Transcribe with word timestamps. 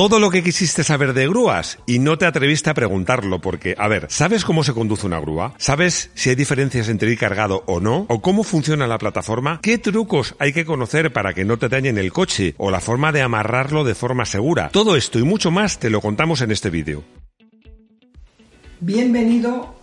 Todo 0.00 0.18
lo 0.18 0.30
que 0.30 0.42
quisiste 0.42 0.82
saber 0.82 1.12
de 1.12 1.28
grúas 1.28 1.78
y 1.84 1.98
no 1.98 2.16
te 2.16 2.24
atreviste 2.24 2.70
a 2.70 2.74
preguntarlo 2.74 3.38
porque, 3.42 3.74
a 3.76 3.86
ver, 3.86 4.06
¿sabes 4.08 4.46
cómo 4.46 4.64
se 4.64 4.72
conduce 4.72 5.06
una 5.06 5.20
grúa? 5.20 5.52
¿Sabes 5.58 6.10
si 6.14 6.30
hay 6.30 6.36
diferencias 6.36 6.88
entre 6.88 7.12
ir 7.12 7.18
cargado 7.18 7.64
o 7.66 7.80
no? 7.80 8.06
¿O 8.08 8.22
cómo 8.22 8.42
funciona 8.42 8.86
la 8.86 8.96
plataforma? 8.96 9.60
¿Qué 9.62 9.76
trucos 9.76 10.36
hay 10.38 10.54
que 10.54 10.64
conocer 10.64 11.12
para 11.12 11.34
que 11.34 11.44
no 11.44 11.58
te 11.58 11.68
dañen 11.68 11.98
el 11.98 12.14
coche? 12.14 12.54
¿O 12.56 12.70
la 12.70 12.80
forma 12.80 13.12
de 13.12 13.20
amarrarlo 13.20 13.84
de 13.84 13.94
forma 13.94 14.24
segura? 14.24 14.70
Todo 14.70 14.96
esto 14.96 15.18
y 15.18 15.22
mucho 15.22 15.50
más 15.50 15.78
te 15.78 15.90
lo 15.90 16.00
contamos 16.00 16.40
en 16.40 16.50
este 16.50 16.70
vídeo. 16.70 17.04
Bienvenido 18.80 19.74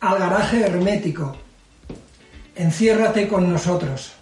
al 0.00 0.18
garaje 0.18 0.66
hermético. 0.66 1.34
Enciérrate 2.56 3.26
con 3.26 3.50
nosotros. 3.50 4.12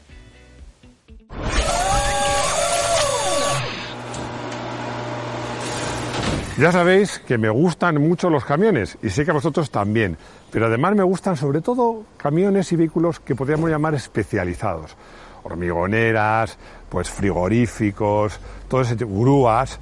Ya 6.61 6.73
sabéis 6.73 7.21
que 7.21 7.39
me 7.39 7.49
gustan 7.49 8.07
mucho 8.07 8.29
los 8.29 8.45
camiones 8.45 8.99
y 9.03 9.09
sé 9.09 9.25
que 9.25 9.31
a 9.31 9.33
vosotros 9.33 9.71
también, 9.71 10.19
pero 10.51 10.67
además 10.67 10.95
me 10.95 11.03
gustan 11.03 11.35
sobre 11.35 11.63
todo 11.63 12.03
camiones 12.19 12.71
y 12.73 12.77
vehículos 12.77 13.19
que 13.19 13.35
podríamos 13.35 13.71
llamar 13.71 13.95
especializados. 13.95 14.95
Hormigoneras, 15.43 16.59
pues 16.91 17.09
frigoríficos, 17.09 18.39
todo 18.69 18.83
ese 18.83 18.95
grúas. 18.97 19.79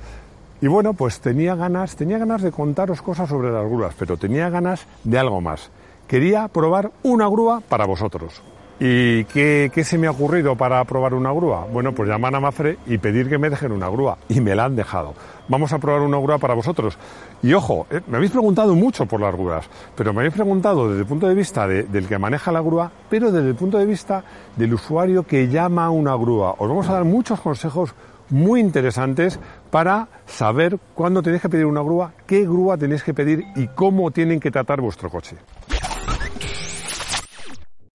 Y 0.60 0.69
bueno, 0.69 0.95
pues 0.95 1.19
tenía 1.19 1.56
ganas, 1.56 1.96
tenía 1.96 2.16
ganas 2.16 2.42
de 2.42 2.52
contaros 2.52 3.02
cosas 3.02 3.28
sobre 3.28 3.50
las 3.50 3.64
grúas, 3.64 3.97
pero 3.98 4.16
tenía 4.16 4.48
ganas 4.48 4.86
de 5.02 5.19
algo 5.19 5.41
más. 5.41 5.70
Quería 6.06 6.47
probar 6.47 6.92
una 7.02 7.27
grúa 7.27 7.60
para 7.60 7.86
vosotros. 7.86 8.41
¿Y 8.80 9.24
qué, 9.24 9.70
se 9.84 9.98
me 9.98 10.06
ha 10.06 10.12
ocurrido 10.12 10.55
para 10.55 10.84
probar 10.84 11.12
una 11.12 11.32
grúa? 11.32 11.66
Bueno, 11.73 11.92
pues 11.92 12.09
llamar 12.09 12.34
a 12.36 12.41
Mafre 12.41 12.78
y 12.86 12.98
pedir 12.98 13.28
que 13.28 13.36
me 13.36 13.50
dejen 13.50 13.73
una 13.73 13.88
grúa. 13.88 14.19
Y 14.28 14.41
me 14.41 14.55
la 14.55 14.66
han 14.66 14.77
dejado. 14.77 15.14
Vamos 15.48 15.73
a 15.73 15.78
probar 15.78 16.02
una 16.02 16.19
grúa 16.19 16.38
para 16.38 16.55
vosotros. 16.55 16.96
Y 17.42 17.55
ojo, 17.55 17.86
eh, 17.91 18.00
me 18.06 18.19
habéis 18.19 18.30
preguntado 18.30 18.77
mucho 18.77 19.06
por 19.06 19.20
las 19.20 19.34
grúas, 19.34 19.69
pero 19.97 20.12
me 20.12 20.20
habéis 20.20 20.34
preguntado 20.34 20.88
desde 20.88 21.00
el 21.00 21.06
punto 21.06 21.27
de 21.27 21.34
vista 21.34 21.66
de, 21.66 21.84
del 21.84 22.06
que 22.06 22.19
maneja 22.19 22.53
la 22.53 22.61
grúa, 22.61 22.92
pero 23.11 23.33
desde 23.33 23.48
el 23.48 23.56
punto 23.56 23.78
de 23.78 23.86
vista 23.86 24.22
del 24.55 24.75
usuario 24.75 25.25
que 25.25 25.48
llama 25.48 25.86
a 25.86 25.91
una 25.91 26.14
grúa. 26.14 26.55
Os 26.58 26.69
vamos 26.69 26.88
a 26.88 26.92
dar 26.92 27.05
muchos 27.05 27.41
consejos 27.41 27.94
muy 28.31 28.60
interesantes 28.60 29.41
para 29.70 30.06
saber 30.27 30.78
cuándo 30.94 31.22
tenéis 31.22 31.42
que 31.42 31.48
pedir 31.48 31.66
una 31.66 31.83
grúa, 31.83 32.12
qué 32.27 32.42
grúa 32.42 32.77
tenéis 32.77 33.03
que 33.03 33.14
pedir 33.14 33.44
y 33.56 33.66
cómo 33.69 34.12
tienen 34.12 34.38
que 34.38 34.50
tratar 34.53 34.81
vuestro 34.81 35.10
coche. 35.10 35.36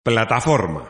Plataforma. 0.03 0.83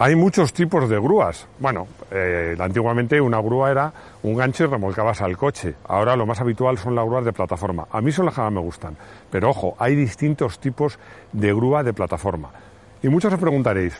Hay 0.00 0.16
muchos 0.16 0.52
tipos 0.52 0.90
de 0.90 0.98
grúas. 0.98 1.46
Bueno, 1.60 1.86
eh, 2.10 2.56
antiguamente 2.58 3.20
una 3.20 3.40
grúa 3.40 3.70
era 3.70 3.92
un 4.24 4.34
gancho 4.34 4.64
y 4.64 4.66
remolcabas 4.66 5.22
al 5.22 5.36
coche. 5.36 5.76
Ahora 5.86 6.16
lo 6.16 6.26
más 6.26 6.40
habitual 6.40 6.76
son 6.76 6.96
las 6.96 7.06
grúas 7.06 7.24
de 7.24 7.32
plataforma. 7.32 7.86
A 7.92 8.00
mí 8.00 8.10
son 8.10 8.26
las 8.26 8.34
que 8.34 8.40
más 8.40 8.52
me 8.52 8.60
gustan. 8.60 8.96
Pero 9.30 9.50
ojo, 9.50 9.76
hay 9.78 9.94
distintos 9.94 10.58
tipos 10.58 10.98
de 11.30 11.54
grúa 11.54 11.84
de 11.84 11.92
plataforma. 11.92 12.50
Y 13.00 13.08
muchos 13.08 13.32
os 13.32 13.38
preguntaréis, 13.38 13.96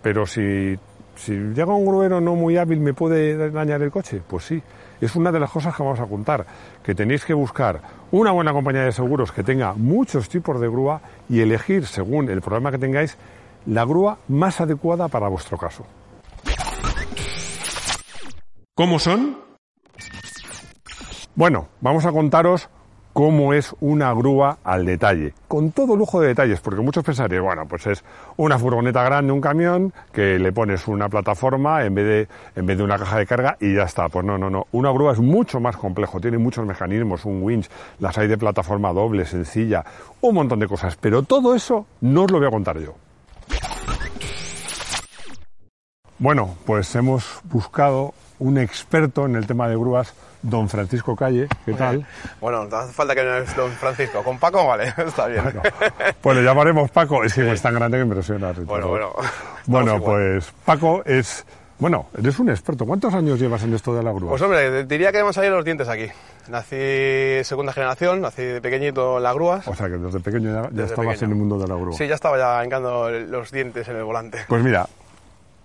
pero 0.00 0.24
si, 0.24 0.78
si 1.16 1.32
llega 1.32 1.74
un 1.74 1.86
gruero 1.86 2.20
no 2.20 2.36
muy 2.36 2.56
hábil, 2.56 2.78
¿me 2.78 2.94
puede 2.94 3.50
dañar 3.50 3.82
el 3.82 3.90
coche? 3.90 4.22
Pues 4.24 4.44
sí. 4.44 4.62
Es 5.00 5.14
una 5.16 5.30
de 5.30 5.40
las 5.40 5.50
cosas 5.50 5.76
que 5.76 5.82
vamos 5.82 6.00
a 6.00 6.06
contar, 6.06 6.46
que 6.82 6.94
tenéis 6.94 7.24
que 7.24 7.34
buscar 7.34 7.80
una 8.10 8.32
buena 8.32 8.52
compañía 8.52 8.82
de 8.82 8.92
seguros 8.92 9.32
que 9.32 9.44
tenga 9.44 9.74
muchos 9.74 10.28
tipos 10.28 10.60
de 10.60 10.68
grúa 10.68 11.00
y 11.28 11.40
elegir, 11.40 11.86
según 11.86 12.28
el 12.30 12.40
problema 12.40 12.70
que 12.70 12.78
tengáis, 12.78 13.16
la 13.66 13.84
grúa 13.84 14.18
más 14.28 14.60
adecuada 14.60 15.08
para 15.08 15.28
vuestro 15.28 15.58
caso. 15.58 15.84
¿Cómo 18.74 18.98
son? 18.98 19.38
Bueno, 21.34 21.68
vamos 21.80 22.04
a 22.06 22.12
contaros 22.12 22.68
cómo 23.18 23.52
es 23.52 23.74
una 23.80 24.12
grúa 24.12 24.58
al 24.62 24.86
detalle, 24.86 25.34
con 25.48 25.72
todo 25.72 25.96
lujo 25.96 26.20
de 26.20 26.28
detalles, 26.28 26.60
porque 26.60 26.82
muchos 26.82 27.02
pensaréis, 27.02 27.42
bueno, 27.42 27.66
pues 27.66 27.84
es 27.88 28.04
una 28.36 28.60
furgoneta 28.60 29.02
grande, 29.02 29.32
un 29.32 29.40
camión, 29.40 29.92
que 30.12 30.38
le 30.38 30.52
pones 30.52 30.86
una 30.86 31.08
plataforma 31.08 31.84
en 31.84 31.96
vez 31.96 32.06
de, 32.06 32.28
en 32.54 32.66
vez 32.66 32.78
de 32.78 32.84
una 32.84 32.96
caja 32.96 33.18
de 33.18 33.26
carga 33.26 33.56
y 33.58 33.74
ya 33.74 33.82
está. 33.82 34.08
Pues 34.08 34.24
no, 34.24 34.38
no, 34.38 34.50
no. 34.50 34.68
Una 34.70 34.92
grúa 34.92 35.14
es 35.14 35.18
mucho 35.18 35.58
más 35.58 35.76
complejo, 35.76 36.20
tiene 36.20 36.38
muchos 36.38 36.64
mecanismos, 36.64 37.24
un 37.24 37.42
winch, 37.42 37.68
las 37.98 38.16
hay 38.18 38.28
de 38.28 38.38
plataforma 38.38 38.92
doble, 38.92 39.24
sencilla, 39.24 39.84
un 40.20 40.36
montón 40.36 40.60
de 40.60 40.68
cosas, 40.68 40.94
pero 40.94 41.24
todo 41.24 41.56
eso 41.56 41.86
no 42.00 42.22
os 42.22 42.30
lo 42.30 42.38
voy 42.38 42.46
a 42.46 42.52
contar 42.52 42.78
yo. 42.78 42.94
Bueno, 46.20 46.54
pues 46.64 46.94
hemos 46.94 47.40
buscado 47.50 48.14
un 48.38 48.58
experto 48.58 49.26
en 49.26 49.36
el 49.36 49.46
tema 49.46 49.68
de 49.68 49.76
grúas, 49.76 50.12
don 50.42 50.68
Francisco 50.68 51.16
Calle. 51.16 51.48
¿Qué 51.64 51.72
tal? 51.74 52.06
Bueno, 52.40 52.64
no 52.64 52.76
hace 52.76 52.92
falta 52.92 53.14
que 53.14 53.24
no 53.24 53.36
es 53.36 53.56
don 53.56 53.70
Francisco. 53.72 54.22
Con 54.22 54.38
Paco, 54.38 54.66
vale, 54.66 54.92
está 54.96 55.26
bien. 55.26 55.42
Bueno, 55.42 55.62
pues 56.20 56.36
le 56.36 56.42
llamaremos 56.44 56.90
Paco. 56.90 57.24
Es 57.24 57.34
que 57.34 57.50
es 57.50 57.62
tan 57.62 57.74
grande 57.74 57.98
que 57.98 58.04
me 58.04 58.10
impresiona. 58.10 58.52
Bueno, 58.52 58.88
bueno. 58.88 59.12
Bueno, 59.66 60.00
pues 60.02 60.50
Paco 60.64 61.02
es. 61.04 61.44
Bueno, 61.78 62.06
eres 62.18 62.38
un 62.38 62.48
experto. 62.48 62.86
¿Cuántos 62.86 63.12
años 63.12 63.38
llevas 63.38 63.62
en 63.64 63.74
esto 63.74 63.94
de 63.94 64.02
la 64.02 64.12
grúa? 64.12 64.30
Pues 64.30 64.42
hombre, 64.42 64.84
diría 64.84 65.12
que 65.12 65.18
hemos 65.18 65.34
salido 65.34 65.56
los 65.56 65.64
dientes 65.64 65.86
aquí. 65.88 66.06
Nací 66.48 67.44
segunda 67.44 67.72
generación, 67.74 68.22
nací 68.22 68.42
de 68.42 68.60
pequeñito 68.62 69.18
en 69.18 69.22
las 69.22 69.34
grúas. 69.34 69.68
O 69.68 69.74
sea, 69.74 69.88
que 69.88 69.98
desde 69.98 70.20
pequeño 70.20 70.50
ya, 70.50 70.70
ya 70.72 70.84
estabas 70.86 71.14
pequeño. 71.14 71.26
en 71.26 71.30
el 71.32 71.36
mundo 71.36 71.58
de 71.58 71.68
la 71.68 71.74
grúa. 71.74 71.92
Sí, 71.92 72.08
ya 72.08 72.14
estaba 72.14 72.38
ya 72.38 72.64
hincando 72.64 73.10
los 73.10 73.52
dientes 73.52 73.86
en 73.88 73.96
el 73.96 74.04
volante. 74.04 74.38
Pues 74.48 74.62
mira, 74.64 74.88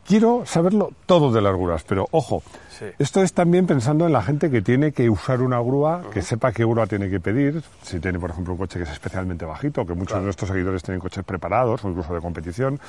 quiero 0.06 0.44
saberlo 0.46 0.92
todo 1.06 1.32
de 1.32 1.42
las 1.42 1.54
grúas, 1.54 1.84
pero 1.84 2.08
ojo, 2.12 2.44
sí. 2.70 2.86
esto 3.00 3.22
es 3.22 3.34
también 3.34 3.66
pensando 3.68 4.06
en 4.06 4.14
la 4.14 4.22
gente 4.22 4.50
que 4.50 4.62
tiene 4.62 4.92
que 4.92 5.10
usar 5.10 5.42
una 5.42 5.60
grúa, 5.60 5.98
uh 5.98 6.02
-huh. 6.02 6.10
que 6.10 6.22
sepa 6.22 6.52
qué 6.52 6.66
grúa 6.66 6.88
tiene 6.88 7.10
que 7.10 7.20
pedir, 7.20 7.64
si 7.82 8.00
tiene, 8.00 8.20
por 8.20 8.32
ejemplo, 8.32 8.54
un 8.54 8.60
coche 8.60 8.80
que 8.80 8.84
es 8.84 8.92
especialmente 8.92 9.46
bajito, 9.46 9.86
que 9.86 9.94
muchos 9.94 10.08
claro. 10.10 10.22
de 10.22 10.26
nuestros 10.26 10.50
seguidores 10.50 10.84
tienen 10.84 11.00
coches 11.00 11.24
preparados 11.24 11.84
o 11.84 11.90
incluso 11.90 12.14
de 12.14 12.22
competición, 12.22 12.80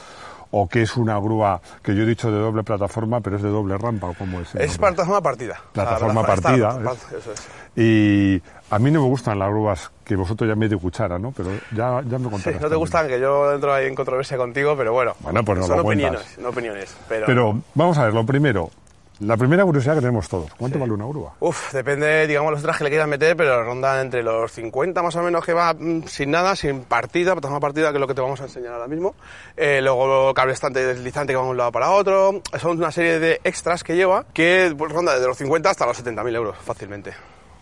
o 0.51 0.69
que 0.69 0.83
es 0.83 0.97
una 0.97 1.19
grúa 1.19 1.61
que 1.83 1.95
yo 1.95 2.03
he 2.03 2.07
dicho 2.07 2.31
de 2.31 2.39
doble 2.39 2.63
plataforma, 2.63 3.21
pero 3.21 3.37
es 3.37 3.43
de 3.43 3.49
doble 3.49 3.77
rampa, 3.79 4.09
o 4.09 4.15
cómo 4.15 4.41
es. 4.41 4.55
Es 4.55 4.79
plataforma 4.79 5.21
partida. 5.21 5.61
Plataforma 5.73 6.25
partida. 6.25 6.69
Estar, 6.71 7.19
eso 7.19 7.33
es. 7.33 7.49
Y 7.77 8.43
a 8.71 8.79
mí 8.79 8.91
no 8.91 9.03
me 9.03 9.09
gustan 9.09 9.39
las 9.39 9.49
grúas 9.49 9.91
que 10.05 10.17
vosotros 10.17 10.49
llaméis 10.49 10.71
de 10.71 10.77
cuchara, 10.77 11.19
¿no? 11.19 11.33
Pero 11.33 11.51
ya, 11.73 12.03
ya 12.09 12.19
me 12.19 12.31
contarás. 12.31 12.59
Sí, 12.59 12.63
no 12.63 12.69
te 12.69 12.77
gustan, 12.77 13.09
que 13.09 13.19
yo 13.19 13.53
entro 13.53 13.73
ahí 13.73 13.87
en 13.87 13.95
controversia 13.95 14.37
contigo, 14.37 14.77
pero 14.77 14.93
bueno. 14.93 15.15
Bueno, 15.21 15.45
pues 15.45 15.59
no 15.59 15.67
son 15.67 15.77
lo 15.79 15.83
opiniones, 15.83 16.39
no 16.39 16.51
opiniones. 16.51 16.97
Pero... 17.09 17.27
pero 17.27 17.59
vamos 17.75 17.99
a 17.99 18.05
ver, 18.05 18.15
lo 18.15 18.25
primero, 18.25 18.71
la 19.21 19.37
primera 19.37 19.65
curiosidad 19.65 19.95
que 19.95 20.01
tenemos 20.01 20.29
todos, 20.29 20.53
¿cuánto 20.55 20.77
sí. 20.77 20.81
vale 20.81 20.93
una 20.93 21.07
grúa? 21.07 21.35
Uf, 21.39 21.73
depende, 21.73 22.27
digamos, 22.27 22.51
los 22.53 22.63
trajes 22.63 22.79
que 22.79 22.85
le 22.85 22.91
quieras 22.91 23.07
meter, 23.07 23.37
pero 23.37 23.63
rondan 23.63 24.01
entre 24.01 24.23
los 24.25 24.51
50 24.51 25.03
más 25.03 25.15
o 25.15 25.23
menos 25.23 25.45
que 25.45 25.53
va 25.53 25.73
mm, 25.73 26.05
sin 26.07 26.33
nada, 26.33 26.57
sin 26.57 26.81
partida, 26.83 27.33
plataforma 27.33 27.61
partida, 27.61 27.91
que 27.91 27.97
es 27.97 28.01
lo 28.01 28.09
que 28.09 28.15
te 28.15 28.21
vamos 28.21 28.41
a 28.41 28.45
enseñar 28.45 28.73
ahora 28.73 28.89
mismo. 28.89 29.15
Eh, 29.57 29.81
luego 29.83 30.35
cable 30.35 30.53
estante 30.53 30.85
deslizante 30.85 31.33
que 31.33 31.37
va 31.37 31.45
de 31.45 31.51
un 31.51 31.57
lado 31.57 31.71
para 31.71 31.91
otro. 31.91 32.43
Son 32.59 32.77
una 32.77 32.91
serie 32.91 33.21
de 33.21 33.41
extras 33.45 33.85
que 33.85 33.95
lleva 33.95 34.25
que 34.33 34.75
pues, 34.77 34.91
ronda 34.93 35.15
desde 35.15 35.29
los 35.29 35.39
50 35.39 35.71
hasta 35.71 35.87
los 35.87 36.05
70.000 36.05 36.35
euros 36.35 36.57
fácilmente. 36.59 37.13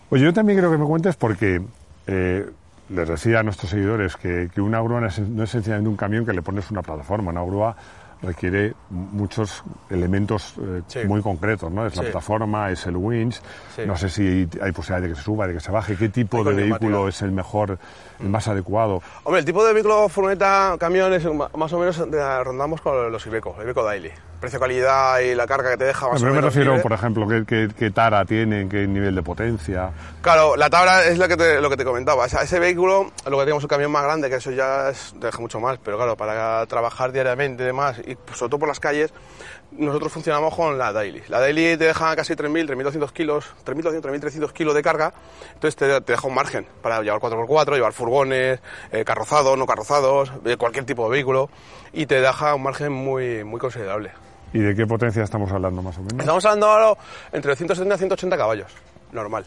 Pues 0.08 0.22
yo 0.22 0.32
también 0.32 0.58
creo 0.58 0.70
que 0.70 0.78
me 0.78 0.86
cuentes 0.86 1.16
porque 1.16 1.60
eh, 2.06 2.46
les 2.88 3.08
decía 3.08 3.40
a 3.40 3.42
nuestros 3.42 3.70
seguidores 3.70 4.16
que, 4.16 4.48
que 4.54 4.60
una 4.60 4.80
grúa 4.80 5.00
no 5.00 5.06
es, 5.06 5.18
no 5.18 5.44
es 5.44 5.50
sencillamente 5.50 5.88
un 5.90 5.96
camión 5.96 6.24
que 6.24 6.32
le 6.32 6.40
pones 6.40 6.70
una 6.70 6.82
plataforma, 6.82 7.30
una 7.30 7.42
grúa 7.42 7.76
requiere 8.22 8.74
muchos 8.90 9.64
elementos 9.90 10.54
eh, 10.60 10.82
sí. 10.86 11.00
muy 11.06 11.20
concretos, 11.20 11.70
¿no? 11.72 11.86
Es 11.86 11.96
la 11.96 12.02
plataforma, 12.02 12.70
es 12.70 12.86
el 12.86 12.96
winch, 12.96 13.40
sí. 13.74 13.82
no 13.86 13.96
sé 13.96 14.08
si 14.08 14.48
hay 14.60 14.72
posibilidad 14.72 15.02
de 15.02 15.08
que 15.08 15.14
se 15.14 15.22
suba, 15.22 15.46
de 15.46 15.54
que 15.54 15.60
se 15.60 15.72
baje, 15.72 15.96
qué 15.96 16.08
tipo 16.08 16.44
de 16.44 16.54
vehículo 16.54 17.08
es 17.08 17.22
el 17.22 17.32
mejor, 17.32 17.78
el 18.20 18.28
más 18.28 18.48
adecuado. 18.48 19.02
Hombre, 19.24 19.40
el 19.40 19.44
tipo 19.44 19.64
de 19.64 19.72
vehículo, 19.72 20.08
furgoneta, 20.08 20.76
camión, 20.78 21.12
es 21.12 21.24
más 21.54 21.72
o 21.72 21.78
menos 21.78 21.98
rondamos 22.44 22.80
con 22.80 23.10
los 23.10 23.26
Iveco, 23.26 23.56
Iveco 23.60 23.82
Daily. 23.82 24.12
Precio, 24.42 24.58
calidad 24.58 25.20
y 25.20 25.36
la 25.36 25.46
carga 25.46 25.70
que 25.70 25.76
te 25.76 25.84
deja 25.84 26.08
más 26.08 26.20
Pero 26.20 26.32
o 26.32 26.34
menos. 26.34 26.42
me 26.42 26.50
refiero, 26.50 26.70
libre. 26.72 26.82
por 26.82 26.92
ejemplo, 26.92 27.28
qué, 27.28 27.44
qué, 27.46 27.68
qué, 27.78 27.90
tara 27.92 28.24
tiene, 28.24 28.68
qué 28.68 28.88
nivel 28.88 29.14
de 29.14 29.22
potencia. 29.22 29.90
Claro, 30.20 30.56
la 30.56 30.68
tabla 30.68 31.04
es 31.04 31.16
lo 31.16 31.28
que 31.28 31.36
te, 31.36 31.60
lo 31.60 31.70
que 31.70 31.76
te 31.76 31.84
comentaba. 31.84 32.26
Ese, 32.26 32.42
ese 32.42 32.58
vehículo, 32.58 33.12
lo 33.24 33.38
que 33.38 33.44
tenemos 33.44 33.62
un 33.62 33.68
camión 33.68 33.92
más 33.92 34.02
grande, 34.02 34.28
que 34.28 34.34
eso 34.34 34.50
ya 34.50 34.90
es, 34.90 35.14
te 35.20 35.26
deja 35.26 35.38
mucho 35.38 35.60
más, 35.60 35.78
pero 35.78 35.96
claro, 35.96 36.16
para 36.16 36.66
trabajar 36.66 37.12
diariamente 37.12 37.62
y 37.62 37.66
demás, 37.66 38.00
y 38.00 38.16
sobre 38.34 38.50
todo 38.50 38.58
por 38.58 38.68
las 38.68 38.80
calles, 38.80 39.14
nosotros 39.70 40.10
funcionamos 40.12 40.52
con 40.56 40.76
la 40.76 40.92
Daily. 40.92 41.22
La 41.28 41.38
Daily 41.38 41.76
te 41.76 41.84
deja 41.84 42.16
casi 42.16 42.34
3.000, 42.34 42.66
3.200 42.68 43.12
kilos, 43.12 43.54
3.200, 43.64 44.02
3.300 44.02 44.52
kilos 44.52 44.74
de 44.74 44.82
carga, 44.82 45.14
entonces 45.54 45.76
te, 45.76 46.00
te, 46.00 46.12
deja 46.14 46.26
un 46.26 46.34
margen 46.34 46.66
para 46.82 47.00
llevar 47.00 47.20
4x4, 47.20 47.74
llevar 47.76 47.92
furgones, 47.92 48.58
eh, 48.90 49.04
carrozados, 49.04 49.56
no 49.56 49.66
carrozados, 49.66 50.32
eh, 50.44 50.56
cualquier 50.56 50.84
tipo 50.84 51.04
de 51.04 51.10
vehículo, 51.10 51.48
y 51.92 52.06
te 52.06 52.20
deja 52.20 52.56
un 52.56 52.64
margen 52.64 52.90
muy, 52.90 53.44
muy 53.44 53.60
considerable. 53.60 54.10
¿Y 54.52 54.58
de 54.58 54.74
qué 54.74 54.86
potencia 54.86 55.22
estamos 55.22 55.50
hablando 55.50 55.82
más 55.82 55.96
o 55.98 56.02
menos? 56.02 56.20
Estamos 56.20 56.44
hablando 56.44 56.66
ahora 56.66 56.98
entre 57.32 57.56
170 57.56 57.94
y 57.94 57.98
180 57.98 58.36
caballos, 58.36 58.72
normal. 59.12 59.44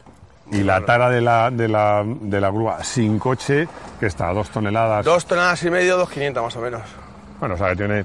Y 0.52 0.64
la 0.64 0.86
tara 0.86 1.10
de 1.10 1.22
la, 1.22 1.50
de, 1.50 1.68
la, 1.68 2.04
de 2.06 2.42
la 2.42 2.50
grúa 2.50 2.84
sin 2.84 3.18
coche, 3.18 3.68
que 4.00 4.06
está 4.06 4.30
a 4.30 4.34
dos 4.34 4.50
toneladas. 4.50 5.04
Dos 5.04 5.26
toneladas 5.26 5.64
y 5.64 5.70
medio, 5.72 5.98
dos 5.98 6.10
500 6.10 6.44
más 6.44 6.56
o 6.56 6.62
menos. 6.62 6.82
Bueno, 7.40 7.56
o 7.56 7.58
sea 7.58 7.70
que 7.70 7.76
tiene, 7.78 8.04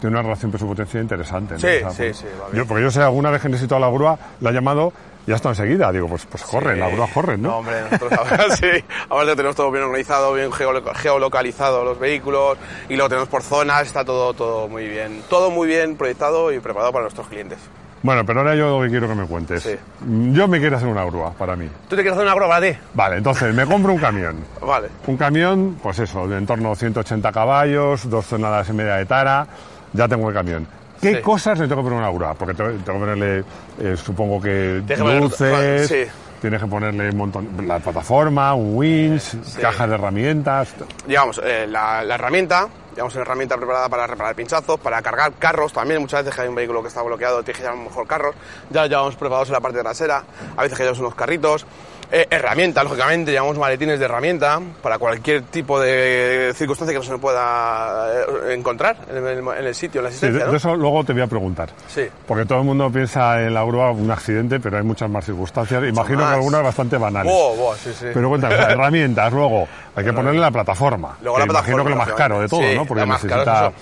tiene 0.00 0.16
una 0.16 0.22
relación 0.22 0.50
peso-potencia 0.50 1.00
interesante. 1.00 1.54
¿no? 1.54 1.60
Sí, 1.60 1.66
o 1.66 1.90
sea, 1.90 1.90
sí, 1.90 2.04
por, 2.04 2.50
sí. 2.50 2.56
Yo, 2.56 2.66
porque 2.66 2.82
yo 2.82 2.90
sé, 2.90 3.02
alguna 3.02 3.30
vez 3.30 3.42
que 3.42 3.48
he 3.48 3.50
necesitado 3.50 3.80
la 3.80 3.90
grúa, 3.90 4.18
la 4.40 4.50
he 4.50 4.52
llamado 4.52 4.92
Ya 5.26 5.36
está 5.36 5.50
enseguida, 5.50 5.92
digo, 5.92 6.08
pues, 6.08 6.26
pues 6.26 6.42
corren, 6.42 6.74
Sí. 6.74 6.80
la 6.80 6.88
grúa 6.88 7.06
corren, 7.14 7.40
¿no? 7.42 7.58
hombre, 7.58 7.80
nosotros 7.82 8.12
ahora 8.12 8.44
sí. 8.56 8.66
Ahora 9.08 9.36
tenemos 9.36 9.54
todo 9.54 9.70
bien 9.70 9.84
organizado, 9.84 10.32
bien 10.34 10.50
geolo- 10.50 10.82
geolocalizado 10.94 11.84
los 11.84 11.98
vehículos 11.98 12.58
y 12.88 12.94
luego 12.96 13.08
tenemos 13.08 13.28
por 13.28 13.42
zonas, 13.42 13.86
está 13.86 14.04
todo, 14.04 14.34
todo 14.34 14.68
muy 14.68 14.88
bien. 14.88 15.22
Todo 15.28 15.50
muy 15.50 15.68
bien 15.68 15.96
proyectado 15.96 16.50
y 16.52 16.58
preparado 16.58 16.90
para 16.92 17.02
nuestros 17.04 17.28
clientes. 17.28 17.58
Bueno, 18.04 18.26
pero 18.26 18.40
ahora 18.40 18.56
yo 18.56 18.78
lo 18.80 18.84
que 18.84 18.90
quiero 18.90 19.06
que 19.06 19.14
me 19.14 19.26
cuentes. 19.28 19.62
Sí. 19.62 19.76
Mm, 20.00 20.34
Yo 20.34 20.48
me 20.48 20.58
quiero 20.58 20.76
hacer 20.76 20.88
una 20.88 21.04
grúa 21.04 21.30
para 21.34 21.54
mí. 21.54 21.68
¿Tú 21.88 21.94
te 21.94 22.02
quieres 22.02 22.14
hacer 22.14 22.24
una 22.24 22.34
grúa 22.34 22.48
para 22.48 22.72
ti? 22.72 22.76
Vale, 22.94 23.18
entonces 23.18 23.54
me 23.54 23.64
compro 23.64 23.92
un 23.92 24.00
camión. 24.00 24.44
Vale. 24.60 24.88
Un 25.06 25.16
camión, 25.16 25.76
pues 25.80 26.00
eso, 26.00 26.26
de 26.26 26.36
en 26.38 26.44
torno 26.46 26.72
a 26.72 26.74
180 26.74 27.30
caballos, 27.30 28.10
dos 28.10 28.26
toneladas 28.26 28.68
y 28.70 28.72
media 28.72 28.96
de 28.96 29.06
tara, 29.06 29.46
ya 29.92 30.08
tengo 30.08 30.28
el 30.30 30.34
camión. 30.34 30.66
¿Qué 31.02 31.16
Sí. 31.16 31.20
cosas 31.20 31.58
le 31.58 31.66
tengo 31.66 31.82
que 31.82 31.88
poner 31.90 31.98
una 31.98 32.10
grúa? 32.12 32.34
Porque 32.34 32.54
tengo, 32.54 32.70
tengo 32.70 33.00
que 33.00 33.04
ponerle, 33.04 33.44
eh, 33.80 33.96
supongo 33.96 34.40
que 34.40 34.82
poner- 34.86 35.20
luces, 35.20 35.88
sí. 35.88 36.04
tienes 36.40 36.60
que 36.62 36.66
ponerle 36.68 37.10
un 37.10 37.16
montón, 37.16 37.48
la 37.66 37.80
plataforma, 37.80 38.54
un 38.54 38.76
winch, 38.76 39.34
cajas 39.60 39.88
de 39.88 39.94
herramientas. 39.96 40.74
Llevamos 41.08 41.40
eh, 41.44 41.66
la, 41.68 42.04
la 42.04 42.14
herramienta, 42.14 42.68
llevamos 42.94 43.14
una 43.14 43.22
herramienta 43.22 43.56
preparada 43.56 43.88
para 43.88 44.06
reparar 44.06 44.34
pinchazos, 44.36 44.78
para 44.78 45.02
cargar 45.02 45.32
carros 45.40 45.72
también. 45.72 46.00
Muchas 46.00 46.20
veces 46.24 46.36
que 46.36 46.42
hay 46.42 46.48
un 46.48 46.54
vehículo 46.54 46.82
que 46.82 46.88
está 46.88 47.02
bloqueado, 47.02 47.42
tienes 47.42 47.56
que 47.60 47.64
llevar 47.68 47.78
mejor 47.84 48.06
carros. 48.06 48.36
Ya 48.70 48.82
lo 48.82 48.86
llevamos 48.86 49.16
preparados 49.16 49.48
en 49.48 49.54
la 49.54 49.60
parte 49.60 49.80
trasera. 49.80 50.22
A 50.56 50.62
veces 50.62 50.78
que 50.78 50.84
llevamos 50.84 51.00
unos 51.00 51.14
carritos. 51.16 51.66
Eh, 52.14 52.26
herramienta, 52.28 52.84
lógicamente, 52.84 53.30
llevamos 53.30 53.56
maletines 53.56 53.98
de 53.98 54.04
herramienta 54.04 54.60
para 54.82 54.98
cualquier 54.98 55.44
tipo 55.44 55.80
de 55.80 56.52
circunstancia 56.54 56.92
que 56.92 56.98
no 56.98 57.10
se 57.10 57.16
pueda 57.18 58.06
eh, 58.12 58.52
encontrar 58.52 58.98
en 59.08 59.16
el, 59.26 59.38
en 59.38 59.64
el 59.66 59.74
sitio, 59.74 60.00
en 60.02 60.04
la 60.04 60.10
Sí, 60.10 60.20
de, 60.20 60.26
asistencia. 60.26 60.50
de 60.50 60.56
eso 60.58 60.76
luego 60.76 61.02
te 61.04 61.14
voy 61.14 61.22
a 61.22 61.26
preguntar. 61.26 61.70
Sí. 61.88 62.02
Porque 62.26 62.44
todo 62.44 62.58
el 62.58 62.64
mundo 62.64 62.90
piensa 62.92 63.40
en 63.40 63.54
la 63.54 63.64
grúa 63.64 63.92
un 63.92 64.10
accidente, 64.10 64.60
pero 64.60 64.76
hay 64.76 64.82
muchas 64.82 65.08
más 65.08 65.24
circunstancias. 65.24 65.82
Imagino 65.88 66.18
más. 66.18 66.28
que 66.28 66.34
algunas 66.34 66.62
bastante 66.62 66.98
banales. 66.98 67.32
Buah, 67.32 67.76
sí. 67.76 67.90
Pero 68.12 68.28
cuéntame, 68.28 68.54
herramientas, 68.60 69.32
luego 69.32 69.66
hay 69.96 70.04
que 70.04 70.12
ponerle 70.12 70.40
la 70.40 70.50
plataforma. 70.50 71.16
Luego 71.22 71.38
que 71.38 71.46
la 71.46 71.52
Imagino 71.52 71.82
que 71.82 71.90
lo 71.90 71.96
más 71.96 72.08
plataforma, 72.08 72.16
caro 72.18 72.40
de 72.42 72.48
todo, 72.48 72.74
¿no? 72.74 72.84
Porque 72.84 73.04
caro 73.04 73.12
necesita. 73.14 73.66
es 73.68 73.72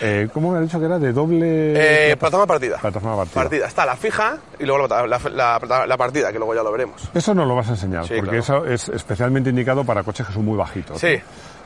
eh, 0.00 0.28
¿Cómo 0.32 0.52
me 0.52 0.58
ha 0.58 0.60
dicho 0.60 0.78
que 0.78 0.86
era? 0.86 0.98
De 0.98 1.12
doble. 1.12 2.10
Eh, 2.12 2.16
plataforma 2.16 2.46
partida. 2.46 2.78
Plataforma 2.78 3.24
partida. 3.24 3.66
Está 3.66 3.84
la 3.86 3.96
fija 3.96 4.38
y 4.58 4.64
luego 4.64 4.86
la, 4.88 5.06
la- 5.06 5.58
la- 5.60 5.86
la 5.86 5.96
partida, 5.96 6.32
que 6.32 6.38
luego 6.38 6.54
ya 6.54 6.62
lo 6.62 6.70
veremos. 6.72 7.08
Eso 7.14 7.34
nos 7.34 7.46
lo 7.46 7.54
vas 7.56 7.68
a 7.68 7.72
enseñar, 7.72 8.04
Sí, 8.06 8.14
porque 8.16 8.38
claro. 8.40 8.64
eso 8.64 8.66
es 8.66 8.88
especialmente 8.88 9.50
indicado 9.50 9.84
para 9.84 10.02
coches 10.02 10.26
que 10.26 10.32
son 10.32 10.44
muy 10.44 10.56
bajitos. 10.56 10.98
Sí, 11.00 11.18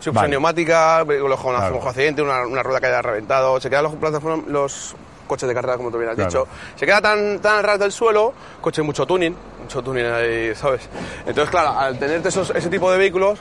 ¿no? 0.07 0.13
Vale. 0.13 0.29
neumática, 0.31 1.05
vehículos 1.05 1.39
con 1.41 1.55
Claro. 1.55 1.79
un 1.79 1.87
accidente, 1.89 2.23
una, 2.23 2.47
una 2.47 2.63
rueda 2.63 2.81
que 2.81 2.87
haya 2.87 3.03
reventado, 3.03 3.61
se 3.61 3.71
quedan 3.71 3.85
los, 3.85 3.95
plataformas- 3.95 4.47
los 4.47 4.97
coches 5.29 5.49
de 5.49 5.55
carrera, 5.55 5.77
como 5.77 5.91
tú 5.91 5.99
bien 5.99 6.11
has 6.11 6.17
Claro. 6.17 6.29
dicho, 6.31 6.49
se 6.75 6.85
queda 6.85 7.01
tan, 7.01 7.39
tan 7.39 7.59
al 7.59 7.65
ras 7.65 7.79
del 7.79 7.93
suelo, 7.93 8.35
coche 8.61 8.83
mucho 8.83 9.07
tuning, 9.07 9.35
mucho 9.63 9.81
tuning 9.81 10.05
ahí, 10.05 10.55
¿sabes? 10.57 10.89
Entonces, 11.25 11.49
claro, 11.51 11.79
al 11.79 11.99
tener 11.99 12.27
esos, 12.27 12.51
ese 12.51 12.69
tipo 12.69 12.91
de 12.91 12.99
vehículos, 12.99 13.39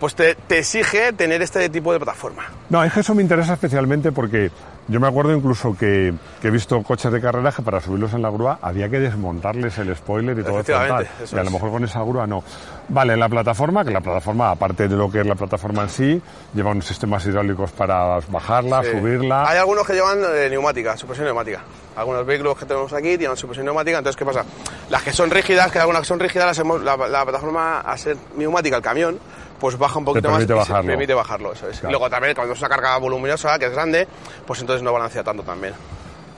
pues 0.00 0.14
te, 0.14 0.34
te 0.34 0.58
exige 0.58 1.12
tener 1.12 1.42
este 1.42 1.68
tipo 1.68 1.92
de 1.92 1.98
plataforma. 1.98 2.44
No, 2.70 2.82
es 2.84 2.92
que 2.92 3.00
eso 3.00 3.14
me 3.14 3.22
interesa 3.22 3.54
especialmente 3.54 4.12
porque 4.12 4.50
yo 4.88 5.00
me 5.00 5.08
acuerdo 5.08 5.34
incluso 5.34 5.76
que, 5.76 6.14
que 6.40 6.48
he 6.48 6.50
visto 6.50 6.80
coches 6.82 7.10
de 7.10 7.20
carreras 7.20 7.54
que 7.56 7.62
para 7.62 7.80
subirlos 7.80 8.12
en 8.14 8.22
la 8.22 8.30
grúa 8.30 8.58
había 8.62 8.88
que 8.88 9.00
desmontarles 9.00 9.76
el 9.78 9.94
spoiler 9.96 10.38
y 10.38 10.42
todo 10.44 10.60
eso. 10.60 10.72
Y 10.72 11.38
a 11.38 11.42
lo 11.44 11.50
mejor 11.50 11.70
con 11.70 11.84
esa 11.84 12.00
grúa 12.02 12.26
no. 12.26 12.44
Vale, 12.88 13.16
la 13.16 13.28
plataforma, 13.28 13.84
que 13.84 13.90
la 13.90 14.00
plataforma, 14.00 14.50
aparte 14.52 14.86
de 14.86 14.94
lo 14.96 15.10
que 15.10 15.20
es 15.20 15.26
la 15.26 15.34
plataforma 15.34 15.82
en 15.82 15.88
sí, 15.88 16.22
lleva 16.54 16.70
unos 16.70 16.84
sistemas 16.86 17.24
hidráulicos 17.26 17.72
para 17.72 18.20
bajarla, 18.28 18.82
Sí. 18.84 18.90
subirla. 18.92 19.48
Hay 19.48 19.58
algunos 19.58 19.84
que 19.86 19.94
llevan 19.94 20.18
eh, 20.34 20.48
neumática, 20.50 20.96
supresión 20.96 21.24
neumática. 21.26 21.60
Algunos 21.96 22.24
vehículos 22.26 22.56
que 22.58 22.66
tenemos 22.66 22.92
aquí 22.92 23.16
tienen 23.18 23.36
supresión 23.36 23.64
neumática, 23.64 23.98
entonces 23.98 24.16
¿qué 24.16 24.24
pasa? 24.24 24.44
Las 24.90 25.02
que 25.02 25.12
son 25.12 25.30
rígidas, 25.30 25.72
que 25.72 25.78
algunas 25.80 26.02
que 26.02 26.06
son 26.08 26.20
rígidas, 26.20 26.46
las 26.46 26.58
hemos- 26.60 26.82
la, 26.82 26.96
la 26.96 27.24
plataforma 27.24 27.80
a 27.80 27.96
ser 27.96 28.16
neumática, 28.36 28.76
el 28.76 28.82
camión, 28.82 29.18
pues 29.58 29.76
baja 29.78 29.98
un 29.98 30.04
poquito 30.04 30.30
más 30.30 30.42
y 30.42 30.46
se 30.46 30.52
bajarlo. 30.54 30.86
permite 30.90 31.14
bajarlo, 31.14 31.52
eso 31.52 31.68
es. 31.68 31.80
Claro. 31.80 31.88
Y 31.88 31.92
luego 31.92 32.10
también 32.10 32.34
cuando 32.34 32.52
es 32.54 32.58
una 32.60 32.68
carga 32.68 32.96
voluminosa, 32.98 33.58
que 33.58 33.66
es 33.66 33.72
grande, 33.72 34.06
pues 34.46 34.60
entonces 34.60 34.82
no 34.82 34.92
balancea 34.92 35.22
tanto 35.24 35.42
también. 35.42 35.74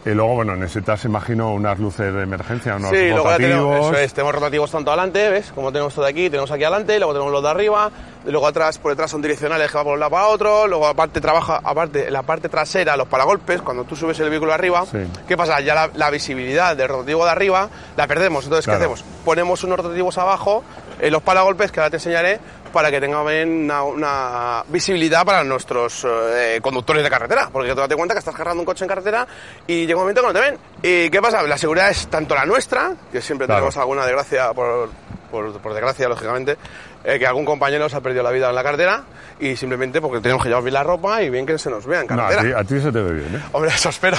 Y 0.06 0.10
luego, 0.10 0.36
bueno, 0.36 0.56
necesitas, 0.56 1.04
imagino, 1.04 1.52
unas 1.52 1.78
luces 1.78 2.14
de 2.14 2.22
emergencia, 2.22 2.76
unos 2.76 2.88
Sí, 2.90 2.96
ya 2.96 3.00
tenemos, 3.02 3.24
rotativos. 3.26 3.86
eso 3.86 3.96
es, 3.98 4.14
tenemos 4.14 4.34
rotativos 4.36 4.70
tanto 4.70 4.90
adelante, 4.92 5.28
¿ves? 5.28 5.52
Como 5.52 5.70
tenemos 5.72 5.92
todo 5.92 6.06
aquí, 6.06 6.30
tenemos 6.30 6.50
aquí 6.50 6.64
adelante, 6.64 6.96
luego 6.98 7.12
tenemos 7.12 7.32
los 7.32 7.42
de 7.42 7.48
arriba, 7.50 7.90
y 8.24 8.30
luego 8.30 8.46
atrás, 8.46 8.78
por 8.78 8.92
detrás 8.92 9.10
son 9.10 9.20
direccionales 9.20 9.70
que 9.70 9.76
van 9.76 9.84
por 9.84 9.94
un 9.94 10.00
lado 10.00 10.10
para 10.12 10.26
otro, 10.28 10.66
luego 10.68 10.86
aparte 10.86 11.20
trabaja, 11.20 11.60
aparte, 11.62 12.06
en 12.06 12.12
la 12.12 12.22
parte 12.22 12.48
trasera, 12.48 12.96
los 12.96 13.08
palagolpes, 13.08 13.60
cuando 13.60 13.84
tú 13.84 13.96
subes 13.96 14.18
el 14.20 14.30
vehículo 14.30 14.54
arriba, 14.54 14.86
Sí. 14.86 14.98
¿qué 15.26 15.36
pasa? 15.36 15.60
Ya 15.60 15.74
la, 15.74 15.90
la 15.92 16.10
visibilidad 16.10 16.74
del 16.76 16.88
rotativo 16.88 17.24
de 17.24 17.30
arriba 17.32 17.68
la 17.96 18.06
perdemos, 18.06 18.44
entonces 18.44 18.64
Claro. 18.64 18.78
¿qué 18.78 18.84
hacemos? 18.84 19.04
Ponemos 19.24 19.62
unos 19.64 19.78
rotativos 19.80 20.16
abajo, 20.16 20.62
en 21.00 21.12
los 21.12 21.22
palagolpes, 21.22 21.70
que 21.70 21.80
ahora 21.80 21.90
te 21.90 21.96
enseñaré, 21.96 22.40
para 22.68 22.90
que 22.90 23.00
tengan 23.00 23.20
una, 23.26 23.82
una 23.82 24.62
visibilidad 24.68 25.24
para 25.24 25.44
nuestros 25.44 26.06
eh, 26.08 26.58
conductores 26.62 27.02
de 27.02 27.10
carretera, 27.10 27.48
porque 27.52 27.70
tú 27.70 27.76
date 27.80 27.96
cuenta 27.96 28.14
que 28.14 28.18
estás 28.20 28.34
cargando 28.34 28.60
un 28.62 28.66
coche 28.66 28.84
en 28.84 28.88
carretera 28.88 29.26
y 29.66 29.86
llega 29.86 29.96
un 29.96 30.02
momento 30.02 30.20
que 30.22 30.26
no 30.28 30.32
te 30.34 30.40
ven. 30.40 30.58
¿Y 30.82 31.10
qué 31.10 31.20
pasa? 31.20 31.42
La 31.42 31.58
seguridad 31.58 31.90
es 31.90 32.06
tanto 32.08 32.34
la 32.34 32.44
nuestra, 32.46 32.92
que 33.12 33.20
siempre 33.20 33.46
Claro. 33.46 33.60
tenemos 33.60 33.76
alguna 33.76 34.04
desgracia, 34.06 34.52
por, 34.52 34.88
por, 35.30 35.52
por 35.60 35.72
desgracia, 35.72 36.08
lógicamente, 36.08 36.56
eh, 37.04 37.18
que 37.18 37.26
algún 37.26 37.44
compañero 37.44 37.88
se 37.88 37.96
ha 37.96 38.00
perdido 38.00 38.22
la 38.22 38.30
vida 38.30 38.48
en 38.48 38.54
la 38.54 38.62
carretera 38.62 39.04
y 39.40 39.54
simplemente 39.56 40.00
porque 40.00 40.20
tenemos 40.20 40.42
que 40.42 40.48
llevar 40.48 40.64
bien 40.64 40.74
la 40.74 40.82
ropa 40.82 41.22
y 41.22 41.30
bien 41.30 41.46
que 41.46 41.56
se 41.58 41.70
nos 41.70 41.86
vea 41.86 42.00
en 42.00 42.06
No, 42.08 42.22
a 42.26 42.30
ti, 42.30 42.46
a 42.56 42.64
ti 42.64 42.80
se 42.80 42.90
te 42.90 43.00
ve 43.00 43.12
bien, 43.12 43.36
¿eh? 43.36 43.40
Hombre, 43.52 43.70
eso 43.72 43.88
espero. 43.88 44.16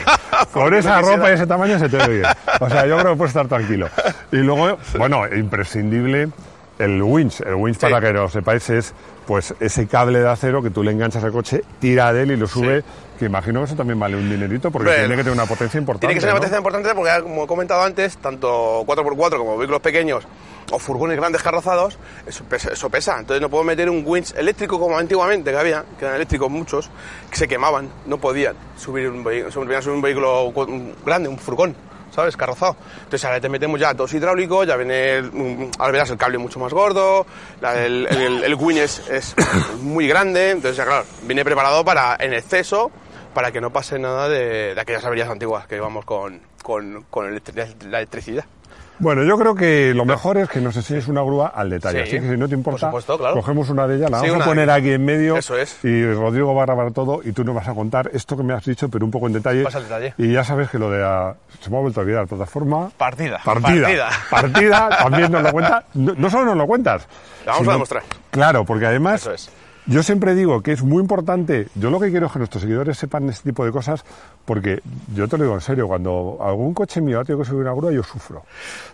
Con 0.52 0.72
esa 0.74 0.98
quisiera- 0.98 1.16
ropa 1.16 1.30
y 1.30 1.34
ese 1.34 1.46
tamaño 1.46 1.78
se 1.78 1.88
te 1.88 1.96
ve 1.96 2.08
bien. 2.08 2.26
O 2.60 2.68
sea, 2.70 2.86
yo 2.86 2.96
creo 2.98 3.12
que 3.12 3.16
puedes 3.18 3.30
estar 3.30 3.48
tranquilo. 3.48 3.88
Y 4.32 4.36
luego, 4.36 4.78
bueno, 4.96 5.26
imprescindible 5.34 6.28
el 6.80 7.02
winch. 7.02 7.40
El 7.42 7.54
winch, 7.54 7.76
Sí. 7.76 7.80
para 7.86 8.00
que 8.00 8.12
lo 8.12 8.28
sepáis, 8.28 8.68
es 8.70 8.94
pues 9.26 9.54
ese 9.60 9.86
cable 9.86 10.18
de 10.20 10.28
acero 10.28 10.62
que 10.62 10.70
tú 10.70 10.82
le 10.82 10.90
enganchas 10.90 11.22
al 11.22 11.30
coche, 11.30 11.62
tira 11.78 12.12
de 12.12 12.22
él 12.24 12.32
y 12.32 12.36
lo 12.36 12.48
sube, 12.48 12.82
que 13.18 13.26
imagino 13.26 13.60
que 13.60 13.66
eso 13.66 13.76
también 13.76 14.00
vale 14.00 14.16
un 14.16 14.28
dinerito 14.28 14.70
porque 14.70 14.90
tiene 14.90 15.10
que 15.10 15.22
tener 15.22 15.32
una 15.32 15.46
potencia 15.46 15.78
importante. 15.78 16.06
Tiene 16.06 16.14
que 16.14 16.20
ser 16.20 16.30
una 16.30 16.34
¿no? 16.34 16.40
potencia 16.40 16.58
importante 16.58 16.94
porque, 16.94 17.22
como 17.22 17.44
he 17.44 17.46
comentado 17.46 17.82
antes, 17.82 18.16
tanto 18.16 18.82
4x4 18.86 19.36
como 19.38 19.56
vehículos 19.56 19.80
pequeños 19.82 20.26
o 20.72 20.78
furgones 20.78 21.16
grandes 21.16 21.42
carrozados, 21.42 21.98
eso 22.26 22.44
pesa, 22.44 22.72
eso 22.72 22.90
pesa. 22.90 23.18
Entonces 23.20 23.40
no 23.40 23.48
puedo 23.50 23.62
meter 23.62 23.88
un 23.90 24.02
winch 24.04 24.34
eléctrico 24.36 24.80
como 24.80 24.98
antiguamente 24.98 25.50
que 25.52 25.56
había, 25.56 25.84
que 25.98 26.04
eran 26.04 26.16
eléctricos 26.16 26.50
muchos, 26.50 26.90
que 27.30 27.36
se 27.36 27.46
quemaban, 27.46 27.88
no 28.06 28.18
podían 28.18 28.56
subir 28.76 29.10
un, 29.10 29.22
subir 29.50 29.78
un 29.90 30.02
vehículo 30.02 30.52
grande, 31.04 31.28
un 31.28 31.38
furgón. 31.38 31.76
¿Sabes? 32.20 32.36
Entonces 33.04 33.24
ahora 33.24 33.40
te 33.40 33.48
metemos 33.48 33.80
ya 33.80 33.94
dos 33.94 34.12
hidráulicos, 34.12 34.66
ya 34.66 34.76
viene, 34.76 35.16
el- 35.16 35.70
ahora 35.78 35.92
verás 35.92 36.10
el 36.10 36.18
cable 36.18 36.38
mucho 36.38 36.58
más 36.58 36.72
gordo, 36.72 37.26
el, 37.62 38.06
el, 38.06 38.54
winch 38.54 39.00
es, 39.10 39.34
muy 39.80 40.06
grande, 40.06 40.50
entonces 40.50 40.76
ya 40.76 40.84
claro, 40.84 41.04
viene 41.22 41.44
preparado 41.44 41.84
para, 41.84 42.16
en 42.20 42.34
exceso, 42.34 42.90
para 43.34 43.52
que 43.52 43.60
no 43.60 43.70
pase 43.70 43.98
nada 43.98 44.28
de, 44.28 44.74
aquellas 44.78 45.04
averías 45.04 45.28
antiguas 45.28 45.66
que 45.66 45.76
llevamos 45.76 46.04
con, 46.04 46.40
con, 46.62 47.06
la 47.14 47.98
electricidad. 47.98 48.44
Bueno, 49.00 49.24
yo 49.24 49.36
creo 49.38 49.54
que 49.54 49.92
lo 49.94 50.04
mejor 50.04 50.36
es 50.38 50.48
que 50.48 50.60
nos 50.60 50.76
enseñes 50.76 51.08
una 51.08 51.22
grúa 51.22 51.48
al 51.48 51.70
detalle. 51.70 52.04
Sí, 52.06 52.16
Así 52.16 52.20
que 52.26 52.32
si 52.32 52.36
no 52.38 52.48
te 52.48 52.54
importa, 52.54 52.90
por 52.90 53.00
supuesto, 53.02 53.18
claro. 53.18 53.34
cogemos 53.34 53.68
una 53.70 53.86
de 53.86 53.96
ellas, 53.96 54.10
la 54.10 54.20
Sí, 54.20 54.28
vamos 54.28 54.44
a 54.46 54.48
poner 54.48 54.66
de- 54.66 54.72
aquí 54.72 54.90
en 54.92 55.04
medio. 55.04 55.36
Eso 55.36 55.56
es. 55.56 55.82
Y 55.84 56.12
Rodrigo 56.12 56.54
va 56.54 56.62
a 56.62 56.66
grabar 56.66 56.92
todo 56.92 57.20
y 57.24 57.32
tú 57.32 57.42
nos 57.44 57.54
vas 57.54 57.66
a 57.68 57.74
contar 57.74 58.10
esto 58.12 58.36
que 58.36 58.42
me 58.42 58.52
has 58.54 58.64
dicho, 58.64 58.88
pero 58.88 59.04
un 59.04 59.10
poco 59.10 59.26
en 59.26 59.32
detalle. 59.32 59.62
Pasa 59.64 59.78
el 59.78 59.84
detalle. 59.84 60.14
Y 60.18 60.32
ya 60.32 60.44
sabes 60.44 60.68
que 60.70 60.78
lo 60.78 60.90
de 60.90 61.00
la... 61.00 61.34
Se 61.60 61.70
me 61.70 61.78
ha 61.78 61.80
vuelto 61.80 62.00
a 62.00 62.02
olvidar, 62.02 62.26
plataforma... 62.26 62.90
Partida. 62.96 63.40
Partida. 63.44 63.86
Partida. 63.88 64.08
Partida, 64.30 64.88
también 65.02 65.32
nos 65.32 65.42
lo 65.42 65.52
cuentas. 65.52 65.84
No, 65.94 66.14
no 66.16 66.30
solo 66.30 66.44
nos 66.46 66.56
lo 66.56 66.66
cuentas. 66.66 67.08
La 67.46 67.52
vamos 67.52 67.68
a 67.68 67.72
demostrar. 67.72 68.02
Claro, 68.30 68.64
porque 68.64 68.86
además 68.86 69.22
Eso 69.22 69.32
es. 69.32 69.50
Yo 69.86 70.02
siempre 70.02 70.34
digo 70.34 70.62
que 70.62 70.72
es 70.72 70.82
muy 70.82 71.00
importante. 71.00 71.68
Yo 71.74 71.90
lo 71.90 71.98
que 72.00 72.10
quiero 72.10 72.26
es 72.26 72.32
que 72.32 72.38
nuestros 72.38 72.62
seguidores 72.62 72.98
sepan 72.98 73.28
este 73.28 73.50
tipo 73.50 73.64
de 73.64 73.72
cosas, 73.72 74.04
porque 74.44 74.80
yo 75.14 75.26
te 75.28 75.36
lo 75.38 75.44
digo 75.44 75.54
en 75.54 75.60
serio, 75.60 75.88
cuando 75.88 76.38
algún 76.40 76.74
coche 76.74 77.00
mío 77.00 77.20
ha 77.20 77.24
tenido 77.24 77.42
que 77.42 77.48
subir 77.50 77.62
una 77.62 77.72
grúa, 77.74 77.92
yo 77.92 78.02
sufro. 78.02 78.42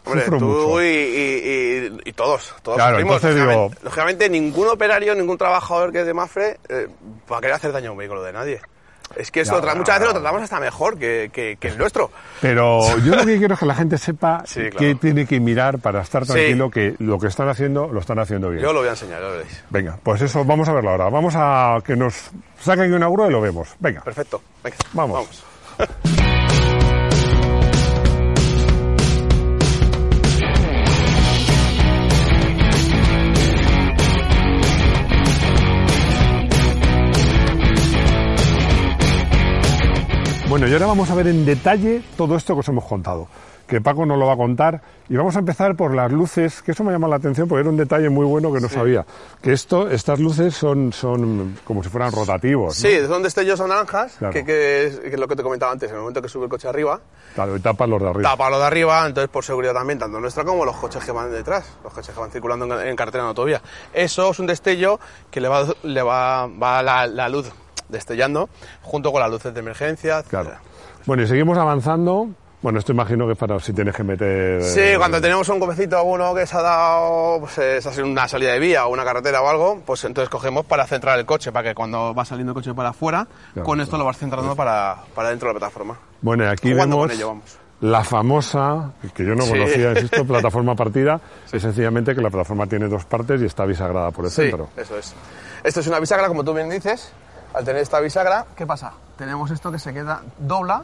Hombre, 0.04 0.24
sufro 0.24 0.38
tú 0.38 0.44
mucho. 0.46 0.82
y, 0.82 0.86
y- 0.86 2.00
y- 2.04 2.12
todos, 2.12 2.54
todos 2.62 2.76
Claro, 2.76 2.96
sufrimos. 2.98 3.16
entonces 3.16 3.34
digo- 3.34 3.46
lógicamente, 3.52 3.84
lógicamente, 3.84 4.28
ningún 4.30 4.68
operario, 4.68 5.14
ningún 5.14 5.38
trabajador 5.38 5.92
que 5.92 6.00
es 6.00 6.06
de 6.06 6.14
Mafre 6.14 6.58
eh, 6.68 6.88
va 7.30 7.38
a 7.38 7.40
querer 7.40 7.56
hacer 7.56 7.72
daño 7.72 7.90
a 7.90 7.92
un 7.92 7.98
vehículo 7.98 8.22
de 8.22 8.32
nadie. 8.32 8.60
Es 9.14 9.30
que 9.30 9.40
esto 9.40 9.62
Ya, 9.64 9.74
muchas 9.74 9.98
veces 10.00 10.14
lo 10.14 10.20
tratamos 10.20 10.42
hasta 10.42 10.58
mejor 10.60 10.98
que, 10.98 11.30
que- 11.32 11.56
que 11.60 11.68
el 11.68 11.78
nuestro. 11.78 12.10
Pero 12.40 12.80
yo 13.04 13.14
lo 13.14 13.24
que 13.24 13.38
quiero 13.38 13.54
es 13.54 13.60
que 13.60 13.66
la 13.66 13.74
gente 13.74 13.98
sepa 13.98 14.42
Sí, 14.46 14.60
claro. 14.60 14.76
qué 14.78 14.94
tiene 14.96 15.26
que 15.26 15.38
mirar 15.40 15.78
para 15.78 16.02
estar 16.02 16.26
Sí. 16.26 16.32
tranquilo, 16.32 16.70
que 16.70 16.94
lo 16.98 17.18
que 17.18 17.28
están 17.28 17.48
haciendo 17.48 17.88
lo 17.88 18.00
están 18.00 18.18
haciendo 18.18 18.50
bien. 18.50 18.62
Yo 18.62 18.72
lo 18.72 18.80
voy 18.80 18.88
a 18.88 18.92
enseñar, 18.92 19.20
ya 19.20 19.26
lo 19.28 19.32
veréis. 19.32 19.64
Venga, 19.70 19.98
pues 20.02 20.20
eso 20.22 20.44
vamos 20.44 20.68
a 20.68 20.72
verlo 20.72 20.90
ahora. 20.90 21.08
Vamos 21.08 21.34
a 21.36 21.78
que 21.84 21.94
nos 21.96 22.30
saquen 22.60 22.92
una 22.92 23.08
grúa 23.08 23.28
y 23.28 23.30
lo 23.30 23.40
vemos. 23.40 23.68
Venga. 23.78 24.00
Perfecto. 24.02 24.42
Venga, 24.62 24.76
Vamos. 24.92 25.44
Bueno, 40.56 40.68
y 40.68 40.72
ahora 40.72 40.86
vamos 40.86 41.10
a 41.10 41.14
ver 41.14 41.26
en 41.26 41.44
detalle 41.44 42.00
todo 42.16 42.34
esto 42.34 42.54
que 42.54 42.60
os 42.60 42.68
hemos 42.68 42.86
contado, 42.86 43.28
que 43.66 43.82
Paco 43.82 44.06
nos 44.06 44.16
lo 44.18 44.24
va 44.26 44.32
a 44.32 44.36
contar. 44.38 44.80
Y 45.06 45.14
vamos 45.14 45.36
a 45.36 45.40
empezar 45.40 45.76
por 45.76 45.94
las 45.94 46.10
luces, 46.10 46.62
que 46.62 46.70
eso 46.72 46.82
me 46.82 46.92
llama 46.92 47.08
la 47.08 47.16
atención 47.16 47.46
porque 47.46 47.60
era 47.60 47.68
un 47.68 47.76
detalle 47.76 48.08
muy 48.08 48.24
bueno 48.24 48.50
que 48.50 48.58
no 48.58 48.70
sabía. 48.70 49.04
Que 49.42 49.52
esto, 49.52 49.86
estas 49.90 50.18
luces 50.18 50.54
son, 50.56 50.94
son 50.94 51.58
como 51.62 51.82
si 51.82 51.90
fueran 51.90 52.10
rotativos. 52.10 52.68
¿no? 52.82 52.88
Sí, 52.88 53.06
son 53.06 53.22
destellos 53.22 53.60
naranjas, 53.60 54.14
Claro. 54.18 54.32
que, 54.32 54.46
que 54.46 54.86
es, 54.86 54.98
que 54.98 55.08
es 55.08 55.18
lo 55.20 55.28
que 55.28 55.36
te 55.36 55.42
comentaba 55.42 55.72
antes, 55.72 55.90
en 55.90 55.96
el 55.96 56.00
momento 56.00 56.22
que 56.22 56.28
sube 56.30 56.44
el 56.44 56.48
coche 56.50 56.68
arriba, 56.68 57.02
Claro, 57.34 57.54
y 57.54 57.60
tapan 57.60 57.90
los 57.90 58.00
de 58.00 58.08
arriba. 58.08 58.30
tapa 58.30 58.48
lo 58.48 58.58
de 58.58 58.64
arriba, 58.64 59.06
entonces 59.06 59.28
por 59.28 59.44
seguridad 59.44 59.74
también, 59.74 59.98
tanto 59.98 60.18
nuestra 60.20 60.42
como 60.42 60.64
los 60.64 60.76
coches 60.76 61.04
que 61.04 61.12
van 61.12 61.30
detrás, 61.30 61.70
los 61.84 61.92
coches 61.92 62.14
que 62.14 62.20
van 62.20 62.30
circulando 62.30 62.80
en, 62.80 62.88
en 62.88 62.96
carretera 62.96 63.24
en 63.24 63.28
autovía. 63.28 63.60
Eso 63.92 64.30
es 64.30 64.38
un 64.38 64.46
destello 64.46 64.98
que 65.30 65.38
le 65.42 65.48
va, 65.48 65.66
le 65.82 66.02
va, 66.02 66.46
va 66.46 66.82
la, 66.82 67.06
la 67.06 67.28
luz 67.28 67.52
destellando 67.88 68.48
junto 68.82 69.12
con 69.12 69.20
las 69.20 69.30
luces 69.30 69.52
de 69.54 69.60
emergencia. 69.60 70.22
Claro. 70.22 70.50
etcétera. 70.50 70.70
Bueno, 71.06 71.22
y 71.22 71.26
seguimos 71.26 71.56
avanzando. 71.58 72.28
Bueno, 72.62 72.78
esto 72.80 72.90
imagino 72.90 73.26
que 73.26 73.32
es 73.34 73.38
para 73.38 73.60
si 73.60 73.72
tienes 73.72 73.94
que 73.94 74.02
meter... 74.02 74.60
Sí, 74.62 74.80
eh, 74.80 74.94
cuando 74.96 75.20
tenemos 75.20 75.48
un 75.50 75.60
comecito 75.60 75.98
alguno 75.98 76.34
que 76.34 76.46
se 76.46 76.56
ha 76.56 76.62
dado, 76.62 77.40
pues 77.40 77.58
eh, 77.58 77.80
se 77.80 77.88
ha 77.88 77.92
sido 77.92 78.06
una 78.06 78.26
salida 78.26 78.52
de 78.52 78.58
vía 78.58 78.86
o 78.86 78.92
una 78.92 79.04
carretera 79.04 79.40
o 79.42 79.48
algo, 79.48 79.82
pues 79.86 80.02
entonces 80.04 80.28
cogemos 80.30 80.64
para 80.64 80.84
centrar 80.86 81.16
el 81.18 81.26
coche, 81.26 81.52
para 81.52 81.68
que 81.68 81.74
cuando 81.76 82.12
va 82.14 82.24
saliendo 82.24 82.52
el 82.52 82.54
coche 82.54 82.74
para 82.74 82.88
afuera, 82.88 83.28
Claro, 83.52 83.64
con 83.66 83.80
esto 83.80 83.96
lo 83.98 84.04
vas 84.04 84.16
centrando 84.18 84.56
para, 84.56 84.96
para 85.14 85.28
dentro 85.28 85.48
de 85.48 85.54
la 85.54 85.60
plataforma. 85.60 85.98
Bueno, 86.22 86.48
aquí 86.50 86.72
Jugando 86.72 86.96
vemos 87.02 87.12
ello, 87.14 87.28
vamos. 87.28 87.58
la 87.82 88.02
famosa, 88.02 88.90
que 89.14 89.24
yo 89.24 89.34
no 89.36 89.44
Sí. 89.44 89.50
conocía, 89.50 89.90
insisto, 89.92 90.24
plataforma 90.26 90.74
partida, 90.74 91.20
es 91.52 91.62
sencillamente 91.62 92.16
que 92.16 92.22
la 92.22 92.30
plataforma 92.30 92.66
tiene 92.66 92.88
dos 92.88 93.04
partes 93.04 93.40
y 93.42 93.44
está 93.44 93.64
bisagrada 93.64 94.10
por 94.10 94.24
el 94.24 94.30
Sí, 94.30 94.42
centro. 94.42 94.70
eso 94.76 94.98
es. 94.98 95.14
Esto 95.62 95.80
es 95.80 95.86
una 95.86 96.00
bisagra, 96.00 96.26
como 96.26 96.42
tú 96.42 96.52
bien 96.54 96.70
dices. 96.70 97.12
Al 97.54 97.64
tener 97.64 97.82
esta 97.82 98.00
bisagra, 98.00 98.44
¿qué 98.56 98.66
pasa? 98.66 98.92
Tenemos 99.16 99.50
esto 99.50 99.72
que 99.72 99.78
se 99.78 99.92
queda 99.94 100.22
dobla. 100.38 100.82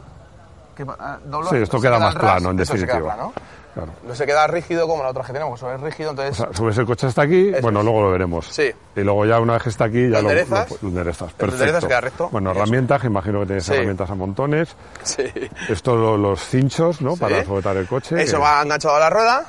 Que, 0.75 0.85
ah, 0.99 1.19
dobla 1.23 1.49
Sí, 1.51 1.57
esto 1.57 1.79
queda 1.79 1.95
al 1.97 2.01
más 2.01 2.13
ras, 2.15 2.23
plano, 2.23 2.49
en 2.51 2.57
queda 2.57 2.65
definitiva. 2.65 3.13
plano. 3.13 3.33
Claro. 3.75 3.91
No 4.03 4.13
se 4.13 4.25
queda 4.27 4.45
rígido 4.45 4.87
como 4.87 5.01
la 5.03 5.09
otra 5.09 5.23
que 5.23 5.33
tenemos, 5.33 5.59
eso 5.59 5.71
es 5.73 5.81
rígido, 5.81 6.11
entonces... 6.11 6.39
O 6.39 6.43
sea, 6.45 6.53
subes 6.55 6.77
el 6.77 6.85
coche 6.85 7.07
hasta 7.07 7.23
aquí, 7.23 7.49
Eso 7.49 7.61
bueno, 7.61 7.79
es. 7.79 7.85
luego 7.85 8.03
lo 8.03 8.11
veremos. 8.11 8.45
Sí. 8.47 8.71
Y 8.95 8.99
luego 9.01 9.25
ya 9.25 9.39
una 9.39 9.53
vez 9.53 9.63
que 9.63 9.69
está 9.69 9.85
aquí, 9.85 10.03
ya 10.09 10.21
Lo 10.21 10.29
enderezas. 10.29 10.69
lo- 10.71 10.77
lo 10.81 10.87
enderezas. 10.89 11.31
Lo 11.31 11.37
Perfecto. 11.37 11.55
enderezas, 11.63 11.85
queda 11.87 12.01
recto. 12.01 12.29
Bueno, 12.29 12.51
eso. 12.51 12.59
herramientas, 12.59 13.01
que 13.01 13.07
imagino 13.07 13.39
que 13.39 13.45
tienes 13.47 13.65
Sí. 13.65 13.73
herramientas 13.73 14.09
a 14.11 14.15
montones. 14.15 14.75
sí. 15.03 15.23
Esto, 15.69 15.95
lo- 15.95 16.17
los 16.17 16.39
cinchos, 16.43 17.01
¿no? 17.01 17.13
Sí. 17.15 17.19
Para 17.21 17.43
sujetar 17.43 17.77
el 17.77 17.87
coche. 17.87 18.21
Eso 18.21 18.37
que- 18.37 18.43
va 18.43 18.61
enganchado 18.61 18.95
a 18.95 18.99
la 18.99 19.09
rueda, 19.09 19.45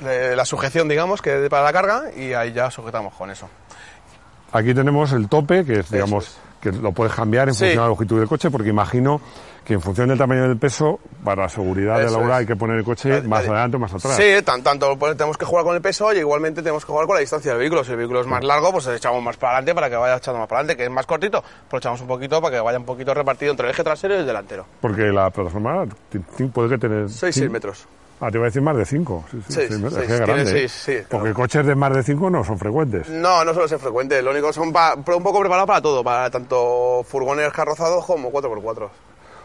de 0.00 0.34
la 0.34 0.44
sujeción, 0.44 0.88
digamos, 0.88 1.22
que 1.22 1.44
es 1.44 1.48
para 1.48 1.62
la 1.62 1.72
carga, 1.72 2.02
y 2.16 2.32
ahí 2.32 2.52
ya 2.52 2.70
sujetamos 2.72 3.14
con 3.14 3.30
eso. 3.30 3.48
Aquí 4.52 4.74
tenemos 4.74 5.12
el 5.12 5.28
tope, 5.28 5.64
que 5.64 5.80
es, 5.80 5.90
digamos, 5.90 6.24
es. 6.26 6.38
Que 6.60 6.72
lo 6.72 6.92
puedes 6.92 7.14
cambiar 7.14 7.48
en 7.48 7.54
Sí. 7.54 7.60
función 7.60 7.76
de 7.76 7.82
la 7.82 7.88
longitud 7.88 8.18
del 8.18 8.28
coche, 8.28 8.50
porque 8.50 8.68
imagino 8.68 9.20
que 9.64 9.74
en 9.74 9.80
función 9.80 10.08
del 10.08 10.18
tamaño 10.18 10.42
del 10.48 10.56
peso, 10.58 10.98
para 11.22 11.42
la 11.42 11.48
seguridad 11.48 11.98
de 11.98 12.10
la 12.10 12.18
hora 12.18 12.36
hay 12.38 12.46
que 12.46 12.56
poner 12.56 12.76
el 12.78 12.84
coche 12.84 13.08
La- 13.22 13.28
más 13.28 13.44
la- 13.44 13.50
adelante 13.50 13.76
o 13.76 13.80
más 13.80 13.92
atrás. 13.94 14.16
Sí, 14.16 14.42
tan- 14.44 14.62
tanto 14.62 14.98
pues, 14.98 15.16
tenemos 15.16 15.36
que 15.36 15.44
jugar 15.44 15.64
con 15.64 15.74
el 15.76 15.82
peso 15.82 16.12
y 16.12 16.18
igualmente 16.18 16.62
tenemos 16.62 16.84
que 16.84 16.90
jugar 16.92 17.06
con 17.06 17.14
la 17.14 17.20
distancia 17.20 17.52
del 17.52 17.60
vehículo. 17.60 17.84
Si 17.84 17.90
el 17.92 17.96
vehículo 17.98 18.20
es 18.22 18.26
más 18.26 18.42
largo, 18.42 18.72
pues 18.72 18.86
echamos 18.88 19.22
más 19.22 19.36
para 19.36 19.52
adelante 19.54 19.74
para 19.74 19.90
que 19.90 19.96
vaya 19.96 20.16
echando 20.16 20.38
más 20.40 20.48
para 20.48 20.60
adelante. 20.60 20.76
Que 20.76 20.84
es 20.84 20.90
más 20.90 21.06
cortito, 21.06 21.42
pues 21.68 21.80
echamos 21.80 22.00
un 22.00 22.08
poquito 22.08 22.40
para 22.40 22.56
que 22.56 22.60
vaya 22.62 22.78
un 22.78 22.84
poquito 22.84 23.12
repartido 23.14 23.50
entre 23.52 23.66
el 23.66 23.72
eje 23.72 23.84
trasero 23.84 24.14
y 24.14 24.18
el 24.18 24.26
delantero. 24.26 24.66
Porque 24.80 25.02
la 25.12 25.30
plataforma 25.30 25.84
puede 26.52 26.68
que 26.70 26.78
tener... 26.78 27.08
6 27.10 27.34
sí. 27.34 27.40
6 27.40 27.50
metros. 27.50 27.86
Ah, 28.20 28.30
te 28.30 28.36
iba 28.36 28.44
a 28.44 28.48
decir 28.48 28.60
más 28.60 28.76
de 28.76 28.84
5. 28.84 29.24
Sí, 29.30 29.38
sí, 29.48 29.52
seis, 29.54 29.70
Es 29.70 29.94
que 30.06 30.16
grande. 30.18 30.68
sí, 30.68 30.92
claro. 30.92 31.06
Porque 31.08 31.32
coches 31.32 31.64
de 31.64 31.74
más 31.74 31.94
de 31.94 32.02
5 32.02 32.28
no 32.30 32.44
son 32.44 32.58
frecuentes. 32.58 33.08
No, 33.08 33.44
no 33.44 33.54
suele 33.54 33.68
ser 33.68 33.78
frecuente. 33.78 34.20
Lo 34.20 34.30
único 34.30 34.52
son 34.52 34.72
pa- 34.72 34.94
un 34.94 35.02
poco 35.22 35.40
preparados 35.40 35.66
para 35.66 35.80
todo, 35.80 36.04
para 36.04 36.28
tanto 36.30 37.02
furgones 37.08 37.50
carrozados 37.52 38.04
como 38.04 38.30
4x4. 38.30 38.90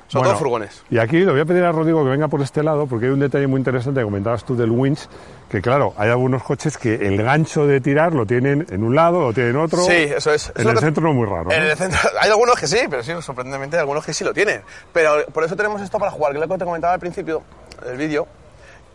Son 0.07 0.19
Bueno, 0.19 0.27
todos 0.29 0.39
furgones. 0.39 0.83
Y 0.91 0.99
aquí 0.99 1.17
le 1.19 1.31
voy 1.31 1.39
a 1.41 1.45
pedir 1.45 1.63
a 1.63 1.71
Rodrigo 1.71 2.03
que 2.03 2.11
venga 2.11 2.27
por 2.27 2.39
este 2.41 2.61
lado, 2.61 2.85
porque 2.85 3.05
hay 3.07 3.11
un 3.11 3.19
detalle 3.21 3.47
muy 3.47 3.57
interesante 3.59 4.01
que 4.01 4.03
comentabas 4.03 4.43
tú 4.43 4.55
del 4.55 4.69
winch, 4.69 5.07
que 5.49 5.61
claro, 5.63 5.93
hay 5.97 6.09
algunos 6.11 6.43
coches 6.43 6.77
que 6.77 6.93
el 6.93 7.17
gancho 7.23 7.65
de 7.65 7.81
tirar 7.81 8.13
lo 8.13 8.23
tienen 8.25 8.67
en 8.69 8.83
un 8.83 8.93
lado, 8.93 9.21
lo 9.21 9.33
tienen 9.33 9.55
en 9.55 9.61
otro. 9.61 9.79
Sí, 9.79 9.93
eso 9.93 10.31
es. 10.31 10.43
Eso 10.43 10.51
En 10.53 10.59
es 10.59 10.65
lo 10.65 10.71
el 10.73 10.77
centro 10.79 11.01
no 11.05 11.09
es 11.09 11.15
muy 11.15 11.25
raro. 11.25 11.49
En 11.51 11.59
¿no? 11.63 11.71
el 11.71 11.75
centro, 11.77 11.97
hay 12.21 12.29
algunos 12.29 12.55
que 12.59 12.67
sí, 12.67 12.79
pero 12.87 13.01
sí, 13.01 13.13
sorprendentemente 13.21 13.77
hay 13.77 13.79
algunos 13.81 14.05
que 14.05 14.13
sí 14.13 14.23
lo 14.23 14.31
tienen. 14.33 14.61
Pero 14.93 15.25
por 15.33 15.43
eso 15.43 15.55
tenemos 15.55 15.81
esto 15.81 15.97
para 15.97 16.11
jugar, 16.11 16.33
que 16.33 16.37
es 16.37 16.41
lo 16.41 16.53
que 16.53 16.59
te 16.59 16.65
comentaba 16.65 16.93
al 16.93 16.99
principio 16.99 17.41
del 17.83 17.97
vídeo, 17.97 18.27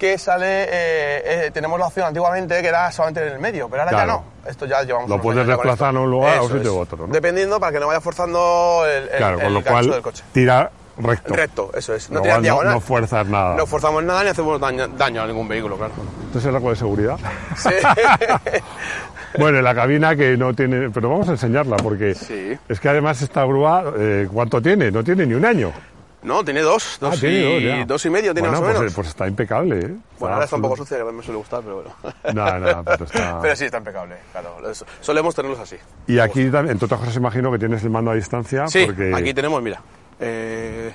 que 0.01 0.19
sale, 0.19 0.65
eh, 0.65 1.23
eh, 1.47 1.51
tenemos 1.53 1.79
la 1.79 1.87
opción 1.87 2.07
antiguamente 2.07 2.61
que 2.63 2.67
era 2.69 2.91
solamente 2.91 3.25
en 3.25 3.35
el 3.35 3.39
medio, 3.39 3.69
pero 3.69 3.83
ahora 3.83 3.93
Claro. 3.93 4.07
ya 4.07 4.13
no. 4.45 4.51
Esto 4.51 4.65
ya 4.67 4.83
llevamos 4.83 5.09
Lo 5.11 5.21
puedes 5.21 5.47
desplazar 5.47 5.95
a 5.95 6.01
un 6.01 6.11
lugar, 6.11 6.39
a 6.39 6.43
un 6.43 6.49
Eso 6.49 6.57
sitio 6.57 6.79
otro, 6.79 7.07
¿no? 7.07 7.13
Dependiendo 7.13 7.61
para 7.61 7.71
que 7.73 7.79
no 7.81 7.87
vaya 7.87 8.01
forzando 8.01 8.85
el, 8.87 9.05
el, 9.11 9.17
Claro, 9.19 9.39
con 9.39 9.55
lo 9.55 9.63
cual 9.63 9.91
del 9.91 10.01
coche. 10.03 10.25
tira 10.33 10.71
recto. 10.97 11.35
Recto, 11.35 11.71
eso 11.75 11.95
es. 11.95 12.11
No 12.11 12.21
Con 12.21 12.29
lo 12.29 12.35
tira 12.35 12.35
cual 12.35 12.41
no- 12.41 12.43
diagonal. 12.45 12.75
no 12.75 12.81
fuerzas 12.81 13.27
nada. 13.27 13.55
No 13.57 13.67
forzamos 13.67 14.03
nada 14.03 14.23
ni 14.25 14.31
hacemos 14.31 14.59
daño, 14.61 14.89
daño 14.89 15.23
a 15.23 15.27
ningún 15.27 15.47
vehículo, 15.47 15.77
claro. 15.77 15.93
Entonces 16.27 16.49
es 16.49 16.55
algo 16.57 16.71
de 16.71 16.77
seguridad. 16.77 17.19
Sí. 17.57 17.69
bueno, 19.39 19.59
en 19.59 19.65
la 19.65 19.75
cabina 19.75 20.17
que 20.17 20.37
no 20.37 20.55
tiene... 20.55 20.91
Pero 20.91 21.09
vamos 21.11 21.29
a 21.29 21.33
enseñarla, 21.33 21.77
porque 21.77 22.15
Sí. 22.15 22.59
es 22.69 22.81
que 22.81 22.89
además 22.89 23.21
esta 23.23 23.45
grúa, 23.45 23.85
eh, 23.99 24.29
¿cuánto 24.33 24.61
tiene? 24.61 24.91
No 24.91 25.05
tiene 25.05 25.27
ni 25.27 25.35
un 25.35 25.45
año. 25.45 25.73
No, 26.23 26.45
tiene 26.45 26.61
dos, 26.61 26.99
dos, 27.01 27.15
Ah, 27.15 27.21
tiene 27.21 27.81
y, 27.81 27.85
dos, 27.85 28.05
y 28.05 28.11
medio, 28.11 28.35
tiene 28.35 28.49
bueno, 28.49 28.61
más 28.61 28.61
o 28.61 28.65
pues, 28.73 28.79
menos. 28.81 28.95
pues 28.95 29.09
está 29.09 29.27
impecable, 29.27 29.79
¿eh? 29.79 29.97
bueno, 30.19 30.35
ahora 30.35 30.45
está 30.45 30.57
un 30.57 30.63
poco 30.63 30.77
sucia, 30.77 30.99
que 30.99 31.05
me 31.05 31.23
suele 31.23 31.39
gustar, 31.39 31.63
pero 31.63 31.77
bueno. 31.77 31.95
No, 32.35 32.59
no, 32.59 32.85
pero 32.85 33.05
está... 33.05 33.39
Pero 33.43 33.57
sí, 33.57 33.65
está 33.65 33.79
impecable, 33.79 34.17
claro. 34.33 34.57
Solemos 35.01 35.35
tenerlos 35.35 35.61
así. 35.61 35.77
Y 36.07 36.19
aquí, 36.19 36.51
también, 36.51 36.73
entre 36.73 36.85
otras 36.85 37.01
cosas, 37.01 37.17
imagino 37.17 37.51
que 37.51 37.59
tienes 37.59 37.83
el 37.85 37.91
mando 37.91 38.11
a 38.11 38.15
distancia. 38.15 38.69
Sí, 38.69 38.85
porque... 38.87 39.13
aquí 39.15 39.33
tenemos, 39.33 39.63
mira. 39.63 39.81
eh, 40.19 40.93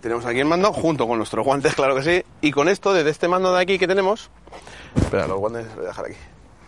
tenemos 0.00 0.24
aquí 0.26 0.38
el 0.40 0.46
mando 0.46 0.72
junto 0.72 1.06
con 1.06 1.18
nuestros 1.18 1.44
guantes, 1.44 1.74
claro 1.76 1.94
que 1.96 2.02
sí. 2.02 2.24
Y 2.40 2.50
con 2.50 2.68
esto, 2.68 2.92
desde 2.94 3.10
este 3.10 3.28
mando 3.28 3.54
de 3.54 3.60
aquí 3.60 3.78
que 3.78 3.86
tenemos. 3.88 4.30
Espera, 4.96 5.26
los 5.26 5.38
guantes 5.38 5.66
los 5.66 5.74
voy 5.76 5.84
a 5.84 5.88
dejar 5.88 6.06
aquí. 6.06 6.16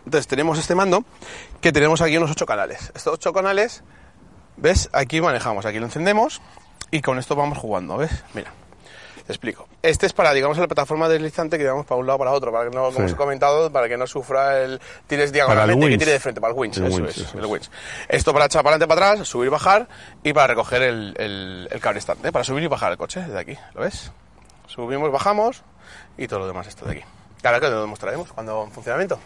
Entonces, 0.04 0.26
tenemos 0.26 0.59
este 0.59 0.75
mando 0.75 1.04
que 1.61 1.73
tenemos 1.73 2.00
aquí 2.02 2.16
unos 2.16 2.30
ocho 2.32 2.44
canales. 2.44 2.90
Estos 2.94 3.14
ocho 3.14 3.32
canales, 3.32 3.82
¿ves? 4.56 4.90
Aquí 4.92 5.20
manejamos, 5.20 5.64
aquí 5.66 5.78
lo 5.78 5.87
encendemos 5.87 6.40
y 6.90 7.00
con 7.00 7.18
esto 7.18 7.35
vamos 7.37 7.59
jugando, 7.59 7.97
¿ves? 7.97 8.11
Mira. 8.35 8.52
Te 9.26 9.32
explico. 9.35 9.68
Este 9.82 10.06
es 10.06 10.12
para, 10.12 10.32
digamos, 10.32 10.59
la 10.59 10.66
plataforma 10.66 11.09
deslizante 11.09 11.56
que 11.56 11.62
llevamos 11.62 11.87
para 11.87 12.00
un 12.00 12.06
lado 12.06 12.18
para 12.18 12.32
otro, 12.32 12.50
para 12.50 12.68
que 12.68 12.75
no, 12.75 12.87
como 12.87 12.97
Sí. 12.99 13.02
os 13.04 13.12
he 13.12 13.16
comentado, 13.16 13.70
para 13.70 13.88
que 13.88 13.97
no 13.97 14.04
sufra 14.09 14.61
el 14.62 14.80
tires 15.06 15.30
diagonalmente, 15.32 15.78
que 15.80 15.87
winch. 15.87 15.99
tire 16.00 16.12
de 16.12 16.18
frente, 16.20 16.40
para 16.40 16.52
el 16.52 16.59
winch, 16.59 16.78
El 16.78 16.87
eso 16.87 16.97
winch, 16.97 17.09
es, 17.11 17.16
eso 17.18 17.38
el 17.38 17.44
es. 17.44 17.50
winch. 17.50 17.70
Esto 18.09 18.32
para 18.32 18.47
echar 18.47 18.64
para 18.64 18.75
adelante, 18.75 18.92
para 18.92 19.11
atrás, 19.12 19.28
subir, 19.28 19.50
bajar 19.50 19.87
y 20.25 20.32
para 20.32 20.49
recoger 20.49 20.82
el, 20.82 21.14
el, 21.16 21.68
el 21.70 21.80
cable 21.80 22.00
estante, 22.00 22.32
para 22.32 22.44
subir 22.44 22.64
y 22.64 22.66
bajar 22.66 22.90
el 22.90 22.99
coche 22.99 23.20
desde 23.20 23.38
aquí, 23.38 23.56
¿lo 23.75 23.82
ves? 23.82 24.11
Subimos, 24.66 25.12
bajamos 25.12 25.62
y 26.18 26.26
todo 26.26 26.40
lo 26.40 26.47
demás 26.49 26.66
esto 26.66 26.85
de 26.87 26.92
aquí. 26.92 27.02
Claro 27.40 27.61
que 27.61 27.68
lo 27.68 27.82
demostraremos 27.82 28.32
cuando 28.32 28.64
en 28.64 28.73
funcionamiento. 28.73 29.20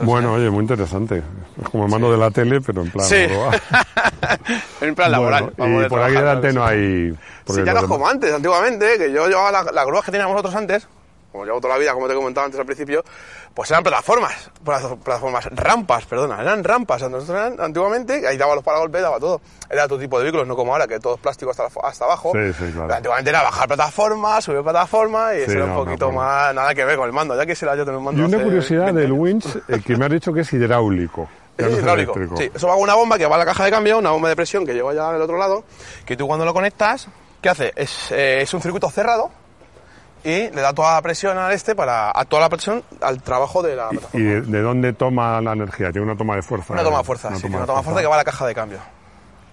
Bueno, 0.00 0.32
oye, 0.34 0.50
muy 0.50 0.62
interesante. 0.62 1.22
Es 1.62 1.68
como 1.68 1.84
el 1.84 1.90
mando 1.90 2.10
de 2.10 2.18
la 2.18 2.30
tele, 2.30 2.60
pero 2.60 2.82
en 2.82 2.90
plan... 2.90 3.06
Sí. 3.06 3.16
en 4.80 4.94
plan 4.94 5.10
laboral. 5.12 5.52
Bueno, 5.56 5.84
y 5.84 5.88
por 5.88 6.02
aquí 6.02 6.14
delante 6.14 6.52
no 6.52 6.64
hay... 6.64 7.14
Sí, 7.46 7.62
ya 7.64 7.74
no 7.74 7.80
es 7.80 7.86
como 7.86 8.06
antes, 8.08 8.32
antiguamente, 8.32 8.96
que 8.98 9.12
yo 9.12 9.26
llevaba 9.28 9.50
la- 9.50 9.72
las 9.72 9.86
grúas 9.86 10.04
que 10.04 10.12
teníamos 10.12 10.34
nosotros 10.34 10.54
antes, 10.54 10.88
como 11.32 11.44
llevo 11.44 11.60
toda 11.60 11.74
la 11.74 11.80
vida, 11.80 11.92
como 11.94 12.08
te 12.08 12.14
comentaba 12.14 12.44
antes 12.46 12.58
al 12.58 12.66
principio, 12.66 13.04
pues 13.54 13.70
eran 13.70 13.82
plataformas, 13.82 14.50
plata- 14.64 14.96
plataformas, 14.96 15.46
rampas, 15.52 16.04
perdona, 16.06 16.40
eran 16.40 16.64
rampas. 16.64 17.02
Eran, 17.02 17.60
antiguamente, 17.60 18.26
ahí 18.26 18.36
daba 18.36 18.54
los 18.54 18.64
paragolpes, 18.64 19.00
daba 19.00 19.18
todo. 19.20 19.40
Era 19.68 19.84
otro 19.84 19.98
tipo 19.98 20.18
de 20.18 20.24
vehículos, 20.24 20.46
no 20.46 20.56
como 20.56 20.72
ahora, 20.72 20.86
que 20.88 20.98
todo 20.98 21.14
es 21.14 21.20
plástico 21.20 21.50
hasta, 21.50 21.64
la- 21.64 21.88
hasta 21.88 22.04
abajo. 22.04 22.32
Sí, 22.34 22.52
sí, 22.52 22.72
claro. 22.72 22.92
Antiguamente 22.94 23.30
era 23.30 23.42
bajar 23.42 23.68
plataformas, 23.68 24.44
subir 24.44 24.62
plataformas, 24.62 25.34
y 25.34 25.36
Sí, 25.38 25.42
eso 25.42 25.52
era 25.52 25.64
un 25.64 25.70
no, 25.70 25.78
me 25.78 25.84
poquito 25.84 26.06
acuerdo. 26.06 26.20
más, 26.26 26.54
nada 26.54 26.74
que 26.74 26.84
ver 26.84 26.96
con 26.96 27.06
el 27.06 27.12
mando, 27.12 27.36
ya 27.36 27.46
quisiera 27.46 27.76
yo 27.76 27.84
tener 27.84 27.98
un 27.98 28.04
mando 28.04 28.20
Y 28.20 28.24
una 28.24 28.42
curiosidad 28.42 28.84
20 28.86 29.00
del 29.00 29.12
winch, 29.12 29.46
eh, 29.68 29.80
que 29.84 29.96
me 29.96 30.06
has 30.06 30.10
dicho 30.12 30.32
que 30.32 30.40
es 30.40 30.52
hidráulico. 30.52 31.28
Es 31.56 31.70
no 31.70 31.76
hidráulico. 31.78 32.14
Sí, 32.36 32.50
eso 32.54 32.66
va 32.66 32.74
con 32.74 32.82
una 32.82 32.94
bomba 32.94 33.18
que 33.18 33.26
va 33.26 33.36
a 33.36 33.38
la 33.38 33.44
caja 33.44 33.64
de 33.66 33.70
cambio, 33.70 33.98
una 33.98 34.10
bomba 34.10 34.28
de 34.30 34.36
presión 34.36 34.64
que 34.64 34.72
lleva 34.72 34.94
ya 34.94 35.10
al 35.10 35.20
otro 35.20 35.36
lado, 35.36 35.64
que 36.06 36.16
tú 36.16 36.26
cuando 36.26 36.44
lo 36.44 36.54
conectas, 36.54 37.06
¿qué 37.42 37.50
hace? 37.50 37.72
Es, 37.76 38.10
eh, 38.12 38.40
es 38.40 38.54
un 38.54 38.62
circuito 38.62 38.88
cerrado 38.90 39.30
y 40.24 40.50
le 40.50 40.60
da 40.60 40.72
toda 40.72 40.94
la 40.94 41.02
presión 41.02 41.36
al 41.38 41.52
este 41.52 41.74
para 41.74 42.10
a 42.14 42.24
toda 42.24 42.42
la 42.42 42.48
presión 42.48 42.82
al 43.00 43.22
trabajo 43.22 43.62
de 43.62 43.76
la 43.76 43.86
¿Y 43.90 43.96
plataforma. 43.96 44.26
de, 44.26 44.40
de 44.42 44.60
dónde 44.62 44.92
toma 44.92 45.40
la 45.40 45.52
energía? 45.52 45.90
Tiene 45.92 46.06
una 46.06 46.16
toma 46.16 46.36
de 46.36 46.42
fuerza. 46.42 46.72
Una 46.72 46.82
toma 46.84 46.98
de 46.98 47.04
fuerza, 47.04 47.34
sí, 47.36 47.46
una 47.46 47.66
toma 47.66 47.78
de 47.78 47.84
fuerza 47.84 48.00
que 48.02 48.06
va 48.06 48.14
a 48.14 48.18
la 48.18 48.24
caja 48.24 48.46
de 48.46 48.54
cambio. 48.54 48.78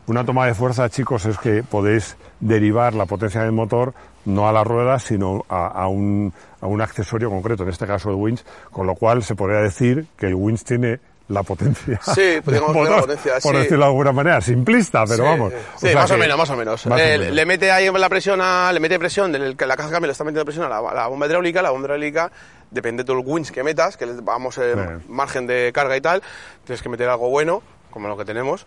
Una 0.07 0.23
toma 0.25 0.45
de 0.45 0.53
fuerza, 0.53 0.89
chicos, 0.89 1.25
es 1.25 1.37
que 1.37 1.63
podéis 1.63 2.15
derivar 2.39 2.93
la 2.93 3.05
potencia 3.05 3.41
del 3.41 3.51
motor 3.51 3.93
no 4.23 4.47
a 4.47 4.51
las 4.53 4.65
ruedas, 4.65 5.03
sino 5.03 5.43
a, 5.49 5.67
a 5.67 5.87
un, 5.87 6.33
a 6.61 6.67
un 6.67 6.81
accesorio 6.81 7.29
concreto, 7.29 7.63
en 7.63 7.69
este 7.69 7.85
caso 7.87 8.09
el 8.09 8.15
winch, 8.15 8.43
con 8.71 8.87
lo 8.87 8.95
cual 8.95 9.23
se 9.23 9.35
podría 9.35 9.59
decir 9.59 10.07
que 10.17 10.27
el 10.27 10.35
winch 10.35 10.63
tiene 10.63 10.99
la 11.29 11.43
potencia. 11.43 11.99
Sí, 12.15 12.21
digamos 12.45 12.45
que 12.45 12.53
la 12.53 12.61
motor, 12.89 13.01
potencia, 13.01 13.33
Por 13.41 13.53
sí. 13.55 13.61
decirlo 13.61 13.79
de 13.85 13.89
alguna 13.91 14.11
manera, 14.11 14.41
simplista, 14.41 15.03
pero 15.05 15.15
Sí, 15.17 15.21
vamos. 15.23 15.53
Sí, 15.77 15.87
O 15.91 15.93
más 15.95 16.11
o 16.11 16.17
menos, 16.17 16.37
más 16.37 16.49
o 16.49 16.55
menos. 16.55 16.85
más 16.87 16.99
o 16.99 17.03
Eh, 17.03 17.17
menos. 17.17 17.33
Le 17.35 17.45
mete 17.45 17.71
ahí 17.71 17.89
la 17.91 18.09
presión 18.09 18.39
a, 18.41 18.71
le 18.71 18.79
mete 18.79 18.97
presión, 18.99 19.31
del, 19.31 19.55
la 19.59 19.75
caja 19.75 19.89
de 19.89 19.93
cambio 19.93 20.07
le 20.07 20.11
está 20.13 20.23
metiendo 20.23 20.45
presión 20.45 20.65
a 20.65 20.69
la, 20.69 20.93
la 20.93 21.07
bomba 21.07 21.25
hidráulica, 21.27 21.61
la 21.61 21.71
bomba 21.71 21.85
hidráulica, 21.87 22.31
depende 22.71 23.03
del 23.03 23.17
winch 23.17 23.51
que 23.51 23.63
metas, 23.63 23.97
que 23.97 24.05
le 24.05 24.13
vamos 24.21 24.57
eh, 24.57 24.75
margen 25.07 25.47
de 25.47 25.71
carga 25.73 25.95
y 25.97 26.01
tal, 26.01 26.21
tienes 26.63 26.81
que 26.81 26.89
meter 26.89 27.09
algo 27.09 27.29
bueno, 27.29 27.61
como 27.91 28.07
lo 28.07 28.17
que 28.17 28.25
tenemos. 28.25 28.65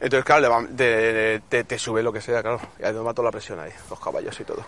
Entonces, 0.00 0.24
claro, 0.24 0.40
le 0.42 0.48
va- 0.48 0.64
te, 0.76 1.40
te- 1.48 1.64
te 1.64 1.78
sube 1.78 2.02
lo 2.02 2.12
que 2.12 2.20
sea, 2.20 2.42
claro. 2.42 2.60
Y 2.80 2.84
ahí 2.84 2.92
va 2.92 3.14
toda 3.14 3.26
la 3.26 3.32
presión 3.32 3.60
ahí, 3.60 3.70
los 3.88 4.00
caballos 4.00 4.38
y 4.40 4.44
todo. 4.44 4.64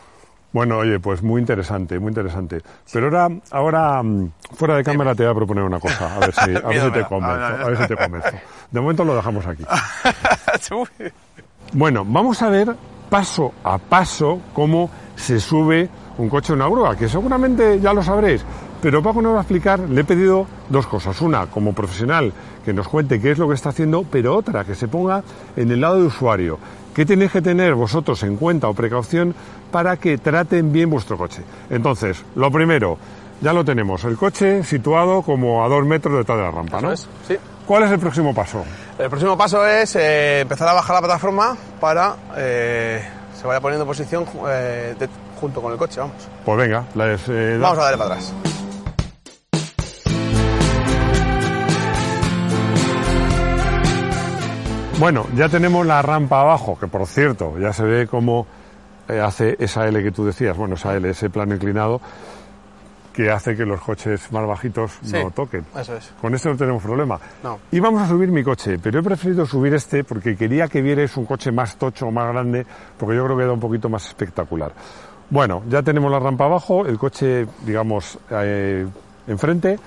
Bueno, 0.54 0.78
oye, 0.78 1.00
pues 1.00 1.20
muy 1.20 1.40
interesante, 1.40 1.98
muy 1.98 2.10
interesante. 2.10 2.62
Pero 2.92 3.06
ahora, 3.06 3.28
ahora 3.50 4.02
mm, 4.04 4.30
fuera 4.52 4.76
de 4.76 4.84
cámara 4.84 5.12
te 5.12 5.24
voy 5.24 5.32
a 5.32 5.34
proponer 5.34 5.64
una 5.64 5.80
cosa, 5.80 6.14
a 6.14 6.20
ver 6.20 6.32
si, 6.32 6.40
a 6.42 6.44
ver 6.68 6.94
si 6.94 7.08
convenzo, 7.08 7.44
a 7.44 7.68
ver 7.70 7.88
te 7.88 7.96
convenzo. 7.96 8.28
De 8.70 8.80
momento 8.80 9.04
lo 9.04 9.16
dejamos 9.16 9.44
aquí. 9.46 9.64
Bueno, 11.72 12.04
vamos 12.06 12.40
a 12.42 12.50
ver 12.50 12.76
paso 13.10 13.52
a 13.64 13.78
paso 13.78 14.40
cómo 14.52 14.90
se 15.16 15.40
sube 15.40 15.88
un 16.18 16.28
coche 16.28 16.52
a 16.52 16.56
una 16.56 16.68
grúa, 16.68 16.96
que 16.96 17.08
seguramente 17.08 17.80
ya 17.80 17.92
lo 17.92 18.02
sabréis. 18.02 18.44
Pero 18.80 19.02
Paco 19.02 19.22
nos 19.22 19.32
va 19.32 19.38
a 19.38 19.40
explicar, 19.40 19.80
le 19.80 20.02
he 20.02 20.04
pedido 20.04 20.46
dos 20.68 20.86
cosas. 20.86 21.20
Una, 21.20 21.46
como 21.46 21.72
profesional, 21.72 22.32
que 22.64 22.72
nos 22.72 22.86
cuente 22.86 23.20
qué 23.20 23.32
es 23.32 23.38
lo 23.38 23.48
que 23.48 23.54
está 23.54 23.70
haciendo, 23.70 24.04
pero 24.08 24.36
otra, 24.36 24.62
que 24.62 24.76
se 24.76 24.86
ponga 24.86 25.24
en 25.56 25.70
el 25.72 25.80
lado 25.80 25.96
de 25.96 26.06
usuario. 26.06 26.58
¿Qué 26.94 27.04
tenéis 27.04 27.32
que 27.32 27.42
tener 27.42 27.74
vosotros 27.74 28.22
en 28.22 28.36
cuenta 28.36 28.68
o 28.68 28.74
precaución 28.74 29.34
para 29.72 29.96
que 29.96 30.16
traten 30.18 30.72
bien 30.72 30.88
vuestro 30.90 31.18
coche? 31.18 31.42
Entonces, 31.70 32.24
lo 32.36 32.50
primero, 32.52 32.98
ya 33.40 33.52
lo 33.52 33.64
tenemos, 33.64 34.04
el 34.04 34.16
coche 34.16 34.62
situado 34.62 35.22
como 35.22 35.64
a 35.64 35.68
dos 35.68 35.84
metros 35.84 36.16
detrás 36.18 36.38
de 36.38 36.44
la 36.44 36.50
rampa, 36.52 36.80
¿no? 36.80 36.92
Eso 36.92 37.08
es, 37.28 37.28
sí. 37.28 37.36
¿Cuál 37.66 37.82
es 37.84 37.90
el 37.90 37.98
próximo 37.98 38.34
paso? 38.34 38.62
El 38.98 39.08
próximo 39.08 39.36
paso 39.36 39.66
es 39.66 39.96
eh, 39.96 40.40
empezar 40.40 40.68
a 40.68 40.74
bajar 40.74 40.94
la 40.96 41.00
plataforma 41.00 41.56
para 41.80 42.14
eh, 42.36 43.02
se 43.40 43.46
vaya 43.46 43.60
poniendo 43.60 43.82
en 43.84 43.88
posición 43.88 44.24
eh, 44.48 44.94
de- 44.98 45.08
junto 45.40 45.60
con 45.60 45.72
el 45.72 45.78
coche, 45.78 45.98
vamos. 45.98 46.14
Pues 46.44 46.58
venga, 46.58 46.84
les, 46.94 47.22
eh, 47.28 47.58
Vamos 47.60 47.78
a 47.78 47.82
darle 47.84 47.98
para 47.98 48.10
atrás. 48.14 48.32
Bueno, 54.98 55.26
ya 55.34 55.48
tenemos 55.48 55.84
la 55.86 56.00
rampa 56.02 56.40
abajo, 56.40 56.78
que 56.78 56.86
por 56.86 57.06
cierto, 57.06 57.58
ya 57.58 57.72
se 57.72 57.82
ve 57.84 58.06
cómo 58.06 58.46
eh, 59.08 59.20
hace 59.20 59.56
esa 59.58 59.86
L 59.86 60.02
que 60.02 60.12
tú 60.12 60.24
decías, 60.24 60.56
bueno, 60.56 60.76
esa 60.76 60.94
L, 60.96 61.08
ese 61.10 61.30
plano 61.30 61.54
inclinado, 61.54 62.00
que 63.12 63.30
hace 63.30 63.56
que 63.56 63.64
los 63.64 63.80
coches 63.80 64.30
más 64.32 64.46
bajitos 64.46 64.92
Sí, 65.02 65.12
no 65.12 65.30
toquen. 65.30 65.64
eso 65.78 65.96
es. 65.96 66.12
Con 66.20 66.34
este 66.34 66.48
no 66.48 66.56
tenemos 66.56 66.82
problema. 66.82 67.18
No. 67.42 67.58
Y 67.70 67.80
vamos 67.80 68.02
a 68.02 68.08
subir 68.08 68.30
mi 68.30 68.42
coche, 68.42 68.78
pero 68.78 69.00
he 69.00 69.02
preferido 69.02 69.46
subir 69.46 69.74
este 69.74 70.04
porque 70.04 70.36
quería 70.36 70.68
que 70.68 70.80
vierais 70.80 71.16
un 71.16 71.26
coche 71.26 71.52
más 71.52 71.76
tocho, 71.76 72.10
más 72.10 72.32
grande, 72.32 72.64
porque 72.98 73.16
yo 73.16 73.24
creo 73.24 73.36
que 73.36 73.44
da 73.44 73.52
un 73.52 73.60
poquito 73.60 73.88
más 73.88 74.06
espectacular. 74.06 74.72
Bueno, 75.30 75.62
ya 75.68 75.82
tenemos 75.82 76.10
la 76.10 76.18
rampa 76.20 76.44
abajo, 76.44 76.86
el 76.86 76.98
coche, 76.98 77.46
digamos, 77.64 78.18
eh, 78.30 78.86
enfrente, 79.26 79.78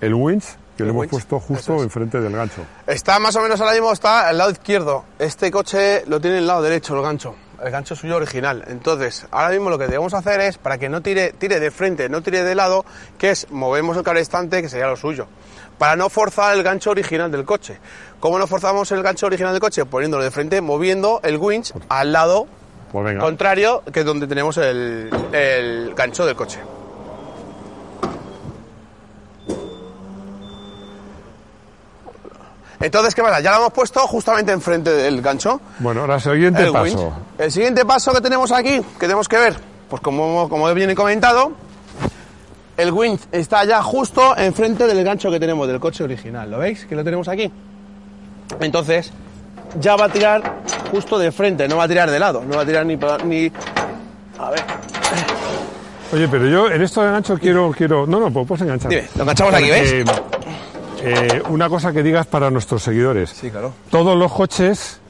el 0.00 0.14
winch, 0.14 0.44
que 0.76 0.84
lo 0.84 0.90
hemos 0.90 1.00
winch, 1.02 1.10
puesto 1.10 1.38
justo 1.40 1.76
es. 1.76 1.82
enfrente 1.82 2.20
del 2.20 2.32
gancho. 2.34 2.62
Está 2.86 3.18
más 3.18 3.34
o 3.36 3.40
menos 3.42 3.60
ahora 3.60 3.72
mismo 3.72 3.92
está 3.92 4.28
al 4.28 4.38
lado 4.38 4.50
izquierdo. 4.50 5.04
Este 5.18 5.50
coche 5.50 6.04
lo 6.06 6.20
tiene 6.20 6.36
en 6.36 6.42
el 6.42 6.46
lado 6.48 6.62
derecho, 6.62 6.94
el 6.96 7.02
gancho. 7.02 7.34
El 7.62 7.70
gancho 7.70 7.94
suyo 7.94 8.16
original. 8.16 8.64
Entonces, 8.66 9.24
ahora 9.30 9.50
mismo 9.50 9.70
lo 9.70 9.78
que 9.78 9.84
debemos 9.86 10.14
hacer 10.14 10.40
es, 10.40 10.58
para 10.58 10.78
que 10.78 10.88
no 10.88 11.00
tire, 11.00 11.32
tire 11.32 11.60
de 11.60 11.70
frente, 11.70 12.08
no 12.08 12.20
tire 12.20 12.42
de 12.42 12.54
lado, 12.56 12.84
que 13.18 13.30
es 13.30 13.46
movemos 13.50 13.96
el 13.96 14.02
cabrestante, 14.02 14.60
que 14.62 14.68
sería 14.68 14.88
lo 14.88 14.96
suyo. 14.96 15.28
Para 15.78 15.94
no 15.94 16.08
forzar 16.10 16.56
el 16.56 16.62
gancho 16.64 16.90
original 16.90 17.30
del 17.30 17.44
coche. 17.44 17.78
¿Cómo 18.18 18.38
no 18.38 18.46
forzamos 18.48 18.90
el 18.92 19.02
gancho 19.02 19.26
original 19.26 19.52
del 19.52 19.60
coche? 19.60 19.84
Poniéndolo 19.84 20.24
de 20.24 20.30
frente, 20.32 20.60
moviendo 20.60 21.20
el 21.22 21.36
winch 21.36 21.72
al 21.88 22.12
lado 22.12 22.46
Pues 22.90 23.04
venga. 23.04 23.20
contrario, 23.20 23.82
que 23.92 24.00
es 24.00 24.06
donde 24.06 24.26
tenemos 24.26 24.56
el, 24.58 25.08
el 25.32 25.94
gancho 25.94 26.26
del 26.26 26.34
coche. 26.34 26.58
Entonces, 32.82 33.14
¿qué 33.14 33.22
pasa? 33.22 33.40
Ya 33.40 33.52
lo 33.52 33.58
hemos 33.58 33.72
puesto 33.72 34.00
justamente 34.08 34.50
enfrente 34.50 34.90
del 34.90 35.22
gancho. 35.22 35.60
Bueno, 35.78 36.00
ahora 36.00 36.18
siguiente 36.18 36.64
el 36.64 36.72
paso. 36.72 36.84
winch. 36.84 37.14
El 37.38 37.52
siguiente 37.52 37.84
paso 37.84 38.12
que 38.12 38.20
tenemos 38.20 38.50
aquí, 38.50 38.80
que 38.98 39.06
tenemos 39.06 39.28
que 39.28 39.38
ver, 39.38 39.56
pues 39.88 40.02
como, 40.02 40.48
como 40.48 40.72
bien 40.74 40.90
he 40.90 40.94
comentado, 40.94 41.52
el 42.76 42.90
winch 42.90 43.20
está 43.30 43.64
ya 43.64 43.82
justo 43.82 44.36
enfrente 44.36 44.86
del 44.86 45.04
gancho 45.04 45.30
que 45.30 45.38
tenemos 45.38 45.68
del 45.68 45.78
coche 45.78 46.02
original. 46.02 46.50
¿Lo 46.50 46.58
veis? 46.58 46.84
Que 46.84 46.96
lo 46.96 47.04
tenemos 47.04 47.28
aquí. 47.28 47.50
Entonces, 48.60 49.12
ya 49.78 49.94
va 49.94 50.06
a 50.06 50.08
tirar 50.08 50.62
justo 50.90 51.18
de 51.18 51.30
frente, 51.30 51.68
no 51.68 51.76
va 51.76 51.84
a 51.84 51.88
tirar 51.88 52.10
de 52.10 52.18
lado, 52.18 52.42
no 52.44 52.56
va 52.56 52.62
a 52.62 52.66
tirar 52.66 52.84
ni... 52.84 52.96
ni... 53.24 53.52
A 54.38 54.50
ver, 54.50 54.64
Oye, 56.12 56.28
pero 56.28 56.46
yo 56.46 56.68
en 56.68 56.82
esto 56.82 57.02
de 57.02 57.10
gancho 57.10 57.38
quiero, 57.38 57.72
quiero, 57.76 58.06
no, 58.06 58.28
no, 58.28 58.44
pues 58.44 58.60
enganchar. 58.60 58.90
Dime, 58.90 59.08
lo 59.14 59.22
enganchamos 59.22 59.54
aquí, 59.54 59.70
¿ves? 59.70 60.04
Eh, 61.02 61.42
una 61.48 61.68
cosa 61.68 61.92
que 61.92 62.02
digas 62.02 62.26
para 62.26 62.50
nuestros 62.50 62.82
seguidores. 62.82 63.30
Sí, 63.30 63.50
claro. 63.50 63.72
Todos 63.90 64.16
los 64.16 64.32
coches 64.32 65.00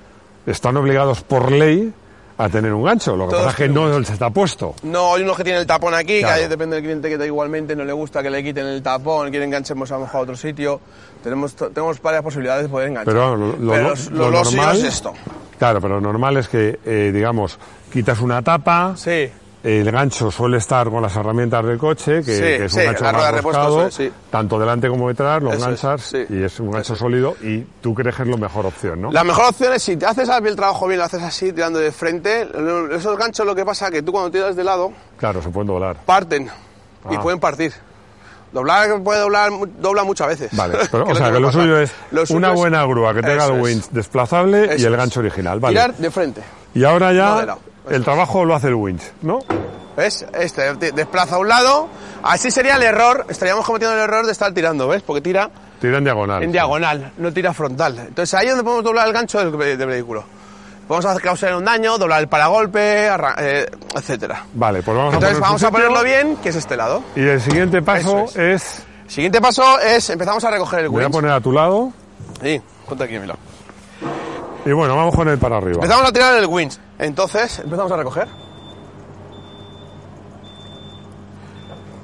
están 0.47 0.77
obligados 0.77 1.23
por 1.23 1.53
ley 1.53 1.93
a 2.39 2.49
tener 2.49 2.73
un 2.73 2.83
gancho. 2.83 3.15
Lo 3.17 3.27
que 3.27 3.33
Todos 3.33 3.45
pasa 3.45 3.63
es 3.65 3.69
que 3.69 3.73
no 3.73 4.03
se 4.05 4.13
está 4.13 4.31
puesto. 4.31 4.75
No, 4.83 5.15
hay 5.15 5.23
unos 5.23 5.37
que 5.37 5.45
tienen 5.45 5.61
el 5.61 5.67
tapón 5.67 5.95
aquí, 5.95 6.21
Claro. 6.21 6.41
que 6.43 6.49
depende 6.49 6.77
del 6.77 6.85
cliente 6.85 7.09
que 7.09 7.19
te- 7.19 7.27
igualmente 7.27 7.77
no 7.77 7.85
le 7.85 7.93
gusta 7.93 8.23
que 8.23 8.31
le 8.31 8.43
quiten 8.43 8.67
el 8.67 8.83
tapón, 8.83 9.31
quiere 9.31 9.45
enganchemos 9.45 9.91
a 9.93 9.95
lo 9.95 10.01
mejor 10.01 10.21
a 10.21 10.23
otro 10.23 10.37
sitio. 10.37 10.81
Tenemos, 11.23 11.55
to- 11.55 11.71
tenemos 11.71 12.01
varias 12.03 12.23
posibilidades 12.23 12.65
de 12.65 12.69
poder 12.69 12.89
enganchar. 12.89 13.13
Pero 13.15 13.37
lo, 13.37 13.47
lo- 13.57 13.71
Pero 13.73 13.83
lo- 13.83 13.89
los- 13.91 14.11
lo 14.11 14.31
normal 14.31 14.77
es 14.79 14.85
esto. 14.85 15.13
Claro, 15.59 15.81
pero 15.81 15.95
lo 15.97 16.01
normal 16.01 16.37
es 16.39 16.49
que, 16.49 16.81
eh, 16.85 17.11
digamos, 17.15 17.59
quitas 17.93 18.19
una 18.21 18.43
tapa. 18.43 18.95
Sí, 18.97 19.31
El 19.64 19.90
gancho 19.92 20.29
suele 20.31 20.57
estar 20.57 20.90
con 20.90 21.01
las 21.03 21.14
herramientas 21.14 21.64
del 21.64 21.79
coche, 21.79 22.16
que, 22.25 22.35
Sí, 22.35 22.40
que 22.40 22.64
es 22.64 22.72
un 22.75 22.81
sí, 22.81 22.85
gancho 22.87 23.05
más 23.05 23.35
eso 23.44 23.87
es, 23.87 23.94
sí. 23.94 24.12
tanto 24.29 24.59
delante 24.59 24.88
como 24.88 25.09
detrás, 25.09 25.40
lo 25.40 25.51
es, 25.53 25.57
enganchas 25.59 26.12
y 26.29 26.42
es 26.42 26.59
un 26.59 26.72
gancho 26.72 26.94
Eso 26.94 26.96
sólido 27.05 27.37
y 27.42 27.61
tú 27.81 27.94
crees 27.94 28.16
que 28.16 28.22
es 28.22 28.29
la 28.29 28.37
mejor 28.37 28.66
opción, 28.66 29.01
¿no? 29.03 29.12
La 29.12 29.22
mejor 29.22 29.44
opción 29.51 29.72
es 29.72 29.83
si 29.85 29.96
te 29.96 30.05
haces 30.07 30.29
el 30.29 30.57
trabajo 30.57 30.88
bien, 30.88 30.98
lo 30.98 31.05
haces 31.05 31.22
así, 31.22 31.53
tirando 31.53 31.79
de 31.79 31.92
frente. 31.92 32.48
Esos 32.92 33.16
ganchos 33.16 33.46
lo 33.46 33.55
que 33.55 33.64
pasa 33.64 33.87
es 33.87 33.92
que 33.92 34.03
tú 34.03 34.11
cuando 34.11 34.31
tiras 34.33 34.57
de 34.57 34.64
lado, 34.64 34.92
Claro, 35.16 35.40
se 35.40 35.51
pueden 35.51 35.68
doblar. 35.68 35.96
parten 36.07 36.51
y 37.11 37.14
Ah. 37.14 37.20
pueden 37.20 37.38
partir. 37.38 37.72
Doblar 38.53 39.01
puede 39.03 39.20
doblar, 39.20 39.51
dobla 39.79 40.05
muchas 40.05 40.27
veces. 40.29 40.57
Vale, 40.57 40.77
pero, 40.90 41.05
o 41.05 41.14
sea 41.14 41.29
que 41.29 41.35
que 41.35 41.40
lo 41.40 41.46
pasa. 41.46 41.61
suyo 41.61 41.79
es 41.79 41.92
Lo 42.11 42.27
suyo 42.27 42.37
una 42.38 42.51
buena 42.51 42.85
grúa 42.85 43.14
que 43.14 43.22
tenga 43.22 43.46
el 43.46 43.61
winch 43.62 43.88
desplazable 43.90 44.75
y 44.77 44.85
el 44.85 44.96
gancho 44.96 45.20
original, 45.20 45.59
vale. 45.61 45.75
Tirar 45.75 45.94
de 45.96 46.11
frente. 46.11 46.42
Y 46.75 46.85
ahora 46.85 47.12
ya 47.12 47.57
el 47.88 47.97
es. 47.97 48.05
trabajo 48.05 48.45
lo 48.45 48.55
hace 48.55 48.68
el 48.68 48.75
winch, 48.75 49.03
¿no? 49.23 49.40
¿Ves? 49.97 50.25
Este 50.33 50.75
te 50.77 50.92
desplaza 50.92 51.37
a 51.37 51.38
un 51.38 51.49
lado. 51.49 51.88
Así 52.23 52.51
sería 52.51 52.77
el 52.77 52.83
error. 52.83 53.27
Estaríamos 53.29 53.64
cometiendo 53.66 53.95
el 53.97 54.03
error 54.03 54.25
de 54.25 54.33
estar 54.33 54.53
tirando, 54.55 54.88
¿ves? 54.88 55.03
Porque 55.03 55.21
tira 55.21 55.51
Tira 55.81 55.99
en 55.99 56.05
diagonal. 56.05 56.42
en 56.42 56.53
diagonal, 56.53 57.12
no 57.18 57.33
tira 57.33 57.53
frontal. 57.53 57.99
Entonces 57.99 58.33
ahí 58.35 58.47
es 58.47 58.53
donde 58.53 58.64
podemos 58.64 58.85
doblar 58.85 59.07
el 59.09 59.12
gancho 59.12 59.38
del, 59.38 59.77
del 59.79 59.88
vehículo. 59.88 60.25
Podemos 60.88 61.21
causar 61.21 61.55
un 61.55 61.64
daño, 61.64 61.99
doblar 61.99 62.21
el 62.21 62.29
paragolpe, 62.29 63.09
eh, 63.38 63.66
etcétera. 63.95 64.45
Vale, 64.55 64.83
pues 64.83 64.97
vamos 64.97 65.12
a 65.12 65.16
Entonces 65.16 65.38
poner 65.38 65.49
vamos 65.49 65.62
a 65.62 65.71
ponerlo 65.71 66.03
bien, 66.03 66.37
que 66.37 66.49
es 66.51 66.57
este 66.57 66.77
lado. 66.77 67.03
Y 67.16 67.21
el 67.23 67.40
siguiente 67.40 67.83
paso 67.83 68.25
Eso 68.27 68.40
es... 68.40 68.83
Siguiente 69.09 69.40
paso 69.40 69.79
es 69.81 70.09
empezamos 70.11 70.42
a 70.45 70.51
recoger 70.51 70.81
el 70.81 70.88
Voy 70.88 71.03
a 71.03 71.07
winch. 71.07 71.12
poner 71.14 71.33
a 71.33 71.40
tu 71.40 71.53
lado 71.53 71.92
Sí, 72.42 72.61
ponte 72.88 73.05
aquí, 73.05 73.18
mira. 73.18 73.35
Y 74.64 74.72
bueno, 74.72 74.96
vamos 74.96 75.14
con 75.14 75.29
él 75.29 75.38
para 75.38 75.57
arriba. 75.59 75.75
Empezamos 75.83 76.09
a 76.09 76.12
tirar 76.12 76.37
el 76.37 76.46
winch. 76.46 76.79
Entonces 76.98 77.59
empezamos 77.61 77.90
a 77.92 77.96
recoger. 77.96 78.29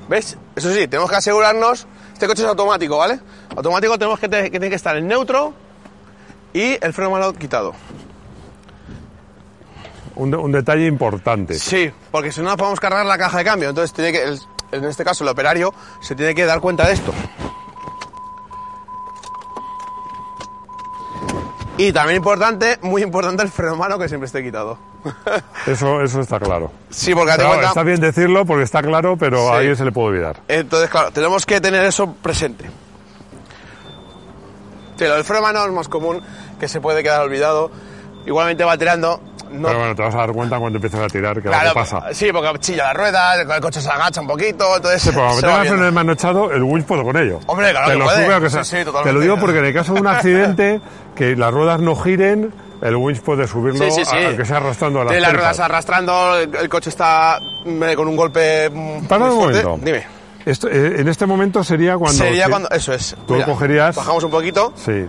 ¿Ves? 0.08 0.36
Eso 0.56 0.72
sí, 0.72 0.88
tenemos 0.88 1.10
que 1.10 1.16
asegurarnos. 1.16 1.86
Este 2.12 2.26
coche 2.26 2.42
es 2.42 2.48
automático, 2.48 2.96
¿vale? 2.98 3.20
Automático 3.54 3.98
tenemos 3.98 4.18
que, 4.18 4.28
te- 4.28 4.44
que 4.44 4.50
tiene 4.50 4.70
que 4.70 4.76
estar 4.76 4.96
en 4.96 5.06
neutro 5.06 5.52
y 6.52 6.76
el 6.84 6.92
freno 6.92 7.10
de 7.10 7.20
mano 7.20 7.32
quitado. 7.34 7.74
Un, 10.16 10.30
de- 10.30 10.36
un 10.36 10.50
detalle 10.50 10.86
importante. 10.86 11.54
Sí, 11.54 11.90
porque 12.10 12.32
si 12.32 12.40
no, 12.40 12.48
no 12.50 12.56
podemos 12.56 12.80
cargar 12.80 13.04
la 13.06 13.18
caja 13.18 13.38
de 13.38 13.44
cambio. 13.44 13.68
Entonces, 13.68 13.92
tiene 13.92 14.10
que, 14.12 14.24
el- 14.24 14.40
en 14.72 14.84
este 14.84 15.04
caso, 15.04 15.22
el 15.24 15.30
operario 15.30 15.72
se 16.00 16.14
tiene 16.16 16.34
que 16.34 16.44
dar 16.44 16.60
cuenta 16.60 16.86
de 16.86 16.94
esto. 16.94 17.12
Y 21.78 21.92
también 21.92 22.16
importante, 22.16 22.78
muy 22.82 23.02
importante, 23.02 23.42
el 23.42 23.48
freno 23.50 23.76
mano 23.76 23.98
que 23.98 24.08
siempre 24.08 24.26
esté 24.26 24.42
quitado. 24.42 24.78
Eso, 25.66 26.02
eso 26.02 26.20
está 26.20 26.40
claro. 26.40 26.72
Sí, 26.90 27.14
porque 27.14 27.30
date 27.30 27.40
Claro, 27.42 27.54
cuenta. 27.54 27.68
está 27.68 27.82
bien 27.84 28.00
decirlo 28.00 28.44
porque 28.44 28.64
está 28.64 28.82
claro, 28.82 29.16
pero 29.16 29.38
Sí. 29.38 29.48
a 29.52 29.56
alguien 29.58 29.76
se 29.76 29.84
le 29.84 29.92
puede 29.92 30.08
olvidar. 30.08 30.40
Entonces, 30.48 30.90
claro, 30.90 31.12
tenemos 31.12 31.46
que 31.46 31.60
tener 31.60 31.84
eso 31.84 32.12
presente. 32.14 32.68
Sí, 34.98 35.04
lo 35.04 35.14
del 35.14 35.24
freno 35.24 35.42
mano 35.42 35.64
es 35.64 35.70
más 35.72 35.88
común, 35.88 36.20
que 36.58 36.66
se 36.66 36.80
puede 36.80 37.02
quedar 37.04 37.20
olvidado. 37.22 37.70
Igualmente 38.26 38.64
va 38.64 38.76
tirando. 38.76 39.20
No, 39.50 39.68
Pero 39.68 39.78
bueno, 39.80 39.94
te 39.94 40.02
vas 40.02 40.14
a 40.14 40.18
dar 40.18 40.32
cuenta 40.32 40.58
cuando 40.58 40.76
empieces 40.76 41.00
a 41.00 41.06
tirar 41.08 41.36
que 41.36 41.48
claro, 41.48 41.70
que 41.70 41.74
pasa. 41.74 42.02
Sí, 42.12 42.30
porque 42.32 42.58
chilla 42.58 42.84
la 42.84 42.92
rueda, 42.94 43.34
el 43.40 43.60
coche 43.60 43.80
se 43.80 43.88
agacha 43.90 44.20
un 44.20 44.26
poquito, 44.26 44.76
entonces. 44.76 45.02
Sí, 45.02 45.10
pero 45.10 45.22
cuando 45.22 45.40
se 45.40 45.46
va 45.46 45.52
tengas 45.52 45.58
el 45.58 45.62
viendo. 45.62 45.76
freno 45.76 45.84
de 45.86 45.92
mano 45.92 46.12
echado, 46.12 46.52
el 46.52 46.62
winch 46.62 46.86
puedo 46.86 47.02
con 47.04 47.16
ello. 47.16 47.40
Hombre, 47.46 47.70
claro 47.70 47.86
te 47.86 47.92
que 47.92 47.98
lo 47.98 48.04
puede. 48.04 48.24
sube 48.24 48.34
aunque 48.34 48.48
Sí, 48.50 48.54
sea- 48.54 48.64
sí, 48.64 48.76
Te 49.04 49.12
lo 49.12 49.20
digo 49.20 49.36
porque 49.38 49.58
en 49.58 49.64
el 49.66 49.74
caso 49.74 49.94
de 49.94 50.00
un 50.00 50.06
accidente, 50.08 50.80
que 51.14 51.36
las 51.36 51.52
ruedas 51.52 51.80
no 51.80 51.96
giren, 51.96 52.52
el 52.82 52.96
winch 52.96 53.20
puede 53.22 53.46
subirlo, 53.48 53.84
Sí, 53.84 53.90
sí, 53.90 54.04
sí. 54.04 54.16
aunque 54.26 54.44
sea 54.44 54.58
arrastrando 54.58 55.00
a 55.00 55.04
las 55.06 55.20
las 55.20 55.32
ruedas 55.32 55.58
arrastrando, 55.60 56.36
el, 56.38 56.54
el 56.54 56.68
coche 56.68 56.90
está 56.90 57.38
con 57.96 58.08
un 58.08 58.16
golpe. 58.16 58.70
mm, 58.70 59.06
Para 59.06 59.24
un 59.24 59.36
momento. 59.38 59.78
Dime. 59.82 60.06
Esto, 60.46 60.68
eh, 60.68 61.00
en 61.00 61.08
este 61.08 61.26
momento 61.26 61.62
sería 61.62 61.98
cuando... 61.98 62.16
Sería 62.24 62.48
cuando. 62.48 62.70
Eso 62.70 62.92
es. 62.94 63.14
Tú 63.26 63.34
lo 63.34 63.44
cogerías- 63.44 63.94
Bajamos 63.96 64.24
un 64.24 64.30
poquito. 64.30 64.72
Sí. 64.76 65.04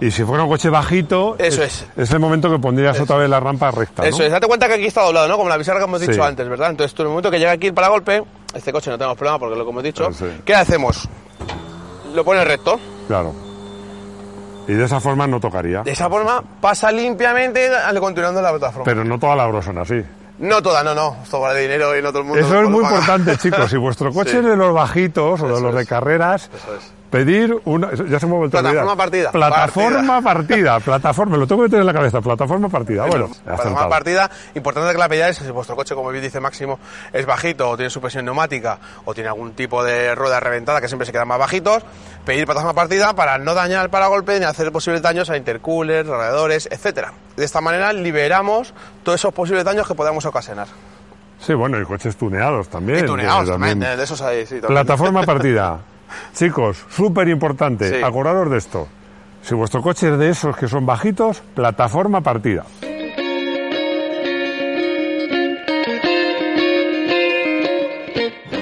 Y 0.00 0.10
si 0.10 0.24
fuera 0.24 0.44
un 0.44 0.48
coche 0.48 0.70
bajito, 0.70 1.36
Eso 1.38 1.62
es. 1.62 1.86
Es 1.96 2.10
el 2.10 2.18
momento 2.20 2.50
que 2.50 2.58
pondrías 2.58 2.98
otra 3.00 3.16
vez 3.16 3.28
la 3.28 3.38
rampa 3.38 3.70
recta. 3.70 4.06
Eso 4.06 4.22
es, 4.22 4.30
date 4.32 4.46
cuenta 4.46 4.66
que 4.66 4.74
aquí 4.74 4.86
está 4.86 5.02
doblado, 5.02 5.28
¿no? 5.28 5.36
Como 5.36 5.48
la 5.50 5.58
bisagra 5.58 5.78
que 5.80 5.84
hemos 5.84 6.00
dicho 6.00 6.14
Sí. 6.14 6.20
antes, 6.20 6.48
¿verdad? 6.48 6.70
Entonces, 6.70 6.94
tú 6.94 7.02
en 7.02 7.06
el 7.08 7.10
momento 7.10 7.30
que 7.30 7.38
llega 7.38 7.50
aquí 7.52 7.66
el 7.66 7.74
paragolpe, 7.74 8.22
este 8.54 8.72
coche 8.72 8.90
no 8.90 8.96
tenemos 8.96 9.16
problema 9.18 9.38
porque 9.38 9.56
lo 9.56 9.64
que 9.64 9.70
hemos 9.70 9.82
dicho, 9.82 10.06
Ah, 10.10 10.12
sí. 10.14 10.24
¿qué 10.44 10.54
hacemos? 10.54 11.06
Lo 12.14 12.24
pones 12.24 12.46
recto. 12.46 12.80
Claro. 13.08 13.34
Y 14.68 14.72
de 14.72 14.84
esa 14.84 15.00
forma 15.00 15.26
no 15.26 15.38
tocaría. 15.40 15.82
De 15.82 15.90
esa 15.90 16.08
forma 16.08 16.42
pasa 16.60 16.90
limpiamente 16.92 17.68
al 17.68 17.98
continuando 18.00 18.40
la 18.40 18.50
plataforma. 18.50 18.84
Pero 18.84 19.04
no 19.04 19.18
todas 19.18 19.36
las 19.36 19.46
obras 19.48 19.64
son 19.64 19.78
así. 19.78 20.02
No 20.38 20.62
toda, 20.62 20.82
no, 20.82 20.94
no. 20.94 21.16
Esto 21.22 21.40
vale 21.40 21.60
dinero 21.60 21.96
y 21.98 22.00
no 22.02 22.08
todo 22.08 22.20
el 22.20 22.24
mundo 22.28 22.40
Eso 22.40 22.62
es 22.62 22.68
muy 22.70 22.82
paga. 22.82 22.96
importante, 22.96 23.36
chicos. 23.36 23.68
Si 23.70 23.76
vuestro 23.76 24.10
coche 24.14 24.30
Sí. 24.30 24.36
es 24.38 24.44
de 24.44 24.56
los 24.56 24.72
bajitos 24.72 25.42
o 25.42 25.46
de 25.54 25.60
los 25.60 25.74
de 25.74 25.84
carreras, 25.86 26.48
Eso 26.54 26.74
es. 26.76 26.92
Pedir 27.10 27.54
una. 27.64 27.90
Ya 27.92 28.18
se 28.20 28.26
me 28.26 28.34
ha 28.34 28.38
vuelto 28.38 28.58
a 28.58 28.60
Plataforma 28.60 28.92
olvidar. 28.92 28.96
partida. 28.96 29.32
Plataforma 29.32 30.22
partida. 30.22 30.80
Plataforma. 30.84 31.36
Lo 31.36 31.46
tengo 31.46 31.62
que 31.62 31.68
tener 31.68 31.80
en 31.80 31.86
la 31.86 31.92
cabeza. 31.92 32.20
Plataforma 32.20 32.68
partida. 32.68 33.06
Bueno, 33.06 33.30
tomar 33.62 33.88
partida, 33.88 34.30
importante 34.54 34.92
que 34.92 34.98
la 34.98 35.08
pedáis, 35.08 35.36
si 35.36 35.50
vuestro 35.50 35.76
coche, 35.76 35.94
como 35.94 36.10
bien 36.10 36.22
dice 36.22 36.40
Máximo, 36.40 36.78
es 37.12 37.26
bajito 37.26 37.68
o 37.68 37.76
tiene 37.76 37.90
suspensión 37.90 38.24
neumática 38.24 38.78
o 39.04 39.12
tiene 39.14 39.28
algún 39.28 39.52
tipo 39.52 39.82
de 39.84 40.14
rueda 40.14 40.40
reventada 40.40 40.80
que 40.80 40.88
siempre 40.88 41.06
se 41.06 41.12
quedan 41.12 41.28
más 41.28 41.38
bajitos, 41.38 41.82
pedir 42.24 42.46
plataforma 42.46 42.74
partida 42.74 43.14
para 43.14 43.38
no 43.38 43.54
dañar 43.54 43.84
el 43.84 43.90
paragolpe 43.90 44.38
ni 44.38 44.44
hacer 44.44 44.70
posibles 44.72 45.02
daños 45.02 45.28
a 45.30 45.36
intercoolers, 45.36 46.08
radiadores, 46.08 46.68
etcétera. 46.70 47.12
De 47.36 47.44
esta 47.44 47.60
manera 47.60 47.92
liberamos 47.92 48.72
todos 49.02 49.20
esos 49.20 49.34
posibles 49.34 49.64
daños 49.64 49.86
que 49.86 49.94
podamos 49.94 50.24
ocasionar. 50.26 50.68
Sí, 51.40 51.54
bueno, 51.54 51.80
y 51.80 51.84
coches 51.84 52.16
tuneados 52.16 52.68
también. 52.68 53.04
Y 53.04 53.06
tuneados 53.06 53.48
también, 53.48 53.80
de 53.80 54.02
esos 54.02 54.20
hay, 54.20 54.44
sí, 54.44 54.60
también. 54.60 54.68
Plataforma 54.68 55.22
partida. 55.22 55.78
Chicos, 56.34 56.84
súper 56.90 57.28
importante. 57.28 57.88
Sí. 57.98 58.02
Acordaros 58.02 58.50
de 58.50 58.58
esto. 58.58 58.88
Si 59.42 59.54
vuestro 59.54 59.80
coche 59.82 60.10
es 60.12 60.18
de 60.18 60.28
esos 60.30 60.56
que 60.56 60.68
son 60.68 60.84
bajitos, 60.86 61.40
plataforma 61.54 62.20
partida. 62.20 62.64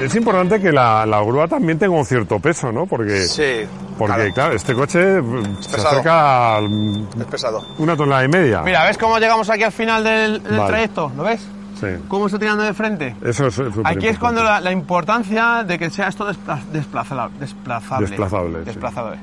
Es 0.00 0.14
importante 0.14 0.60
que 0.60 0.70
la, 0.70 1.04
la 1.04 1.20
grúa 1.22 1.48
también 1.48 1.78
tenga 1.78 1.96
un 1.96 2.04
cierto 2.04 2.38
peso, 2.38 2.70
¿no? 2.70 2.86
Porque, 2.86 3.20
Sí, 3.26 3.66
porque 3.98 4.14
claro, 4.14 4.32
claro, 4.34 4.54
este 4.54 4.72
coche 4.72 5.20
mm, 5.20 5.60
se 5.60 5.70
pesado. 5.72 5.88
acerca 5.88 6.56
a 6.56 6.60
es 6.60 7.24
pesado. 7.28 7.60
una 7.78 7.96
tonelada 7.96 8.24
y 8.24 8.28
media. 8.28 8.62
Mira, 8.62 8.84
¿ves 8.84 8.96
cómo 8.96 9.18
llegamos 9.18 9.50
aquí 9.50 9.64
al 9.64 9.72
final 9.72 10.04
del, 10.04 10.42
del 10.42 10.56
Vale. 10.56 10.68
trayecto? 10.70 11.12
¿Lo 11.16 11.24
ves? 11.24 11.44
Sí. 11.80 11.86
¿Cómo 12.08 12.26
está 12.26 12.38
tirando 12.38 12.62
de 12.64 12.74
frente? 12.74 13.14
Eso 13.24 13.46
es 13.46 13.54
súper 13.54 13.86
Aquí 13.86 14.08
es 14.08 14.18
cuando 14.18 14.42
la, 14.42 14.60
la 14.60 14.72
importancia 14.72 15.62
de 15.64 15.78
que 15.78 15.90
sea 15.90 16.08
esto 16.08 16.24
desplazable. 16.26 17.38
Desplazable, 17.40 18.58
sí. 18.60 18.64
Desplazable. 18.64 19.18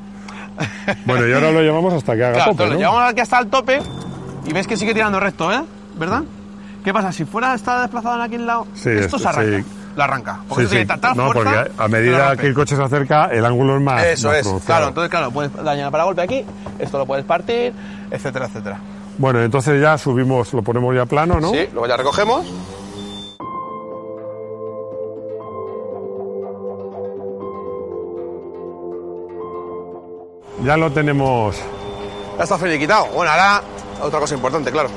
Bueno, 1.06 1.28
y 1.28 1.34
ahora 1.34 1.52
lo 1.52 1.62
llevamos 1.62 1.94
hasta 1.94 2.16
que 2.16 2.24
haga 2.24 2.34
Claro, 2.36 2.52
tope, 2.52 2.64
¿no? 2.66 2.74
lo 2.74 2.80
llevamos 2.80 3.04
aquí 3.04 3.20
hasta 3.20 3.40
el 3.40 3.48
tope 3.48 3.82
y 4.46 4.54
ves 4.54 4.68
que 4.68 4.78
sigue 4.78 4.94
tirando 4.94 5.20
recto, 5.20 5.52
¿eh? 5.52 5.62
¿Verdad? 5.98 6.24
¿Qué 6.84 6.94
pasa? 6.94 7.12
Si 7.12 7.26
fuera 7.26 7.54
está 7.56 7.82
desplazado 7.82 8.16
en 8.16 8.22
aquí 8.22 8.36
al 8.36 8.46
lado, 8.46 8.68
Sí, 8.74 8.90
esto 8.90 9.18
es- 9.18 9.22
se 9.22 9.28
arranca. 9.28 9.64
Lo 9.96 10.04
arranca. 10.04 10.40
Porque 10.50 10.68
Sí, 10.68 10.78
sí. 10.82 10.88
No, 11.16 11.32
porque 11.32 11.72
a 11.78 11.88
medida 11.88 12.36
que 12.36 12.48
el 12.48 12.54
coche 12.54 12.76
se 12.76 12.84
acerca, 12.84 13.28
el 13.28 13.46
ángulo 13.46 13.78
es 13.78 13.82
más. 13.82 14.04
Eso 14.04 14.28
más 14.28 14.38
es, 14.38 14.44
pronunciado. 14.44 14.66
claro. 14.66 14.88
Entonces, 14.90 15.10
claro, 15.10 15.32
puedes 15.32 15.54
dañar 15.54 15.86
el 15.86 15.92
paragolpe 15.92 16.22
aquí, 16.22 16.46
esto 16.80 16.98
lo 16.98 17.06
puedes 17.06 17.24
partir, 17.26 17.72
etcétera, 18.12 18.46
etcétera. 18.48 18.78
Bueno, 19.18 19.42
entonces 19.42 19.82
ya 19.82 19.98
subimos, 19.98 20.54
lo 20.54 20.62
ponemos 20.62 20.94
ya 20.96 21.06
plano, 21.06 21.40
¿no? 21.40 21.52
Sí, 21.52 21.70
luego 21.72 21.88
ya 21.88 21.98
recogemos. 21.98 22.46
Ya 30.64 30.78
lo 30.78 30.92
tenemos. 30.92 31.56
Ya 32.38 32.44
está 32.44 32.58
finiquitado. 32.58 33.06
Bueno, 33.14 33.32
ahora 33.32 33.62
otra 34.02 34.20
cosa 34.20 34.36
importante, 34.36 34.72
claro. 34.72 34.90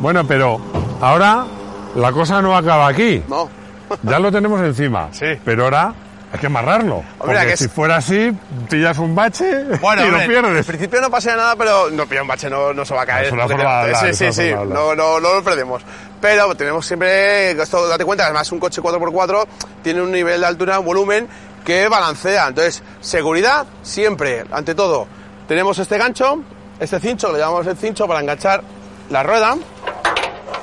Bueno, 0.00 0.24
pero 0.26 0.60
ahora 1.00 1.46
la 1.94 2.12
cosa 2.12 2.42
no 2.42 2.56
acaba 2.56 2.88
aquí. 2.88 3.22
No. 3.28 3.48
Ya 4.02 4.18
lo 4.18 4.30
tenemos 4.30 4.60
encima. 4.60 5.08
Sí. 5.12 5.26
Pero 5.44 5.64
ahora 5.64 5.94
hay 6.32 6.38
que 6.38 6.46
amarrarlo. 6.46 7.02
porque 7.18 7.34
que 7.46 7.52
es- 7.54 7.58
si 7.60 7.68
fuera 7.68 7.96
así, 7.96 8.32
pillas 8.68 8.98
un 8.98 9.14
bache 9.14 9.64
Bueno, 9.80 10.02
y 10.02 10.04
hombre, 10.04 10.10
lo 10.10 10.20
en 10.20 10.28
pierdes. 10.28 10.66
principio 10.66 11.00
no 11.00 11.10
pasa 11.10 11.34
nada, 11.36 11.56
pero 11.56 11.90
no 11.90 12.06
pilla 12.06 12.22
un 12.22 12.28
bache, 12.28 12.50
no, 12.50 12.72
no 12.72 12.84
se 12.84 12.94
va 12.94 13.02
a 13.02 13.06
caer. 13.06 13.26
Es 13.26 13.32
una 13.32 13.48
forma 13.48 13.62
de 13.64 13.94
hablar, 13.94 14.14
sí, 14.14 14.26
sí, 14.26 14.32
sí, 14.32 14.52
no, 14.54 14.94
no, 14.94 15.20
no 15.20 15.34
lo 15.34 15.42
perdemos. 15.44 15.82
Pero 16.20 16.54
tenemos 16.54 16.84
siempre, 16.84 17.52
esto 17.52 17.86
date 17.88 18.04
cuenta, 18.04 18.24
además 18.24 18.50
un 18.52 18.58
coche 18.60 18.82
4x4 18.82 19.46
tiene 19.82 20.02
un 20.02 20.10
nivel 20.10 20.40
de 20.40 20.46
altura, 20.46 20.80
un 20.80 20.86
volumen 20.86 21.28
que 21.64 21.88
balancea. 21.88 22.48
Entonces, 22.48 22.82
seguridad 23.00 23.66
siempre, 23.82 24.44
ante 24.50 24.74
todo. 24.74 25.06
Tenemos 25.46 25.78
este 25.78 25.96
gancho, 25.96 26.42
este 26.80 26.98
cincho, 27.00 27.32
le 27.32 27.38
llamamos 27.38 27.66
el 27.66 27.76
cincho 27.76 28.06
para 28.06 28.20
enganchar 28.20 28.62
la 29.10 29.22
rueda. 29.22 29.56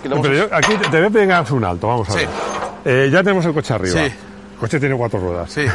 hemos- 0.04 0.20
Pero 0.22 0.34
yo 0.36 0.48
aquí 0.56 0.76
te 0.76 0.90
te 0.90 0.98
voy 0.98 1.08
a 1.08 1.10
pegar 1.10 1.52
un 1.54 1.64
alto, 1.64 1.88
vamos 1.88 2.10
a 2.10 2.12
Sí. 2.12 2.18
ver. 2.20 2.30
Eh, 2.86 3.10
ya 3.12 3.20
tenemos 3.24 3.44
el 3.46 3.54
coche 3.54 3.74
arriba. 3.74 4.02
Sí. 4.02 4.14
El 4.56 4.60
coche 4.62 4.80
tiene 4.80 4.96
cuatro 4.96 5.20
ruedas. 5.20 5.52
Sí. 5.52 5.66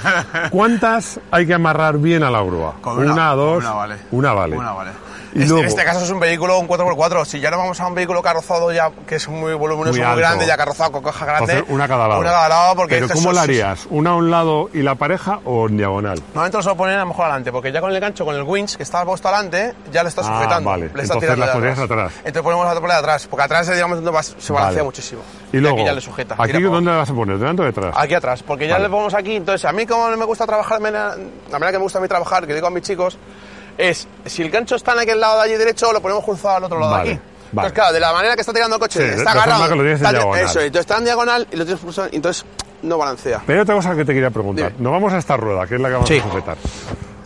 ¿Cuántas 0.50 1.20
hay 1.30 1.46
que 1.46 1.54
amarrar 1.54 1.98
bien 1.98 2.22
a 2.22 2.30
la 2.30 2.42
grúa? 2.42 2.74
Con 2.80 2.98
una, 2.98 3.34
dos. 3.34 3.62
con 3.62 3.64
una 3.64 3.72
vale. 3.72 3.96
Una 4.12 4.32
vale. 4.32 4.56
Una 4.56 4.72
vale. 4.72 4.90
Y 5.32 5.42
Este- 5.44 5.60
en 5.60 5.64
este 5.64 5.84
caso 5.84 6.02
es 6.02 6.10
un 6.10 6.18
vehículo, 6.18 6.58
un 6.58 6.66
4x4. 6.66 7.24
Si 7.24 7.38
ya 7.38 7.52
no 7.52 7.58
vamos 7.58 7.80
a 7.80 7.86
un 7.86 7.94
vehículo 7.94 8.20
carrozado 8.20 8.72
ya, 8.72 8.90
que 9.06 9.14
es 9.14 9.28
muy 9.28 9.54
voluminoso, 9.54 9.96
Muy 9.96 10.04
muy, 10.04 10.16
grande, 10.18 10.44
ya 10.44 10.56
carrozado 10.56 10.90
con 10.90 11.04
caja 11.04 11.24
grande. 11.24 11.52
Entonces, 11.52 11.72
una 11.72 11.86
cada 11.86 12.08
lado. 12.08 12.20
Una 12.20 12.30
cada 12.30 12.48
lado 12.48 12.74
porque... 12.74 12.94
Pero 12.96 13.06
es 13.06 13.12
que 13.12 13.18
¿cómo 13.18 13.32
la 13.32 13.42
harías? 13.42 13.86
¿Una 13.90 14.10
a 14.10 14.14
un 14.16 14.28
lado 14.32 14.70
y 14.74 14.82
la 14.82 14.96
pareja 14.96 15.38
o 15.44 15.68
en 15.68 15.76
diagonal? 15.76 16.18
Normalmente 16.34 16.56
lo 16.56 16.62
suelo 16.64 16.76
poner 16.76 16.96
a 16.96 17.00
lo 17.02 17.06
mejor 17.06 17.26
adelante, 17.26 17.52
porque 17.52 17.70
ya 17.70 17.80
con 17.80 17.92
el 17.92 18.00
gancho, 18.00 18.24
con 18.24 18.34
el 18.34 18.42
winch 18.42 18.74
que 18.76 18.82
está 18.82 19.04
puesto 19.04 19.28
adelante, 19.28 19.72
ya 19.92 20.02
le 20.02 20.08
está 20.08 20.22
Ah, 20.22 20.34
sujetando. 20.34 20.68
vale. 20.68 20.82
Le 20.82 20.86
está 20.88 21.00
Entonces 21.14 21.20
tirando 21.20 21.44
las 21.46 21.52
pondrías 21.54 21.78
atrás. 21.78 22.12
Entonces 22.18 22.42
ponemos 22.42 22.64
la 22.64 22.70
otra 22.72 22.80
por 22.80 22.90
atrás, 22.90 23.26
porque 23.30 23.44
atrás 23.44 23.72
digamos, 23.72 23.98
se 23.98 24.04
balancea 24.52 24.52
Vale. 24.52 24.82
muchísimo. 24.82 25.22
Y 25.52 25.58
luego, 25.58 25.76
aquí 25.76 25.84
ya 25.86 25.92
le 25.92 26.00
sujeta. 26.00 26.34
¿aquí 26.38 26.60
dónde 26.60 26.90
la 26.90 26.96
vas 26.96 27.10
a 27.10 27.14
poner? 27.14 27.38
¿Delante 27.38 27.62
o 27.62 27.66
detrás? 27.66 27.94
Aquí 27.96 28.14
atrás, 28.20 28.42
porque 28.42 28.66
ya 28.66 28.74
Vale. 28.74 28.84
le 28.84 28.90
ponemos 28.90 29.14
aquí. 29.14 29.34
Entonces, 29.36 29.64
a 29.64 29.72
mí 29.72 29.84
como 29.86 30.08
me 30.16 30.24
gusta 30.24 30.46
trabajar, 30.46 30.80
la 30.80 30.88
manera 31.50 31.72
que 31.72 31.78
me 31.78 31.82
gusta 31.82 31.98
a 31.98 32.02
mí 32.02 32.08
trabajar, 32.08 32.46
que 32.46 32.54
digo 32.54 32.66
a 32.66 32.70
mis 32.70 32.82
chicos, 32.84 33.18
es, 33.76 34.06
si 34.26 34.42
el 34.42 34.50
gancho 34.50 34.76
está 34.76 34.92
en 34.92 35.00
aquel 35.00 35.18
lado 35.20 35.38
de 35.38 35.44
allí 35.44 35.54
derecho, 35.54 35.92
lo 35.92 36.00
ponemos 36.00 36.24
cruzado 36.24 36.56
al 36.56 36.64
otro 36.64 36.78
lado 36.78 36.92
Vale, 36.92 37.08
de 37.08 37.14
aquí. 37.16 37.20
vale. 37.52 37.68
Entonces, 37.68 37.72
claro, 37.72 37.92
de 37.94 38.00
la 38.00 38.12
manera 38.12 38.34
que 38.34 38.40
está 38.42 38.52
tirando 38.52 38.76
el 38.76 38.80
coche, 38.80 39.00
Sí, 39.14 39.18
está 39.18 39.32
agarrado. 39.32 39.64
que 39.68 39.74
lo 39.76 39.82
tienes 39.82 40.00
en 40.00 40.06
está- 40.06 40.10
diagonal. 40.18 40.44
Eso, 40.44 40.60
entonces 40.60 40.80
está 40.80 40.98
en 40.98 41.04
diagonal 41.04 41.48
y 41.50 41.56
lo 41.56 41.64
tienes 41.64 41.82
pulsado, 41.82 42.08
entonces 42.12 42.44
no 42.82 42.98
balancea. 42.98 43.42
Pero 43.46 43.58
hay 43.58 43.62
otra 43.62 43.74
cosa 43.74 43.96
que 43.96 44.04
te 44.04 44.12
quería 44.14 44.30
preguntar. 44.30 44.72
Dime. 44.72 44.82
Nos 44.82 44.92
vamos 44.92 45.12
a 45.12 45.18
esta 45.18 45.36
rueda, 45.36 45.66
que 45.66 45.74
es 45.74 45.80
la 45.80 45.88
que 45.88 45.94
vamos 45.94 46.08
Sí. 46.08 46.18
a 46.18 46.22
sujetar. 46.22 46.56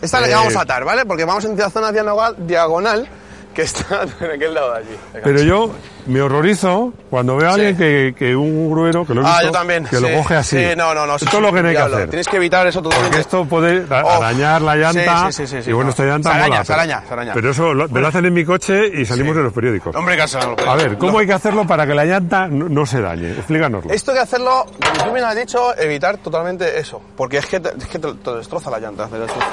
Esta 0.01 0.17
es 0.17 0.21
la 0.21 0.27
que 0.27 0.33
Eh, 0.33 0.35
vamos 0.35 0.55
a 0.55 0.61
atar, 0.61 0.83
¿vale? 0.85 1.05
Porque 1.05 1.25
vamos 1.25 1.45
en 1.45 1.57
la 1.57 1.69
zona 1.69 1.91
diagonal, 1.91 2.35
diagonal 2.39 3.07
que 3.55 3.61
está 3.63 4.03
en 4.19 4.31
aquel 4.31 4.53
lado 4.53 4.73
de 4.73 4.77
allí. 4.79 4.97
Pero 5.23 5.41
yo 5.41 5.71
me 6.07 6.21
horrorizo 6.21 6.93
cuando 7.09 7.37
veo 7.37 7.49
a 7.49 7.53
Sí. 7.55 7.61
alguien 7.61 7.77
que, 7.77 8.13
que 8.15 8.35
un 8.35 8.69
gruero, 8.69 9.05
que 9.05 9.13
lo 9.15 9.21
he 9.21 9.25
Ah, 9.25 9.29
visto, 9.39 9.45
yo 9.45 9.51
también. 9.51 9.85
que 9.85 9.95
sí. 9.95 10.01
lo 10.01 10.17
coge 10.17 10.35
así. 10.35 10.57
Sí, 10.57 10.65
no, 10.75 10.93
no, 10.93 11.07
no. 11.07 11.15
Esto 11.15 11.37
es 11.37 11.41
lo 11.41 11.53
que 11.53 11.61
no 11.63 11.69
hay 11.69 11.75
que 11.75 11.81
hacer. 11.81 12.09
Tienes 12.09 12.27
que 12.27 12.35
evitar 12.35 12.67
eso 12.67 12.81
totalmente. 12.81 13.09
Porque 13.11 13.21
esto 13.21 13.45
puede 13.45 13.85
arañar 13.89 14.61
la 14.61 14.75
llanta. 14.75 15.31
Sí, 15.31 15.47
sí, 15.47 15.61
sí, 15.63 15.69
y 15.69 15.73
bueno, 15.73 15.85
no. 15.85 15.89
esta 15.91 16.03
llanta 16.03 16.29
Se 16.31 16.35
araña, 16.35 16.49
mola, 16.49 16.65
se 16.65 16.73
araña, 16.73 17.03
se 17.07 17.13
araña. 17.13 17.33
Pero 17.33 17.49
eso 17.51 17.73
lo, 17.73 17.87
me 17.87 18.01
lo 18.01 18.07
hacen 18.09 18.25
en 18.25 18.33
mi 18.33 18.43
coche 18.45 18.87
y 18.93 19.05
salimos 19.05 19.35
en 19.37 19.43
los 19.43 19.53
periódicos. 19.53 19.95
Hombre, 19.95 20.17
lo 20.17 20.69
A 20.69 20.75
ver, 20.75 20.97
¿cómo 20.97 21.19
hay 21.19 21.25
que 21.25 21.33
hacerlo 21.33 21.65
para 21.65 21.87
que 21.87 21.95
la 21.95 22.03
llanta 22.05 22.47
no, 22.47 22.67
no 22.67 22.85
se 22.85 22.99
dañe? 23.01 23.31
Explícanoslo. 23.31 23.91
Esto 23.91 24.11
hay 24.11 24.17
que 24.17 24.23
hacerlo, 24.23 24.65
como 24.91 25.05
tú 25.05 25.13
bien 25.13 25.25
has 25.25 25.35
dicho, 25.35 25.75
evitar 25.77 26.17
totalmente 26.17 26.77
eso. 26.77 27.01
Porque 27.15 27.37
es 27.37 27.45
que 27.45 27.61
te, 27.61 27.69
es 27.69 27.85
que 27.87 27.99
te, 27.99 28.13
te 28.13 28.31
destroza 28.35 28.69
la 28.69 28.79
llanta. 28.79 29.07
te 29.07 29.17
destroza. 29.17 29.47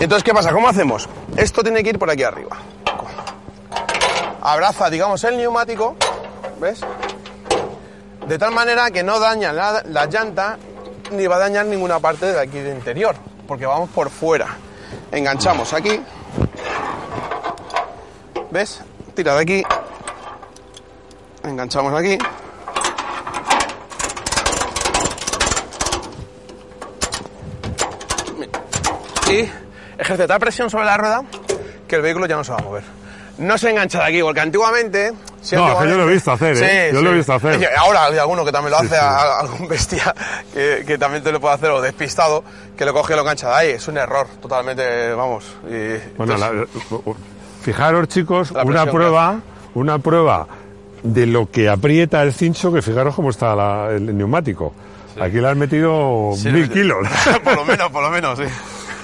Entonces, 0.00 0.24
¿qué 0.24 0.32
pasa? 0.32 0.52
¿Cómo 0.52 0.68
hacemos? 0.68 1.08
Esto 1.36 1.62
tiene 1.62 1.82
que 1.82 1.90
ir 1.90 1.98
por 1.98 2.10
aquí 2.10 2.22
arriba. 2.24 2.56
Abraza, 4.46 4.88
digamos, 4.88 5.24
el 5.24 5.36
neumático. 5.36 5.96
¿Ves? 6.60 6.80
De 8.28 8.38
tal 8.38 8.52
manera 8.52 8.92
que 8.92 9.02
no 9.02 9.18
daña 9.18 9.52
la, 9.52 9.82
la 9.84 10.06
llanta 10.06 10.56
ni 11.10 11.26
va 11.26 11.34
a 11.34 11.40
dañar 11.40 11.66
ninguna 11.66 11.98
parte 11.98 12.26
de 12.26 12.40
aquí 12.40 12.60
de 12.60 12.70
interior. 12.70 13.16
Porque 13.48 13.66
vamos 13.66 13.90
por 13.90 14.08
fuera. 14.08 14.46
Enganchamos 15.10 15.72
aquí. 15.72 16.00
¿Ves? 18.52 18.82
Tira 19.16 19.34
de 19.34 19.42
aquí. 19.42 19.62
Enganchamos 21.42 21.92
aquí. 21.98 22.16
y 29.28 29.50
ejerce 29.98 30.28
tal 30.28 30.38
presión 30.38 30.70
sobre 30.70 30.84
la 30.84 30.96
rueda 30.96 31.24
que 31.88 31.96
el 31.96 32.02
vehículo 32.02 32.26
ya 32.26 32.36
no 32.36 32.44
se 32.44 32.52
va 32.52 32.58
a 32.58 32.62
mover. 32.62 33.05
No 33.38 33.58
se 33.58 33.70
engancha 33.70 33.98
de 33.98 34.04
aquí, 34.04 34.22
porque 34.22 34.40
antiguamente... 34.40 35.12
sí, 35.42 35.56
No, 35.56 35.78
que 35.78 35.88
yo 35.90 35.96
lo 35.98 36.08
he 36.08 36.12
visto 36.14 36.32
hacer, 36.32 36.56
¿eh? 36.56 36.90
Yo 36.92 37.02
lo 37.02 37.10
he 37.12 37.14
visto 37.16 37.34
hacer. 37.34 37.68
Ahora 37.76 38.06
hay 38.06 38.16
alguno 38.18 38.44
que 38.44 38.52
también 38.52 38.70
lo 38.72 38.78
Sí, 38.80 38.86
hace, 38.86 38.94
sí. 38.96 39.00
a- 39.02 39.40
algún 39.40 39.68
bestia 39.68 40.14
que, 40.54 40.84
que 40.86 40.96
también 40.96 41.22
te 41.22 41.30
lo 41.32 41.38
puede 41.40 41.54
hacer, 41.54 41.70
o 41.70 41.82
despistado, 41.82 42.42
que 42.78 42.84
lo 42.86 42.94
coge 42.94 43.12
y 43.12 43.16
lo 43.16 43.22
engancha 43.22 43.48
de 43.50 43.54
ahí. 43.54 43.70
Es 43.72 43.86
un 43.88 43.98
error, 43.98 44.26
totalmente, 44.40 45.12
vamos. 45.12 45.44
y- 45.64 45.98
Bueno, 46.16 46.34
entonces- 46.34 46.68
la- 46.80 47.14
fijaros 47.62 48.08
chicos, 48.08 48.50
una 48.52 48.86
prueba, 48.86 49.40
una 49.74 49.98
prueba 49.98 50.46
de 51.02 51.26
lo 51.26 51.50
que 51.50 51.68
aprieta 51.68 52.22
el 52.22 52.32
cincho, 52.32 52.72
que 52.72 52.80
fijaros 52.80 53.14
cómo 53.14 53.30
está 53.30 53.54
la- 53.54 53.88
el 53.90 54.16
neumático. 54.16 54.72
Aquí 55.20 55.40
le 55.40 55.48
has 55.48 55.56
metido 55.56 56.30
Sí, 56.36 56.48
mil 56.50 56.66
sí. 56.66 56.72
kilos. 56.72 57.06
por 57.44 57.54
lo 57.56 57.64
menos, 57.64 57.90
por 57.90 58.02
lo 58.02 58.10
menos, 58.10 58.38
sí. 58.38 58.44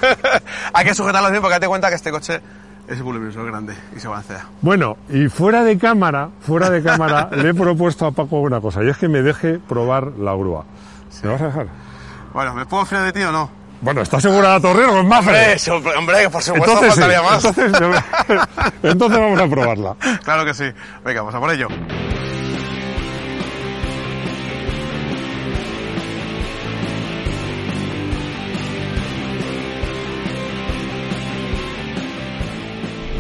Hay 0.73 0.85
que 0.85 0.95
sujetarlo 0.95 1.31
bien 1.31 1.41
porque 1.43 1.55
date 1.55 1.69
cuenta 1.69 1.89
que 1.91 1.95
este 1.97 2.11
coche 2.11 2.41
es 2.89 3.03
voluminoso, 3.03 3.41
es 3.41 3.47
grande 3.47 3.75
y 3.95 4.01
se 4.01 4.09
balancea. 4.09 4.47
Bueno, 4.61 4.97
y 5.09 5.29
fuera 5.29 5.63
de 5.63 5.79
cámara, 5.79 6.31
fuera 6.41 6.71
de 6.71 6.83
cámara, 6.83 7.29
le 7.37 7.51
he 7.51 7.55
propuesto 7.55 8.07
a 8.07 8.11
Paco 8.13 8.41
una 8.41 8.61
cosa, 8.61 8.83
y 8.83 8.89
es 8.89 8.97
que 8.97 9.09
me 9.09 9.23
deje 9.23 9.59
probar 9.59 10.13
la 10.19 10.35
grúa. 10.35 10.65
¿Me 11.23 11.31
vas 11.31 11.43
a 11.43 11.47
dejar? 11.47 11.67
Bueno, 12.33 12.55
¿me 12.55 12.67
puedo 12.67 12.85
fiar 12.87 13.05
de 13.05 13.13
ti 13.13 13.23
o 13.23 13.33
no? 13.33 13.51
Bueno, 13.83 14.01
¿está 14.01 14.21
segura 14.21 14.51
la 14.51 14.61
torre 14.61 14.85
o 14.85 15.01
es 15.01 15.05
más 15.05 15.27
Hombre, 15.27 15.57
hombre, 15.71 15.97
hombre, 15.97 16.31
por 16.31 16.43
supuesto 16.43 16.71
entonces, 16.71 16.95
sí, 16.95 17.01
faltaría 17.01 17.23
más. 17.23 17.45
entonces, 17.45 18.05
entonces 18.83 19.19
vamos 19.19 19.41
a 19.41 19.49
probarla. 19.49 19.97
Claro 20.23 20.45
que 20.45 20.55
sí. 20.55 20.65
Venga, 21.05 21.23
vamos 21.23 21.35
a 21.35 21.41
por 21.41 21.51
ello. 21.51 21.67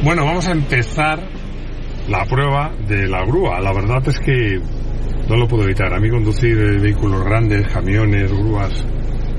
Bueno, 0.02 0.24
vamos 0.24 0.48
a 0.48 0.50
empezar 0.50 1.20
la 2.08 2.24
prueba 2.24 2.72
de 2.88 3.06
la 3.06 3.24
grúa. 3.24 3.60
La 3.60 3.72
verdad 3.72 4.02
es 4.08 4.18
que 4.18 4.60
no 5.28 5.36
lo 5.36 5.46
puedo 5.46 5.62
evitar. 5.62 5.94
A 5.94 6.00
mí 6.00 6.10
conducir 6.10 6.56
vehículos 6.80 7.24
grandes, 7.24 7.68
camiones, 7.68 8.32
grúas, 8.32 8.84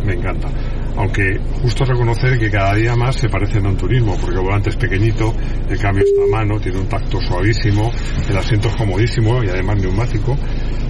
me 0.06 0.13
encanta. 0.13 0.47
Aunque 0.95 1.39
justo 1.62 1.86
reconocer 1.86 2.38
que 2.38 2.49
cada 2.49 2.75
día 2.75 2.95
más 2.95 3.15
se 3.15 3.29
parecen 3.29 3.65
a 3.65 3.69
un 3.69 3.77
turismo, 3.77 4.15
porque 4.19 4.36
el 4.36 4.43
volante 4.43 4.69
es 4.69 4.75
pequeñito, 4.75 5.34
el 5.69 5.79
cambio 5.79 6.03
está 6.03 6.23
a 6.23 6.39
mano, 6.39 6.60
tiene 6.60 6.79
un 6.79 6.88
tacto 6.88 7.19
suavísimo, 7.19 7.91
el 8.29 8.38
asiento 8.38 8.67
es 8.67 8.75
comodísimo 8.75 9.43
y 9.43 9.49
además 9.49 9.77
neumático. 9.82 10.38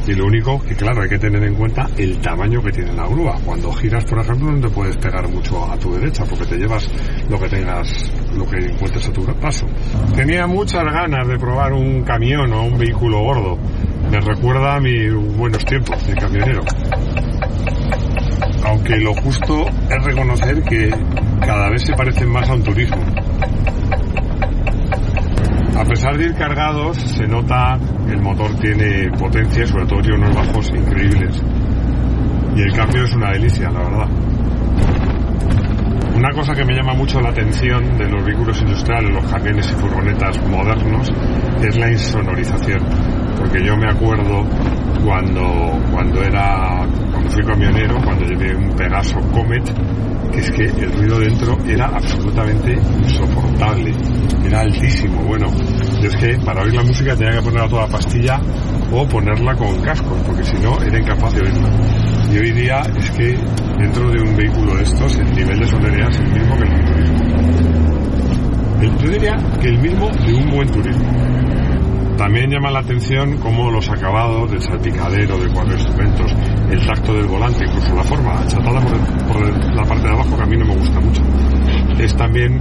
Y 0.06 0.14
lo 0.16 0.26
único 0.26 0.60
que, 0.60 0.76
claro, 0.76 1.02
hay 1.02 1.08
que 1.08 1.18
tener 1.18 1.42
en 1.44 1.56
cuenta 1.56 1.88
el 1.98 2.20
tamaño 2.20 2.62
que 2.62 2.74
tiene 2.74 2.92
la 2.92 3.08
grúa. 3.08 3.40
Cuando 3.46 3.72
giras, 3.72 4.04
por 4.04 4.20
ejemplo, 4.20 4.52
no 4.52 4.60
te 4.60 4.74
puedes 4.74 4.98
pegar 4.98 5.30
mucho 5.30 5.64
a 5.72 5.78
tu 5.78 5.94
derecha 5.94 6.26
porque 6.26 6.46
te 6.46 6.58
llevas 6.58 6.90
lo 7.30 7.40
que 7.40 7.48
tengas, 7.48 8.12
lo 8.36 8.46
que 8.46 8.58
encuentres 8.58 9.08
a 9.08 9.14
tu 9.14 9.26
paso. 9.40 9.66
Tenía 10.14 10.46
muchas 10.46 10.84
ganas 10.84 11.26
de 11.26 11.38
probar 11.38 11.72
un 11.72 12.04
camión 12.04 12.52
o 12.52 12.64
un 12.64 12.78
vehículo 12.78 13.20
gordo. 13.20 13.58
Me 14.12 14.20
recuerda 14.20 14.76
a 14.76 14.80
mis 14.82 15.14
buenos 15.38 15.64
tiempos 15.64 16.06
de 16.06 16.16
camionero. 16.16 16.62
Aunque 18.66 18.98
lo 18.98 19.14
justo 19.16 19.66
es 19.90 20.04
reconocer 20.04 20.62
que 20.64 20.90
cada 21.46 21.70
vez 21.70 21.84
se 21.86 21.94
parecen 21.94 22.30
más 22.30 22.50
a 22.50 22.54
un 22.54 22.64
turismo. 22.64 23.04
A 25.78 25.84
pesar 25.86 26.18
de 26.18 26.26
ir 26.26 26.34
cargados, 26.36 26.98
se 26.98 27.28
nota 27.28 27.78
el 28.10 28.22
motor 28.22 28.54
tiene 28.60 29.10
potencia, 29.18 29.66
sobre 29.66 29.86
todo 29.86 30.02
tiene 30.02 30.18
unos 30.18 30.36
bajos 30.36 30.70
increíbles. 30.70 31.42
Y 32.56 32.62
el 32.62 32.74
cambio 32.74 33.04
es 33.04 33.14
una 33.14 33.32
delicia, 33.32 33.70
la 33.70 33.80
verdad. 33.80 34.10
Una 36.16 36.30
cosa 36.30 36.54
que 36.54 36.64
me 36.64 36.76
llama 36.76 36.94
mucho 36.94 37.20
la 37.20 37.30
atención 37.30 37.98
de 37.98 38.08
los 38.08 38.24
vehículos 38.24 38.62
industriales, 38.62 39.12
los 39.12 39.26
camiones 39.32 39.72
y 39.72 39.74
furgonetas 39.74 40.48
modernos, 40.48 41.12
es 41.62 41.76
la 41.76 41.92
insonorización. 41.92 42.80
Porque 43.36 43.66
yo 43.66 43.76
me 43.76 43.90
acuerdo 43.90 44.46
cuando, 45.04 45.80
cuando 45.92 46.24
era, 46.24 46.86
fui 47.30 47.44
camionero, 47.44 47.96
cuando 48.04 48.26
llevé 48.26 48.56
un 48.56 48.70
Pegaso 48.76 49.20
Comet, 49.32 49.64
que 50.32 50.40
es 50.40 50.52
que 50.52 50.64
el 50.66 50.92
ruido 50.94 51.20
dentro 51.20 51.58
era 51.68 51.86
absolutamente 51.88 52.74
insoportable, 52.74 53.94
era 54.46 54.62
altísimo. 54.62 55.22
Bueno, 55.24 55.48
yo 56.02 56.08
es 56.10 56.16
que 56.16 56.38
para 56.46 56.64
oír 56.64 56.74
la 56.74 56.84
música 56.84 57.16
tenía 57.16 57.34
que 57.34 57.42
ponerla 57.42 57.68
toda 57.70 57.88
pastilla 57.88 58.40
o 58.92 59.08
ponerla 59.08 59.56
con 59.56 59.80
cascos, 59.82 60.18
porque 60.26 60.44
si 60.44 60.58
no 60.58 60.82
era 60.82 61.00
incapaz 61.00 61.34
de 61.34 61.42
oírla. 61.42 61.70
Y 62.32 62.38
hoy 62.38 62.52
día 62.52 62.82
es 62.98 63.10
que 63.12 63.38
dentro 63.78 64.10
de 64.10 64.22
un 64.22 64.36
vehículo 64.36 64.76
de 64.76 64.84
estos 64.84 65.18
el 65.18 65.32
nivel 65.34 65.60
de 65.60 65.68
sonoridad 65.68 66.10
es 66.10 66.20
el 66.20 66.32
mismo 66.34 66.56
que 66.58 66.64
el 66.64 66.70
de 66.70 66.84
turismo. 66.94 67.18
El- 68.82 68.98
Yo 68.98 69.10
diría 69.12 69.38
que 69.62 69.68
el 69.70 69.80
mismo 69.80 70.10
de 70.26 70.34
un 70.34 70.50
buen 70.50 70.70
turismo. 70.70 71.06
También 72.18 72.50
llama 72.52 72.70
la 72.72 72.80
atención 72.80 73.38
cómo 73.38 73.72
los 73.72 73.90
acabados 73.90 74.52
del 74.52 74.62
salpicadero 74.62 75.38
de 75.38 75.48
cuatro 75.52 75.74
instrumentos, 75.74 76.32
el 76.72 76.86
tacto 76.86 77.14
del 77.14 77.26
volante, 77.28 77.66
incluso 77.66 77.94
la 77.96 78.04
forma 78.04 78.40
achatada 78.40 78.80
por, 78.82 78.94
el- 78.94 79.26
por 79.28 79.38
el- 79.48 79.76
la 79.76 79.84
parte 79.84 80.04
de 80.08 80.14
abajo, 80.14 80.36
que 80.38 80.44
a 80.44 80.46
mí 80.46 80.58
no 80.58 80.66
me 80.66 80.76
gusta 80.76 81.00
mucho, 81.00 81.22
es 82.00 82.16
también 82.16 82.60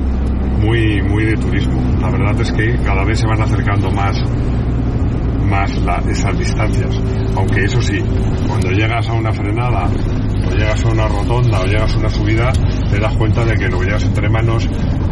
muy, 0.61 1.03
muy 1.03 1.25
de 1.25 1.37
turismo. 1.37 1.81
La 2.01 2.11
verdad 2.11 2.41
es 2.41 2.53
que 2.53 2.77
cada 2.85 3.05
vez 3.05 3.19
se 3.21 3.27
van 3.27 3.41
acercando 3.43 3.91
más, 3.91 4.17
más 5.49 5.77
la- 5.83 6.03
esas 6.09 6.39
distancias. 6.39 6.99
Aunque 7.37 7.65
eso 7.65 7.81
sí, 7.83 7.99
cuando 8.49 8.71
llegas 8.71 9.09
a 9.09 9.13
una 9.15 9.33
frenada, 9.33 9.89
o 10.47 10.51
llegas 10.55 10.85
a 10.85 10.89
una 10.89 11.09
rotonda, 11.09 11.61
o 11.61 11.65
llegas 11.65 11.95
a 11.95 11.99
una 11.99 12.09
subida, 12.11 12.53
te 12.91 12.99
das 12.99 13.15
cuenta 13.17 13.45
de 13.45 13.55
que 13.55 13.69
lo 13.69 13.79
que 13.81 13.87
llevas 13.87 14.05
entre 14.05 14.29
manos, 14.29 14.69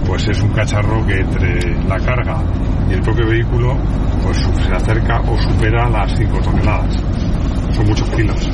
pues 0.07 0.26
es 0.29 0.40
un 0.42 0.50
cacharro 0.50 1.05
que 1.07 1.20
entre 1.20 1.74
la 1.88 1.98
carga 1.98 2.42
y 2.90 2.94
el 2.94 3.00
propio 3.00 3.26
vehículo, 3.29 3.76
pues 4.24 4.38
se 4.38 4.72
acerca 4.74 5.20
o 5.20 5.38
supera 5.40 5.88
las 5.88 6.12
5 6.16 6.38
toneladas. 6.40 6.96
Son 7.73 7.87
muchos 7.87 8.11
kilos. 8.11 8.49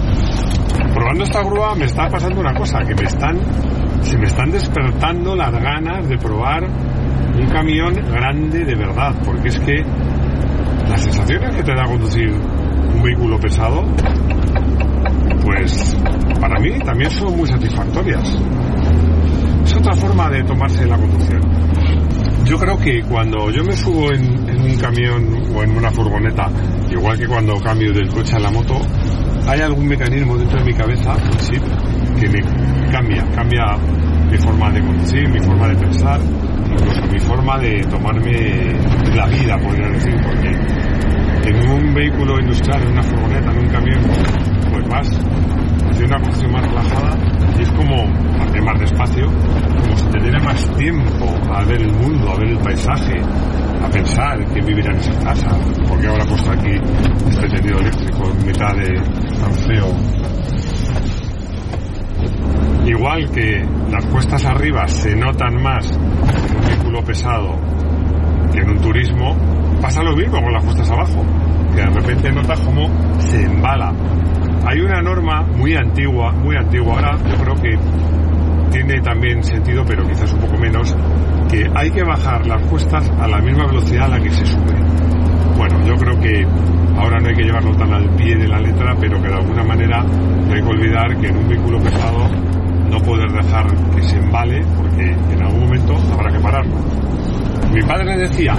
Probando 0.93 1.25
esta 1.25 1.43
grúa 1.43 1.75
me 1.75 1.85
está 1.85 2.09
pasando 2.09 2.41
una 2.41 2.55
cosa, 2.55 2.79
que 2.81 2.95
me 2.95 3.05
están, 3.05 3.39
se 4.03 4.19
me 4.19 4.27
están 4.27 4.51
despertando 4.51 5.35
las 5.35 5.53
ganas 5.53 6.09
de 6.09 6.17
probar 6.19 6.65
un 6.65 7.47
camión 7.49 7.95
grande 7.95 8.65
de 8.65 8.75
verdad, 8.75 9.15
porque 9.25 9.49
es 9.49 9.59
que 9.61 9.83
las 10.89 11.01
sensaciones 11.03 11.55
que 11.57 11.63
te 11.63 11.75
da 11.75 11.85
conducir 11.85 12.31
un 12.31 13.03
vehículo 13.03 13.39
pesado, 13.39 13.85
pues 15.45 15.97
para 16.41 16.59
mí 16.61 16.79
también 16.81 17.11
son 17.11 17.37
muy 17.37 17.47
satisfactorias. 17.47 18.37
Es 19.65 19.77
otra 19.77 19.95
forma 19.95 20.31
de 20.31 20.45
tomarse 20.45 20.87
la 20.87 20.97
conducción. 20.97 21.41
Yo 22.47 22.57
creo 22.59 22.79
que 22.79 23.03
cuando 23.03 23.51
yo 23.51 23.65
me 23.65 23.73
subo 23.73 24.13
en, 24.13 24.23
un 24.23 24.77
camión 24.77 25.53
o 25.53 25.63
en 25.65 25.77
una 25.77 25.91
furgoneta, 25.91 26.49
igual 26.89 27.19
que 27.19 27.27
cuando 27.27 27.59
cambio 27.61 27.93
del 27.93 28.09
coche 28.09 28.37
a 28.37 28.39
la 28.39 28.53
moto, 28.53 28.75
hay 29.49 29.61
algún 29.61 29.89
mecanismo 29.89 30.39
dentro 30.39 30.61
de 30.61 30.65
mi 30.65 30.73
cabeza, 30.73 31.17
un 31.17 31.39
chip, 31.39 31.63
que 32.21 32.29
me 32.29 32.41
cambia, 32.93 33.25
cambia 33.35 33.65
mi 34.31 34.39
forma 34.39 34.71
de 34.71 34.81
conducir, 34.81 35.29
mi 35.29 35.41
forma 35.41 35.67
de 35.69 35.75
pensar, 35.75 36.21
incluso 36.71 37.03
mi 37.13 37.19
forma 37.19 37.59
de 37.59 37.81
tomarme 37.91 38.73
la 39.17 39.27
vida, 39.27 39.59
podría 39.59 39.89
decir, 39.89 40.15
porque 40.23 41.51
en 41.51 41.69
un 41.69 41.95
vehículo 41.95 42.39
industrial, 42.39 42.81
en 42.81 42.93
una 42.93 43.03
furgoneta, 43.03 43.51
en 43.51 43.59
un 43.59 43.69
camión, 43.69 44.01
pues 44.71 44.89
vas 44.89 45.09
haciendo 45.91 46.15
una 46.15 46.21
conducción 46.21 46.53
más 46.53 46.67
relajada 46.69 47.36
y 47.59 47.63
es 47.63 47.71
como 47.73 48.05
hacer 48.43 48.63
más 48.63 48.79
despacio, 48.81 49.27
como 49.27 49.97
si 49.97 50.05
te 50.07 50.21
diera 50.21 50.41
más 50.41 50.77
tiempo 50.77 51.27
a 51.53 51.63
ver 51.65 51.83
el 51.83 51.93
mundo, 51.93 52.31
a 52.31 52.37
ver 52.39 52.49
el 52.49 52.59
paisaje, 52.59 53.21
a 53.83 53.89
pensar 53.89 54.45
quién 54.53 54.67
vivirá 54.67 54.93
en 54.93 54.99
esa 54.99 55.19
casa, 55.25 55.49
porque 55.89 56.07
ahora 56.07 56.25
puesto 56.27 56.51
aquí 56.51 56.75
este 57.29 57.49
tendido 57.49 57.79
eléctrico 57.79 58.31
en 58.31 58.47
mitad 58.47 58.75
de 58.75 58.95
tan 59.41 59.53
feo. 59.53 59.87
Igual 62.87 63.31
que 63.31 63.65
las 63.91 64.05
cuestas 64.07 64.45
arriba 64.45 64.87
se 64.87 65.17
notan 65.17 65.61
más 65.61 65.91
en 65.91 66.57
un 66.57 66.67
vehículo 66.67 67.03
pesado 67.05 67.57
que 68.53 68.61
en 68.61 68.71
un 68.71 68.81
turismo, 68.81 69.37
pasa 69.81 70.03
lo 70.03 70.17
mismo 70.17 70.41
con 70.43 70.53
las 70.53 70.65
cuestas 70.65 70.91
abajo, 70.91 71.25
que 71.75 71.81
de 71.81 71.91
repente 71.91 72.33
notas 72.33 72.61
como 72.61 72.89
se 73.21 73.43
embala. 73.43 73.93
Hay 74.67 74.81
una 74.81 75.01
norma 75.01 75.43
muy 75.43 75.75
antigua, 75.75 76.33
muy 76.33 76.57
antigua, 76.57 76.95
ahora 76.95 77.17
yo 77.29 77.37
creo 77.37 77.55
que 77.55 77.79
tiene 78.71 79.01
también 79.01 79.43
sentido, 79.43 79.85
pero 79.87 80.07
quizás 80.07 80.33
un 80.33 80.41
poco 80.41 80.59
menos, 80.59 80.95
que 81.49 81.65
hay 81.75 81.91
que 81.91 82.03
bajar 82.03 82.47
las 82.47 82.63
cuestas 82.67 83.09
a 83.21 83.29
la 83.29 83.39
misma 83.41 83.67
velocidad 83.67 84.07
a 84.07 84.09
la 84.09 84.21
que 84.21 84.31
se 84.31 84.45
sube. 84.45 84.75
Bueno, 85.57 85.81
yo 85.87 85.95
creo 85.95 86.21
que 86.21 86.45
ahora 86.99 87.19
no 87.21 87.29
hay 87.29 87.35
que 87.35 87.43
llevarlo 87.45 87.75
tan 87.77 87.93
al 87.93 88.09
pie 88.17 88.37
de 88.37 88.49
la 88.49 88.59
letra, 88.59 88.95
pero 89.01 89.21
que 89.23 89.29
de 89.29 89.35
alguna 89.35 89.63
manera 89.63 90.05
hay 90.53 90.61
que 90.61 90.69
olvidar 90.69 91.17
que 91.19 91.29
en 91.29 91.37
un 91.37 91.49
vehículo 91.49 91.79
pesado 91.81 92.29
no 92.91 92.99
puedes 93.01 93.33
dejar 93.33 93.67
que 93.95 94.03
se 94.03 94.17
embale 94.17 94.63
porque 94.77 95.03
en 95.03 95.43
algún 95.43 95.61
momento 95.61 95.95
habrá 96.13 96.33
que 96.33 96.41
pararlo. 96.41 96.77
Mi 97.73 97.83
padre 97.83 98.17
decía 98.17 98.55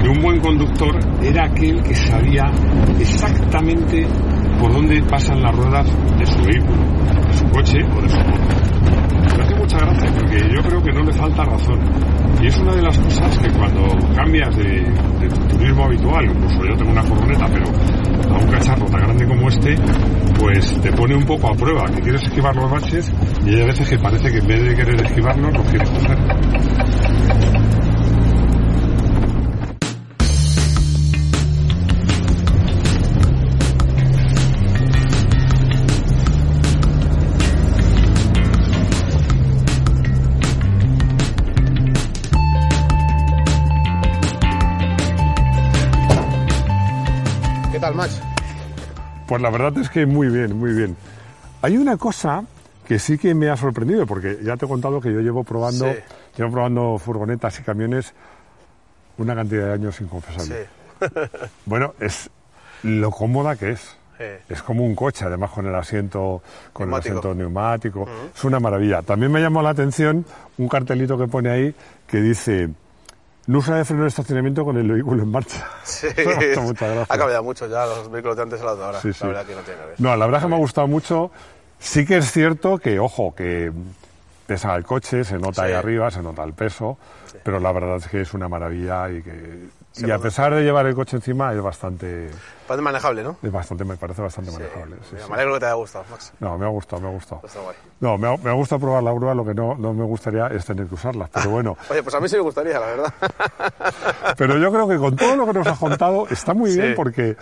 que 0.00 0.08
un 0.08 0.20
buen 0.22 0.40
conductor 0.40 0.98
era 1.22 1.44
aquel 1.44 1.82
que 1.82 1.94
sabía 1.94 2.50
exactamente 2.98 4.06
por 4.58 4.72
dónde 4.72 5.02
pasan 5.02 5.42
las 5.42 5.54
ruedas 5.54 5.86
de 6.18 6.26
su 6.26 6.38
vehículo, 6.42 6.82
de 7.26 7.32
su 7.32 7.44
coche 7.50 7.78
o 7.96 8.02
de 8.02 8.08
su 8.08 8.16
moto. 8.16 8.68
Me 9.36 9.44
hace 9.44 9.54
mucha 9.54 9.78
gracia 9.78 10.12
porque 10.18 10.38
yo 10.54 10.62
creo 10.62 10.82
que 10.82 10.92
no 10.92 11.02
le 11.02 11.12
falta 11.12 11.44
razón. 11.44 11.80
Y 12.40 12.46
es 12.46 12.56
una 12.58 12.74
de 12.74 12.82
las 12.82 12.98
cosas 12.98 13.38
que 13.38 13.50
cuando 13.50 13.82
cambias 14.14 14.56
de, 14.56 14.84
tu 15.28 15.56
turismo 15.56 15.84
habitual, 15.84 16.24
incluso 16.24 16.64
yo 16.64 16.76
tengo 16.76 16.92
una 16.92 17.02
furgoneta, 17.02 17.46
pero 17.46 17.66
a 18.34 18.38
un 18.38 18.50
cacharro 18.50 18.86
tan 18.86 19.00
grande 19.00 19.26
como 19.26 19.48
este, 19.48 19.74
pues 20.38 20.80
te 20.80 20.92
pone 20.92 21.16
un 21.16 21.24
poco 21.24 21.48
a 21.48 21.54
prueba, 21.54 21.84
que 21.86 22.00
quieres 22.00 22.22
esquivar 22.22 22.54
los 22.54 22.70
baches 22.70 23.12
y 23.44 23.54
hay 23.54 23.66
veces 23.66 23.88
que 23.88 23.98
parece 23.98 24.30
que 24.30 24.38
en 24.38 24.46
vez 24.46 24.68
de 24.68 24.74
querer 24.74 25.04
esquivarlos, 25.04 25.52
los 25.52 25.66
quieres 25.66 25.90
coger. 25.90 26.18
Pues 49.38 49.52
la 49.52 49.56
verdad 49.56 49.78
es 49.80 49.88
que 49.88 50.04
muy 50.04 50.26
bien, 50.30 50.58
muy 50.58 50.72
bien. 50.72 50.96
Hay 51.62 51.76
una 51.76 51.96
cosa 51.96 52.42
que 52.88 52.98
sí 52.98 53.16
que 53.18 53.36
me 53.36 53.48
ha 53.48 53.56
sorprendido, 53.56 54.04
porque 54.04 54.40
ya 54.42 54.56
te 54.56 54.64
he 54.66 54.68
contado 54.68 55.00
que 55.00 55.12
yo 55.12 55.20
llevo 55.20 55.44
probando, 55.44 55.84
Sí. 55.92 55.98
llevo 56.36 56.50
probando 56.50 56.98
furgonetas 56.98 57.60
y 57.60 57.62
camiones 57.62 58.14
una 59.16 59.36
cantidad 59.36 59.66
de 59.68 59.72
años 59.74 60.00
inconfesable. 60.00 60.66
Sí. 60.98 61.06
Bueno, 61.66 61.94
es 62.00 62.28
lo 62.82 63.12
cómoda 63.12 63.54
que 63.54 63.70
es. 63.70 63.80
Sí. 64.18 64.24
Es 64.48 64.60
como 64.60 64.84
un 64.84 64.96
coche, 64.96 65.24
además 65.24 65.50
con 65.52 65.66
el 65.68 65.74
asiento, 65.76 66.42
con 66.72 66.88
Neumático. 66.88 67.12
el 67.12 67.18
asiento 67.18 67.34
neumático. 67.36 68.08
Es 68.34 68.42
una 68.42 68.58
maravilla. 68.58 69.02
También 69.02 69.30
me 69.30 69.40
llamó 69.40 69.62
la 69.62 69.70
atención 69.70 70.24
un 70.56 70.68
cartelito 70.68 71.16
que 71.16 71.28
pone 71.28 71.48
ahí 71.50 71.74
que 72.08 72.20
dice 72.20 72.70
no 73.48 73.60
usa 73.60 73.76
de 73.76 73.84
freno 73.86 74.02
de 74.02 74.08
estacionamiento 74.08 74.62
con 74.62 74.76
el 74.76 74.92
vehículo 74.92 75.22
en 75.22 75.30
marcha. 75.30 75.66
Sí. 75.82 76.06
Ha 77.08 77.18
cambiado 77.18 77.42
mucho 77.42 77.66
ya 77.66 77.86
los 77.86 78.10
vehículos 78.10 78.36
de 78.36 78.42
antes 78.42 78.60
a 78.60 78.64
los 78.64 78.78
de 78.78 78.84
ahora. 78.84 79.00
Sí, 79.00 79.12
sí. 79.12 79.20
La 79.22 79.28
verdad 79.28 79.46
que 79.46 79.54
no 79.54 79.60
tiene 79.62 79.80
ver. 79.86 79.94
No, 79.98 80.14
la 80.14 80.26
verdad 80.26 80.42
que 80.42 80.48
me 80.48 80.56
ha 80.56 80.58
gustado 80.58 80.86
mucho. 80.86 81.30
Sí 81.78 82.04
que 82.04 82.18
es 82.18 82.30
cierto 82.30 82.76
que, 82.76 82.98
ojo, 82.98 83.34
que 83.34 83.72
pesa 84.46 84.76
el 84.76 84.84
coche, 84.84 85.24
se 85.24 85.38
nota 85.38 85.62
ahí 85.62 85.72
arriba, 85.72 86.10
se 86.10 86.22
nota 86.22 86.44
el 86.44 86.52
peso, 86.52 86.98
pero 87.42 87.58
la 87.58 87.72
verdad 87.72 87.96
es 87.96 88.08
que 88.08 88.20
es 88.20 88.34
una 88.34 88.48
maravilla 88.48 89.10
y 89.10 89.22
que... 89.22 89.68
Y 90.06 90.10
a 90.10 90.18
pesar 90.18 90.54
de 90.54 90.62
llevar 90.62 90.86
el 90.86 90.94
coche 90.94 91.16
encima 91.16 91.52
es 91.52 91.60
bastante... 91.62 92.30
Parece 92.66 92.82
manejable, 92.82 93.22
¿no? 93.22 93.36
Es 93.42 93.50
bastante, 93.50 93.84
me 93.84 93.96
parece 93.96 94.20
bastante 94.22 94.50
manejable. 94.50 94.96
sí, 95.02 95.08
Mira, 95.12 95.24
sí. 95.24 95.30
Me 95.30 95.34
alegro 95.36 95.54
que 95.54 95.60
te 95.60 95.66
haya 95.66 95.74
gustado, 95.74 96.04
Max. 96.10 96.32
No, 96.38 96.58
me 96.58 96.66
ha 96.66 96.68
gustado, 96.68 97.02
me 97.02 97.08
ha 97.08 97.10
gustado. 97.12 97.40
Está 97.44 97.60
guay. 97.60 97.76
No, 98.00 98.18
me 98.18 98.28
ha, 98.28 98.36
me 98.36 98.50
ha 98.50 98.52
gustado 98.52 98.80
probar 98.80 99.02
la 99.02 99.12
grúa, 99.12 99.34
lo 99.34 99.44
que 99.44 99.54
no, 99.54 99.74
no 99.76 99.94
me 99.94 100.04
gustaría 100.04 100.48
es 100.48 100.64
tener 100.66 100.86
que 100.86 100.94
usarlas, 100.94 101.30
pero 101.32 101.50
bueno. 101.50 101.76
Oye, 101.90 102.02
pues 102.02 102.14
a 102.14 102.20
mí 102.20 102.28
sí 102.28 102.36
me 102.36 102.42
gustaría, 102.42 102.78
la 102.78 102.86
verdad. 102.86 103.14
Pero 104.36 104.58
yo 104.58 104.70
creo 104.70 104.86
que 104.88 104.96
con 104.98 105.16
todo 105.16 105.34
lo 105.36 105.46
que 105.46 105.52
nos 105.54 105.66
has 105.66 105.78
contado 105.78 106.26
está 106.28 106.54
muy 106.54 106.74
bien 106.74 106.94
porque 106.94 107.36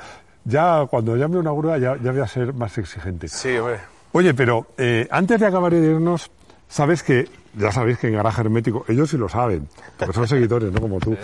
ya 0.44 0.86
cuando 0.88 1.16
llame 1.16 1.38
una 1.38 1.50
grúa 1.50 1.78
ya, 1.78 1.96
ya 1.96 2.12
voy 2.12 2.20
a 2.20 2.26
ser 2.26 2.54
más 2.54 2.76
exigente. 2.78 3.28
Sí, 3.28 3.56
hombre. 3.56 3.80
Oye, 4.12 4.32
pero 4.32 4.66
eh, 4.78 5.06
antes 5.10 5.38
de 5.40 5.46
acabar 5.46 5.72
de 5.72 5.78
irnos, 5.78 6.30
sabes 6.68 7.02
que, 7.02 7.28
ya 7.54 7.72
sabéis 7.72 7.98
que 7.98 8.08
en 8.08 8.14
Garaje 8.14 8.40
Hermético, 8.42 8.84
ellos 8.88 9.10
sí 9.10 9.16
lo 9.16 9.28
saben, 9.28 9.68
porque 9.96 10.12
son 10.12 10.28
seguidores, 10.28 10.72
no 10.72 10.80
como 10.80 11.00
tú, 11.00 11.16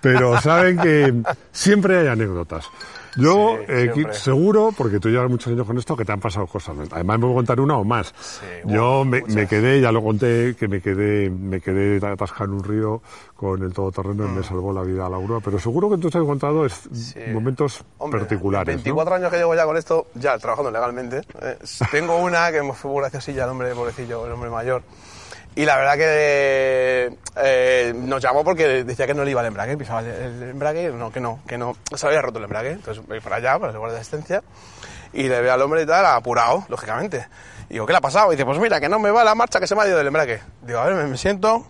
pero 0.00 0.40
saben 0.40 0.78
que 0.78 1.14
siempre 1.52 1.98
hay 1.98 2.06
anécdotas. 2.08 2.64
Yo 3.22 3.56
Sí, 3.58 3.64
eh, 3.68 3.92
seguro, 4.12 4.72
porque 4.76 5.00
tú 5.00 5.08
llevas 5.08 5.28
muchos 5.30 5.52
años 5.52 5.66
con 5.66 5.76
esto, 5.78 5.96
que 5.96 6.04
te 6.04 6.12
han 6.12 6.20
pasado 6.20 6.46
cosas. 6.46 6.76
Además 6.90 7.18
me 7.18 7.24
voy 7.26 7.34
a 7.34 7.36
contar 7.36 7.60
una 7.60 7.76
o 7.76 7.84
más. 7.84 8.14
Yo 8.64 8.82
wow, 8.96 9.04
me, 9.04 9.22
me 9.22 9.46
quedé, 9.46 9.80
ya 9.80 9.90
lo 9.92 10.02
conté, 10.02 10.54
que 10.58 10.68
me 10.68 10.80
quedé, 10.80 11.28
me 11.30 11.60
quedé 11.60 11.96
atascado 12.06 12.44
en 12.44 12.52
un 12.52 12.64
río 12.64 13.02
con 13.34 13.62
el 13.62 13.72
todoterreno 13.72 14.26
y 14.26 14.30
me 14.30 14.42
salvó 14.42 14.72
la 14.72 14.82
vida 14.82 15.06
a 15.06 15.10
la 15.10 15.18
grúa. 15.18 15.40
Pero 15.44 15.58
seguro 15.58 15.90
que 15.90 15.98
tú 15.98 16.10
te 16.10 16.18
has 16.18 16.24
contado 16.24 16.64
es- 16.64 16.86
Mm. 16.90 16.94
Sí. 16.94 17.20
momentos 17.32 17.84
Hombre, 17.98 18.20
particulares. 18.20 18.76
¿no? 18.76 18.82
24 18.82 19.14
años 19.16 19.30
que 19.30 19.36
llevo 19.38 19.54
ya 19.54 19.64
con 19.64 19.76
esto, 19.76 20.06
ya 20.14 20.38
trabajando 20.38 20.70
legalmente. 20.70 21.22
eh, 21.42 21.58
tengo 21.90 22.16
una 22.18 22.50
que 22.52 22.62
me 22.62 22.72
fue 22.72 22.90
muy 22.90 23.00
graciosilla 23.00 23.44
el 23.44 23.50
hombre, 23.50 23.74
pobrecillo, 23.74 24.26
el 24.26 24.32
hombre 24.32 24.50
mayor. 24.50 24.82
Y 25.54 25.64
la 25.64 25.76
verdad 25.76 25.96
que 25.96 27.18
eh, 27.36 27.92
nos 27.96 28.22
llamó 28.22 28.44
porque 28.44 28.84
decía 28.84 29.06
que 29.06 29.14
no 29.14 29.24
le 29.24 29.32
iba 29.32 29.40
el 29.40 29.48
embrague, 29.48 29.76
pisaba 29.76 30.00
el, 30.00 30.06
el 30.08 30.50
embrague, 30.50 30.90
no, 30.90 31.10
que 31.10 31.20
no, 31.20 31.40
que 31.48 31.58
no, 31.58 31.76
se 31.94 32.06
había 32.06 32.22
roto 32.22 32.38
el 32.38 32.44
embrague. 32.44 32.70
Entonces 32.72 33.04
voy 33.06 33.20
para 33.20 33.36
allá, 33.36 33.58
para 33.58 33.70
el 33.70 33.76
lugar 33.76 33.92
de 33.92 33.98
asistencia, 33.98 34.42
y 35.12 35.24
le 35.24 35.40
veo 35.40 35.52
al 35.52 35.60
hombre 35.62 35.82
y 35.82 35.86
tal, 35.86 36.06
apurado, 36.06 36.64
lógicamente. 36.68 37.26
Y 37.68 37.74
digo, 37.74 37.86
¿qué 37.86 37.92
le 37.92 37.98
ha 37.98 38.00
pasado? 38.00 38.32
Y 38.32 38.36
dice, 38.36 38.44
pues 38.46 38.58
mira, 38.58 38.80
que 38.80 38.88
no 38.88 38.98
me 39.00 39.10
va 39.10 39.24
la 39.24 39.34
marcha, 39.34 39.58
que 39.58 39.66
se 39.66 39.74
me 39.74 39.82
ha 39.82 39.88
ido 39.88 39.98
del 39.98 40.06
embrague. 40.06 40.40
Digo, 40.62 40.78
a 40.78 40.84
ver, 40.84 40.94
me, 40.94 41.04
me 41.04 41.16
siento, 41.18 41.66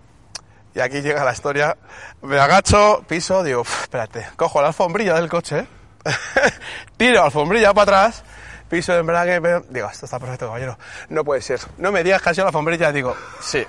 y 0.74 0.80
aquí 0.80 1.00
llega 1.00 1.24
la 1.24 1.32
historia. 1.32 1.76
Me 2.22 2.38
agacho, 2.38 3.02
piso, 3.08 3.42
digo, 3.42 3.62
"Uf, 3.62 3.82
espérate, 3.82 4.26
cojo 4.36 4.60
la 4.60 4.68
alfombrilla 4.68 5.14
del 5.14 5.28
coche, 5.28 5.66
tiro 6.96 7.14
la 7.14 7.24
alfombrilla 7.24 7.72
para 7.74 8.00
atrás, 8.00 8.22
piso 8.68 8.92
el 8.92 9.00
embrague, 9.00 9.40
pero 9.40 9.64
digo, 9.68 9.88
esto 9.90 10.04
está 10.06 10.18
perfecto, 10.18 10.46
caballero. 10.46 10.78
No 11.08 11.24
puede 11.24 11.40
ser. 11.40 11.60
No 11.78 11.90
me 11.92 12.04
digas 12.04 12.22
que 12.22 12.30
ha 12.30 12.34
sido 12.34 12.44
la 12.44 12.48
alfombrilla, 12.48 12.92
digo, 12.92 13.16
sí. 13.40 13.66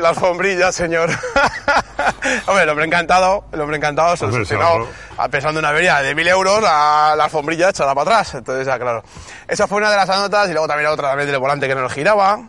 La 0.00 0.10
alfombrilla, 0.10 0.70
señor. 0.70 1.10
Hombre, 2.46 2.62
el 2.62 2.68
hombre 2.68 2.84
encantado, 2.84 3.46
el 3.52 3.60
hombre 3.60 3.76
encantado, 3.78 4.16
se 4.16 4.44
seguro. 4.44 4.88
a 5.18 5.28
pesando 5.28 5.58
una 5.58 5.70
avería 5.70 6.00
de 6.00 6.14
mil 6.14 6.28
euros, 6.28 6.62
la, 6.62 7.14
la 7.16 7.24
alfombrilla 7.24 7.70
echala 7.70 7.92
para 7.92 8.18
atrás. 8.18 8.36
Entonces, 8.36 8.66
ya, 8.66 8.78
claro. 8.78 9.02
Esa 9.48 9.66
fue 9.66 9.78
una 9.78 9.90
de 9.90 9.96
las 9.96 10.08
anécdotas, 10.08 10.48
y 10.48 10.52
luego 10.52 10.68
también 10.68 10.88
otra 10.90 11.08
también 11.08 11.28
del 11.28 11.40
volante 11.40 11.66
que 11.66 11.74
no 11.74 11.80
lo 11.80 11.90
giraba. 11.90 12.40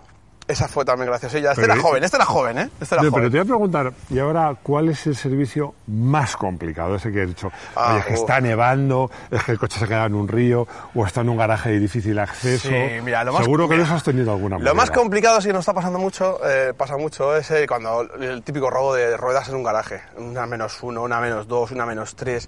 Esa 0.48 0.68
fue 0.68 0.86
también 0.86 1.10
graciosilla. 1.10 1.50
Este 1.52 1.62
Pero- 1.64 1.74
era 1.74 1.82
joven, 1.82 2.04
este 2.04 2.18
era 2.18 2.26
joven, 2.26 2.58
¿eh? 2.60 2.70
Este 2.80 2.94
era 2.94 3.02
Oye, 3.02 3.10
joven. 3.10 3.24
pero 3.24 3.32
te 3.32 3.38
voy 3.38 3.40
a 3.40 3.46
preguntar, 3.46 3.94
¿y 4.12 4.20
ahora 4.20 4.56
cuál 4.62 4.90
es 4.90 5.08
el 5.08 5.16
servicio 5.16 5.74
más 5.88 6.36
complicado? 6.38 6.96
Ese 6.96 7.12
que 7.12 7.24
he 7.24 7.26
dicho, 7.26 7.52
Ah, 7.76 7.92
oye, 7.94 8.00
es 8.02 8.06
que 8.06 8.14
está 8.14 8.40
nevando, 8.42 9.10
es 9.32 9.44
que 9.44 9.54
el 9.54 9.58
coche 9.60 9.80
se 9.80 9.88
queda 9.88 10.06
en 10.06 10.14
un 10.14 10.28
río, 10.28 10.68
o 10.94 11.04
está 11.06 11.22
en 11.22 11.30
un 11.30 11.38
garaje 11.38 11.72
de 11.72 11.80
difícil 11.80 12.20
acceso. 12.20 12.70
Sí, 12.70 12.76
mira, 13.04 13.24
lo 13.24 13.34
más- 13.34 13.42
Seguro 13.44 13.68
que 13.68 13.74
mira, 13.74 13.86
eso 13.88 13.96
has 13.96 14.04
tenido 14.04 14.32
alguna 14.34 14.60
Lo 14.60 14.76
más 14.76 14.92
complicado, 14.92 15.42
sí 15.42 15.48
nos 15.50 15.62
está 15.62 15.74
pasando 15.74 15.98
mucho, 15.98 16.40
eh, 16.48 16.74
pasa 16.78 16.96
mucho, 16.96 17.36
es 17.36 17.50
eh, 17.50 17.66
cuando 17.68 18.02
el 18.02 18.44
típico 18.44 18.70
robo 18.70 18.94
de 18.94 19.18
ruedas 19.18 19.50
en 19.50 19.56
un 19.56 19.64
garaje. 19.64 20.02
Una 20.18 20.46
menos 20.46 20.78
uno, 20.84 21.02
una 21.02 21.20
menos 21.22 21.48
dos, 21.48 21.72
una 21.72 21.88
menos 21.88 22.16
tres. 22.16 22.48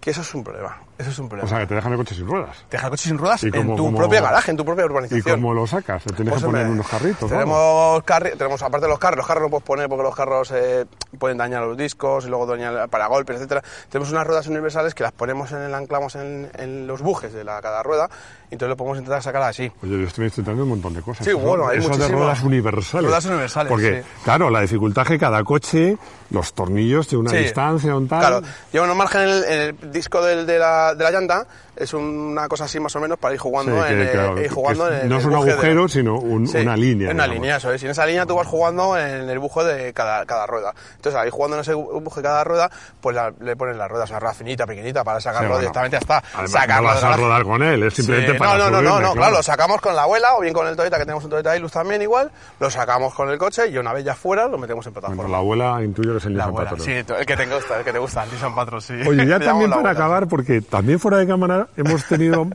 Que 0.00 0.10
eso 0.10 0.20
es 0.20 0.32
un 0.34 0.44
problema. 0.44 0.76
Eso 0.96 1.10
es 1.10 1.18
un 1.18 1.28
problema. 1.28 1.46
O 1.46 1.48
sea, 1.48 1.58
que 1.60 1.66
te 1.66 1.74
dejan 1.74 1.92
el 1.92 1.98
coche 1.98 2.14
sin 2.14 2.26
ruedas. 2.26 2.56
Deja 2.70 2.86
el 2.86 2.90
coche 2.90 3.08
sin 3.08 3.18
ruedas 3.18 3.42
¿Y 3.42 3.46
en 3.46 3.52
cómo- 3.52 3.76
tu 3.76 3.84
cómo- 3.86 3.98
propio 3.98 4.22
garaje, 4.22 4.50
en 4.52 4.56
tu 4.56 4.64
propia 4.64 4.82
¿Y 4.82 4.86
urbanización. 4.86 5.40
cómo 5.40 5.54
lo 5.54 5.66
sacas? 5.66 6.04
Te 6.04 6.12
tienes 6.14 6.30
Pues, 6.32 6.42
que 6.42 6.46
poner 6.46 6.62
hombre, 6.66 6.74
unos 6.80 6.88
carritos. 6.88 7.30
Tenemos, 7.30 8.02
carri- 8.04 8.36
tenemos, 8.38 8.62
aparte 8.62 8.86
de 8.86 8.90
los 8.90 8.98
carros, 8.98 9.16
los 9.18 9.26
carros 9.26 9.42
no 9.42 9.50
puedes 9.50 9.64
poner 9.64 9.88
porque 9.88 10.02
los 10.04 10.14
carros 10.14 10.52
eh, 10.54 10.86
pueden 11.18 11.36
dañar 11.38 11.62
los 11.64 11.76
discos 11.76 12.26
y 12.26 12.28
luego 12.28 12.46
dañar 12.46 12.88
para 12.88 13.06
golpes, 13.08 13.36
etcétera. 13.36 13.62
Tenemos 13.90 14.12
unas 14.12 14.26
ruedas 14.26 14.46
universales 14.46 14.94
que 14.94 15.02
las 15.02 15.12
ponemos 15.12 15.50
en 15.52 15.58
el 15.62 15.74
anclamos 15.74 16.14
en, 16.14 16.50
en 16.54 16.86
los 16.86 17.02
bujes 17.02 17.32
de 17.32 17.42
la, 17.44 17.60
cada 17.60 17.82
rueda 17.82 18.08
y 18.08 18.37
entonces 18.50 18.68
lo 18.70 18.76
podemos 18.76 18.98
intentar 18.98 19.22
sacar 19.22 19.42
así. 19.42 19.70
Oye, 19.82 20.00
yo 20.00 20.06
estoy 20.06 20.26
intentando 20.26 20.62
un 20.62 20.68
montón 20.70 20.94
de 20.94 21.02
cosas. 21.02 21.26
Sí, 21.26 21.32
bueno, 21.32 21.68
hay 21.68 21.78
eso 21.78 21.96
de 21.96 22.08
ruedas 22.08 22.42
universales. 22.42 23.06
Ruedas 23.06 23.24
universales, 23.26 23.70
Porque, 23.70 24.02
sí. 24.02 24.08
claro, 24.24 24.50
la 24.50 24.60
dificultad 24.60 25.02
es 25.04 25.08
que 25.10 25.18
cada 25.18 25.42
coche, 25.44 25.96
los 26.30 26.52
tornillos 26.54 27.08
de 27.10 27.16
una 27.16 27.30
Sí. 27.30 27.36
distancia, 27.38 27.94
un 27.94 28.08
tal... 28.08 28.20
Claro, 28.20 28.42
lleva 28.72 28.84
unos 28.86 28.96
margen 28.96 29.20
en 29.22 29.28
el, 29.28 29.44
en 29.44 29.60
el 29.82 29.92
disco 29.92 30.22
del- 30.22 30.46
de, 30.46 30.58
la, 30.58 30.94
de 30.94 31.04
la 31.04 31.10
llanta, 31.10 31.46
es 31.78 31.94
una 31.94 32.48
cosa 32.48 32.64
así 32.64 32.80
más 32.80 32.94
o 32.96 33.00
menos 33.00 33.18
para 33.18 33.34
ir 33.34 33.40
jugando, 33.40 33.72
Sí, 33.72 33.92
en, 33.92 33.96
que, 33.98 34.02
el- 34.04 34.10
claro, 34.10 34.40
ir 34.40 34.50
jugando 34.50 34.88
que 34.88 34.94
en 34.96 35.00
el 35.02 35.08
no 35.08 35.18
es 35.18 35.24
un 35.24 35.30
buje 35.32 35.46
de- 35.46 35.52
agujero, 35.52 35.88
sino 35.88 36.18
un- 36.18 36.46
Sí, 36.48 36.58
una 36.58 36.76
línea. 36.76 37.10
Una 37.10 37.24
digamos. 37.24 37.34
línea, 37.34 37.56
eso 37.56 37.72
es. 37.72 37.82
Y 37.82 37.86
en 37.86 37.90
esa 37.92 38.06
línea 38.06 38.26
tú 38.26 38.34
vas 38.36 38.46
jugando 38.46 38.96
en 38.98 39.28
el 39.28 39.38
buje 39.38 39.64
de 39.64 39.92
cada, 39.92 40.26
cada 40.26 40.46
rueda. 40.46 40.74
Entonces, 40.96 41.20
ahí 41.20 41.30
jugando 41.30 41.56
en 41.56 41.60
ese 41.62 41.74
buje 41.74 42.20
de 42.20 42.22
cada 42.26 42.44
rueda, 42.44 42.70
pues 43.00 43.14
la- 43.16 43.32
le 43.40 43.56
pones 43.56 43.76
las 43.76 43.88
ruedas, 43.88 44.10
una 44.10 44.20
rueda 44.20 44.34
finita, 44.34 44.66
pequeñita, 44.66 45.04
para 45.04 45.20
sacarlo 45.20 45.48
Sí, 45.48 45.52
bueno. 45.52 45.60
directamente 45.60 45.96
hasta 45.98 46.22
Además, 46.34 46.50
sacarlo 46.50 46.88
no 46.88 46.94
vas 46.94 47.04
a 47.04 47.16
rodar 47.16 47.42
con 47.44 47.62
él, 47.62 47.82
es 47.84 47.94
simplemente 47.94 48.34
para 48.34 48.58
no, 48.58 48.70
no, 48.70 48.82
no, 48.82 48.82
no, 48.82 49.00
no, 49.00 49.12
claro, 49.14 49.36
lo 49.36 49.42
sacamos 49.42 49.80
con 49.80 49.94
la 49.94 50.02
abuela 50.02 50.34
o 50.36 50.40
bien 50.40 50.54
con 50.54 50.66
el 50.66 50.76
Toyota, 50.76 50.96
que 50.98 51.04
tenemos 51.04 51.24
un 51.24 51.30
Toyota 51.30 51.56
Hilux 51.56 51.72
también 51.72 52.02
igual, 52.02 52.30
lo 52.60 52.70
sacamos 52.70 53.14
con 53.14 53.30
el 53.30 53.38
coche 53.38 53.68
y 53.68 53.78
una 53.78 53.92
vez 53.92 54.04
ya 54.04 54.14
fuera 54.14 54.48
lo 54.48 54.58
metemos 54.58 54.86
en 54.86 54.92
plataforma. 54.92 55.22
Bueno, 55.22 55.32
la 55.32 55.38
abuela 55.38 55.82
intuyo 55.84 56.12
que 56.12 56.18
es 56.18 56.24
el 56.26 56.34
Nissan 56.34 56.54
Patrol. 56.54 56.80
sí, 56.80 56.92
el 56.92 57.04
que 57.26 57.36
te 57.36 57.46
gusta, 57.46 57.78
el 57.78 57.84
que 57.84 57.92
te 57.92 57.98
gusta, 57.98 58.24
el 58.24 58.30
Nissan 58.32 58.54
Patrol, 58.54 58.82
sí. 58.82 58.94
Oye, 59.06 59.26
ya 59.26 59.38
también 59.40 59.70
para 59.70 59.90
acabar, 59.90 60.26
porque 60.28 60.60
también 60.60 60.98
fuera 60.98 61.18
de 61.18 61.26
cámara 61.26 61.67
hemos 61.76 62.06
tenido 62.06 62.48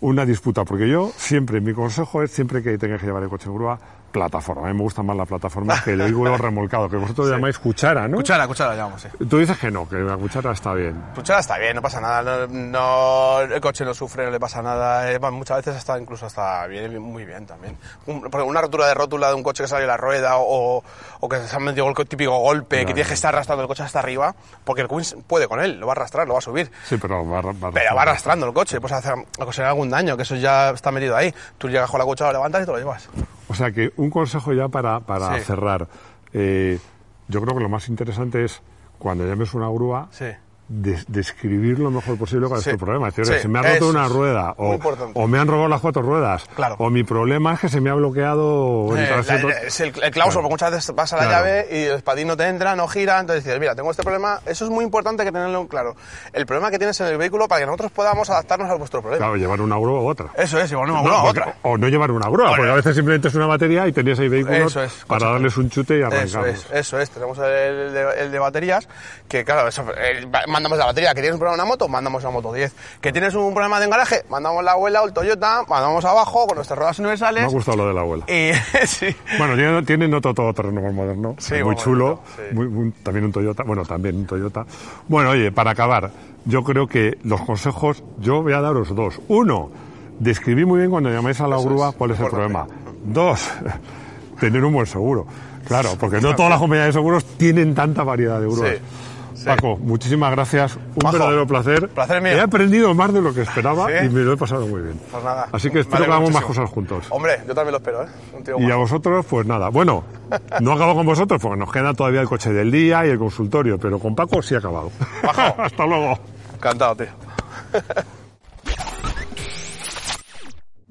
una 0.00 0.24
disputa, 0.24 0.64
porque 0.64 0.88
yo 0.88 1.12
siempre, 1.16 1.60
mi 1.60 1.72
consejo 1.72 2.22
es 2.22 2.30
siempre 2.30 2.62
que 2.62 2.78
tengas 2.78 3.00
que 3.00 3.06
llevar 3.06 3.22
el 3.22 3.28
coche 3.28 3.48
en 3.48 3.54
grúa, 3.54 3.78
plataforma. 4.10 4.68
A 4.68 4.72
mí 4.72 4.76
me 4.76 4.82
gusta 4.82 5.02
más 5.02 5.16
la 5.16 5.24
plataforma 5.26 5.80
que 5.84 5.92
el 5.92 5.98
vehículo 5.98 6.36
remolcado, 6.36 6.88
que 6.88 6.96
vosotros 6.96 7.30
llamáis 7.30 7.58
cuchara, 7.58 8.06
¿no? 8.08 8.16
Cuchara, 8.18 8.46
cuchara, 8.46 8.74
llamamos, 8.74 9.02
sí. 9.02 9.08
Tú 9.28 9.38
dices 9.38 9.56
que 9.58 9.70
no, 9.70 9.88
que 9.88 9.96
la 9.96 10.16
cuchara 10.16 10.52
está 10.52 10.72
bien. 10.74 11.02
Cuchara 11.14 11.40
está 11.40 11.58
bien, 11.58 11.76
no 11.76 11.82
pasa 11.82 12.00
nada, 12.00 12.46
no, 12.46 12.46
no- 12.48 13.40
el 13.40 13.60
coche 13.60 13.84
no 13.84 13.94
sufre, 13.94 14.24
no 14.24 14.30
le 14.30 14.40
pasa 14.40 14.62
nada, 14.62 15.10
eh, 15.10 15.18
muchas 15.30 15.58
veces 15.58 15.76
hasta 15.76 15.98
incluso 15.98 16.26
hasta 16.26 16.66
viene 16.66 16.98
muy 16.98 17.24
bien 17.24 17.46
también. 17.46 17.76
Un- 18.06 18.28
una 18.44 18.60
rotura 18.60 18.86
de 18.86 18.94
rótula 18.94 19.28
de 19.28 19.34
un 19.34 19.42
coche 19.42 19.64
que 19.64 19.68
sale 19.68 19.86
la 19.86 19.96
rueda 19.96 20.36
o, 20.38 20.82
o 21.20 21.28
que 21.28 21.38
se 21.46 21.54
ha 21.54 21.58
metido 21.58 21.88
el 21.88 21.94
típico 22.08 22.38
golpe, 22.38 22.78
que 22.80 22.86
tienes 22.94 23.08
que 23.08 23.14
estar 23.14 23.34
arrastrando 23.34 23.62
el 23.62 23.68
coche 23.68 23.82
hasta 23.82 23.98
arriba, 24.00 24.34
porque 24.64 24.82
el 24.82 24.88
Queens 24.88 25.16
puede 25.26 25.46
con 25.48 25.60
él, 25.60 25.78
lo 25.78 25.86
va 25.86 25.92
a 25.92 25.96
arrastrar, 25.96 26.26
lo 26.26 26.34
va 26.34 26.38
a 26.38 26.42
subir. 26.42 26.70
Sí, 26.84 26.96
pero 27.00 27.26
va, 27.28 27.40
va- 27.40 27.70
Pero 27.72 27.94
va 27.94 28.02
arrastrando 28.02 28.46
el 28.46 28.52
coche, 28.52 28.80
pues 28.80 28.92
hacer 28.92 29.14
ocasionar 29.38 29.70
algún 29.70 29.90
daño, 29.90 30.16
que 30.16 30.22
eso 30.22 30.34
ya 30.36 30.70
está 30.70 30.90
metido 30.90 31.16
ahí. 31.16 31.32
Tú 31.58 31.68
llegas 31.68 31.90
con 31.90 31.98
la 31.98 32.04
cuchara, 32.04 32.32
lo 32.32 32.38
levantas 32.38 32.62
y 32.62 32.66
te 32.66 32.72
lo 32.72 32.78
llevas. 32.78 33.08
O 33.50 33.54
sea 33.54 33.72
que 33.72 33.92
un 33.96 34.10
consejo 34.10 34.52
ya 34.52 34.68
para, 34.68 35.00
para 35.00 35.38
Sí. 35.38 35.44
cerrar. 35.44 35.88
Eh, 36.32 36.78
yo 37.26 37.42
creo 37.42 37.56
que 37.56 37.62
lo 37.64 37.68
más 37.68 37.88
interesante 37.88 38.44
es 38.44 38.62
cuando 38.96 39.26
llames 39.26 39.52
una 39.54 39.68
grúa, 39.68 40.06
Sí. 40.12 40.26
Des- 40.72 41.04
describir 41.08 41.80
lo 41.80 41.90
mejor 41.90 42.16
posible 42.16 42.46
cuál 42.46 42.62
Sí. 42.62 42.70
es 42.70 42.76
tu 42.76 42.84
problema. 42.84 43.08
Es 43.08 43.16
decir, 43.16 43.34
Sí, 43.34 43.40
se 43.42 43.48
me 43.48 43.58
ha 43.58 43.62
roto 43.62 43.74
eso 43.74 43.88
una 43.88 44.06
rueda 44.08 44.54
o, 44.56 44.78
o 45.14 45.26
me 45.26 45.38
han 45.40 45.48
robado 45.48 45.68
las 45.68 45.80
cuatro 45.80 46.00
ruedas 46.02 46.44
Claro. 46.54 46.76
o 46.78 46.88
mi 46.90 47.02
problema 47.02 47.54
es 47.54 47.60
que 47.60 47.68
se 47.68 47.80
me 47.80 47.90
ha 47.90 47.94
bloqueado 47.94 48.96
el 48.96 49.04
Eh, 49.04 49.10
la- 49.26 49.50
es 49.66 49.80
el, 49.80 49.92
el 50.00 50.10
clauso, 50.12 50.38
porque 50.40 50.50
muchas 50.52 50.70
veces 50.70 50.94
pasa 50.94 51.16
la 51.16 51.24
Claro. 51.24 51.44
llave 51.44 51.66
y 51.70 51.84
el 51.86 51.96
espadín 51.96 52.28
no 52.28 52.36
te 52.36 52.46
entra, 52.46 52.76
no 52.76 52.86
gira, 52.86 53.18
entonces 53.18 53.44
dices, 53.44 53.58
mira, 53.58 53.74
tengo 53.74 53.90
este 53.90 54.02
problema. 54.04 54.40
Eso 54.46 54.64
es 54.64 54.70
muy 54.70 54.84
importante 54.84 55.24
que 55.24 55.32
tenerlo 55.32 55.60
en 55.60 55.66
claro. 55.66 55.96
El 56.32 56.46
problema 56.46 56.70
que 56.70 56.78
tienes 56.78 57.00
en 57.00 57.08
el 57.08 57.18
vehículo 57.18 57.48
para 57.48 57.60
que 57.62 57.66
nosotros 57.66 57.90
podamos 57.90 58.30
adaptarnos 58.30 58.70
a 58.70 58.74
vuestro 58.74 59.02
problema. 59.02 59.18
Claro, 59.26 59.36
llevar 59.36 59.60
una 59.60 59.76
grúa 59.76 60.00
u 60.02 60.08
otra. 60.08 60.28
Eso 60.36 60.60
es, 60.60 60.70
igual 60.70 60.86
no 60.88 60.94
me 60.94 61.00
Bueno, 61.02 61.16
acuerdo 61.18 61.34
porque- 61.40 61.50
otra. 61.50 61.70
o 61.70 61.78
no 61.78 61.88
llevar 61.88 62.10
una 62.12 62.28
grúa, 62.30 62.54
porque 62.56 62.70
a 62.70 62.74
veces 62.74 62.94
simplemente 62.94 63.26
es 63.28 63.34
una 63.34 63.46
batería 63.46 63.88
y 63.88 63.92
tenías 63.92 64.18
ahí 64.20 64.28
vehículos 64.28 64.70
Eso 64.72 64.82
es, 64.84 65.04
para 65.06 65.32
darles 65.32 65.56
un 65.56 65.68
chute 65.68 65.96
y 65.96 65.98
Eso 65.98 66.06
arrancarlos. 66.06 66.46
es, 66.46 66.66
eso 66.72 66.98
es. 67.00 67.10
Tenemos 67.10 67.36
el 67.38 67.92
de, 67.92 68.06
el 68.20 68.30
de 68.30 68.38
baterías, 68.38 68.88
que 69.28 69.44
claro, 69.44 69.66
eso, 69.68 69.84
mandamos 70.60 70.78
la 70.78 70.86
batería. 70.86 71.10
¿Que 71.14 71.20
tienes 71.20 71.32
un 71.34 71.38
problema 71.40 71.54
en 71.56 71.60
una 71.66 71.68
moto? 71.68 71.88
Mandamos 71.88 72.22
una 72.22 72.30
moto 72.32 72.52
10. 72.52 72.72
¿Que 73.00 73.12
tienes 73.12 73.34
un 73.34 73.52
problema 73.54 73.78
de 73.80 73.86
engaraje? 73.86 74.24
Mandamos 74.28 74.62
la 74.62 74.72
abuela 74.72 75.02
o 75.02 75.06
el 75.06 75.12
Toyota, 75.12 75.64
mandamos 75.68 76.04
abajo 76.04 76.46
con 76.46 76.56
nuestras 76.56 76.78
ruedas 76.78 76.98
universales. 76.98 77.42
Me 77.42 77.48
ha 77.48 77.50
gustado 77.50 77.76
lo 77.78 77.88
de 77.88 77.94
la 77.94 78.00
abuela. 78.02 78.24
Y, 78.28 78.52
sí. 78.86 79.06
Bueno, 79.38 79.54
tiene, 79.56 79.82
tiene 79.82 80.14
otro 80.14 80.34
todoterreno 80.34 80.80
más 80.82 80.92
moderno, 80.92 81.34
Sí, 81.38 81.54
muy 81.54 81.62
muy 81.64 81.76
chulo, 81.76 82.04
bonito, 82.06 82.22
sí. 82.36 82.54
muy- 82.78 82.90
también 83.02 83.24
un 83.24 83.32
Toyota, 83.32 83.62
bueno, 83.64 83.84
también 83.84 84.16
un 84.16 84.26
Toyota. 84.26 84.64
Bueno, 85.08 85.30
oye, 85.30 85.50
para 85.52 85.70
acabar, 85.72 86.10
yo 86.44 86.62
creo 86.62 86.86
que 86.86 87.18
los 87.24 87.40
consejos, 87.42 88.02
yo 88.18 88.42
voy 88.42 88.52
a 88.52 88.60
daros 88.60 88.94
dos. 88.94 89.20
Uno, 89.28 89.70
describir 90.18 90.66
muy 90.66 90.78
bien 90.78 90.90
cuando 90.90 91.10
llamáis 91.10 91.40
a 91.40 91.48
la 91.48 91.56
Eso 91.56 91.64
grúa 91.68 91.92
cuál 91.92 92.10
es 92.12 92.20
el 92.20 92.26
problema. 92.28 92.66
Dos, 93.04 93.48
tener 94.40 94.64
un 94.64 94.72
buen 94.72 94.86
seguro. 94.86 95.26
Claro, 95.66 95.90
porque 96.00 96.20
no 96.20 96.34
todas 96.34 96.50
las 96.50 96.58
compañías 96.58 96.86
de 96.88 96.92
seguros 96.94 97.24
tienen 97.36 97.74
tanta 97.74 98.02
variedad 98.02 98.40
de 98.40 98.46
grúas. 98.46 98.70
Sí, 98.70 98.76
sí. 99.40 99.46
Paco, 99.46 99.76
muchísimas 99.78 100.30
gracias. 100.32 100.76
Un 100.76 100.94
Paco, 100.94 101.12
verdadero 101.12 101.46
placer. 101.46 101.88
placer 101.88 102.22
mío. 102.22 102.32
He 102.32 102.40
aprendido 102.40 102.94
más 102.94 103.12
de 103.12 103.20
lo 103.22 103.32
que 103.34 103.42
esperaba 103.42 103.86
¿Sí? 103.88 104.06
y 104.06 104.08
me 104.10 104.20
lo 104.20 104.32
he 104.34 104.36
pasado 104.36 104.66
muy 104.66 104.82
bien. 104.82 105.00
Pues 105.10 105.24
nada. 105.24 105.48
Así 105.52 105.70
que 105.70 105.80
espero 105.80 106.04
que 106.04 106.10
hagamos 106.10 106.32
más 106.32 106.44
cosas 106.44 106.68
juntos. 106.70 107.06
Hombre, 107.10 107.40
yo 107.46 107.54
también 107.54 107.72
lo 107.72 107.78
espero, 107.78 108.02
¿eh? 108.02 108.06
Un 108.36 108.44
tío 108.44 108.58
Y 108.60 108.70
a 108.70 108.76
vosotros, 108.76 109.24
pues 109.28 109.46
nada. 109.46 109.68
Bueno, 109.70 110.04
no 110.60 110.72
acabo 110.72 110.94
con 110.94 111.06
vosotros 111.06 111.40
porque 111.40 111.58
nos 111.58 111.72
queda 111.72 111.94
todavía 111.94 112.20
el 112.20 112.28
coche 112.28 112.52
del 112.52 112.70
día 112.70 113.06
y 113.06 113.10
el 113.10 113.18
consultorio, 113.18 113.78
pero 113.78 113.98
con 113.98 114.14
Paco 114.14 114.42
sí 114.42 114.54
he 114.54 114.58
acabado. 114.58 114.90
Bajo. 115.22 115.40
Hasta 115.62 115.86
luego. 115.86 116.18
Encantado, 116.54 116.96
tío. 116.96 117.08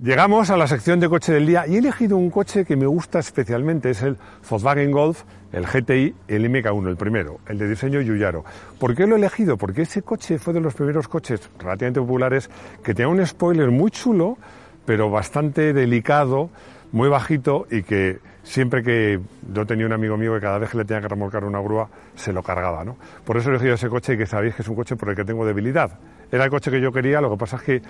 Llegamos 0.02 0.50
a 0.50 0.56
la 0.56 0.66
sección 0.66 1.02
de 1.02 1.10
coche 1.10 1.34
del 1.34 1.45
día 1.45 1.68
y 1.68 1.76
he 1.76 1.80
elegido 1.80 2.16
un 2.16 2.30
coche 2.30 2.64
que 2.64 2.78
me 2.78 2.86
gusta 2.86 3.20
especialmente, 3.20 3.89
es 3.89 4.02
el 4.02 4.16
Volkswagen 4.50 4.91
Golf, 4.91 5.24
el 5.52 5.66
GTI, 5.66 6.16
el 6.30 6.50
MK1, 6.50 6.88
el 6.88 6.95
primero, 6.95 7.41
el 7.50 7.58
de 7.58 7.68
diseño 7.68 8.00
Yuyaro. 8.00 8.45
¿Por 8.80 8.95
qué 8.95 9.06
lo 9.06 9.16
he 9.16 9.18
elegido? 9.18 9.58
Porque 9.58 9.82
ese 9.82 10.02
coche 10.02 10.39
fue 10.39 10.54
de 10.54 10.62
los 10.62 10.74
primeros 10.74 11.10
coches 11.10 11.50
relativamente 11.60 12.00
populares 12.00 12.50
que 12.82 12.93
tenía 12.93 13.10
un 13.10 13.26
spoiler 13.26 13.72
muy 13.72 13.91
chulo, 13.91 14.38
pero 14.86 15.10
bastante 15.10 15.74
delicado, 15.74 16.50
muy 16.93 17.10
bajito 17.10 17.68
y 17.70 17.84
que 17.84 18.20
siempre 18.41 18.82
que 18.84 19.20
yo 19.54 19.66
tenía 19.66 19.86
un 19.86 19.91
amigo 19.91 20.16
mío 20.16 20.34
que 20.34 20.39
cada 20.39 20.60
vez 20.60 20.70
que 20.70 20.78
le 20.78 20.86
tenía 20.86 21.02
que 21.02 21.10
remolcar 21.10 21.43
una 21.43 21.60
grúa 21.60 21.89
se 22.16 22.32
lo 22.32 22.41
cargaba, 22.41 22.86
¿no? 22.86 22.95
Por 23.26 23.36
eso 23.36 23.50
he 23.50 23.52
elegido 23.52 23.76
ese 23.76 23.89
coche 23.89 24.14
y 24.14 24.18
que 24.18 24.26
sabéis 24.26 24.56
que 24.56 24.62
es 24.62 24.68
un 24.70 24.78
coche 24.78 24.95
por 24.95 25.10
el 25.10 25.18
que 25.18 25.26
tengo 25.26 25.45
debilidad. 25.45 26.00
Era 26.32 26.45
el 26.45 26.50
coche 26.50 26.72
que 26.72 26.80
yo 26.80 26.93
quería, 26.93 27.20
lo 27.20 27.30
que 27.30 27.36
pasa 27.36 27.58
es 27.58 27.64
que 27.64 27.82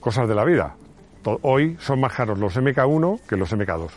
cosas 0.00 0.26
de 0.26 0.34
la 0.34 0.44
vida. 0.46 0.74
Hoy 1.24 1.76
son 1.80 2.00
más 2.00 2.14
caros 2.14 2.38
los 2.38 2.56
MK1 2.56 3.20
que 3.28 3.36
los 3.36 3.52
MK2. 3.52 3.90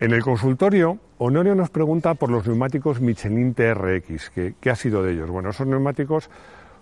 En 0.00 0.12
el 0.12 0.22
consultorio, 0.22 0.98
Honorio 1.18 1.54
nos 1.54 1.70
pregunta 1.70 2.14
por 2.14 2.30
los 2.30 2.46
neumáticos 2.46 3.00
Michelin 3.00 3.54
TRX. 3.54 4.30
¿Qué 4.60 4.70
ha 4.70 4.74
sido 4.74 5.02
de 5.02 5.12
ellos? 5.12 5.30
Bueno, 5.30 5.50
esos 5.50 5.66
neumáticos, 5.66 6.28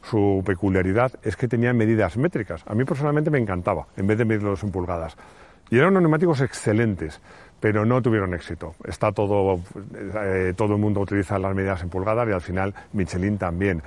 su 0.03 0.43
peculiaridad 0.45 1.13
es 1.23 1.37
que 1.37 1.47
tenían 1.47 1.77
medidas 1.77 2.17
métricas. 2.17 2.65
A 2.67 2.75
mí 2.75 2.85
personalmente 2.85 3.31
me 3.31 3.39
encantaba, 3.39 3.87
en 3.97 4.07
vez 4.07 4.19
de 4.19 4.25
medirlos 4.25 4.65
en 4.65 4.73
pulgadas. 4.73 5.17
Y 5.71 5.79
eran 5.79 5.91
unos 5.91 6.03
neumáticos 6.03 6.41
excelentes, 6.41 7.21
pero 7.61 7.85
no 7.85 8.03
tuvieron 8.03 8.35
éxito. 8.35 8.75
Está 8.85 9.13
todo, 9.13 9.61
eh, 9.95 10.53
todo 10.57 10.75
el 10.75 10.81
mundo 10.81 11.01
utiliza 11.01 11.39
las 11.39 11.55
medidas 11.55 11.83
en 11.83 11.91
pulgadas 11.91 12.29
y 12.29 12.33
al 12.33 12.41
final 12.41 12.75
Michelin 12.93 13.39
también. 13.39 13.83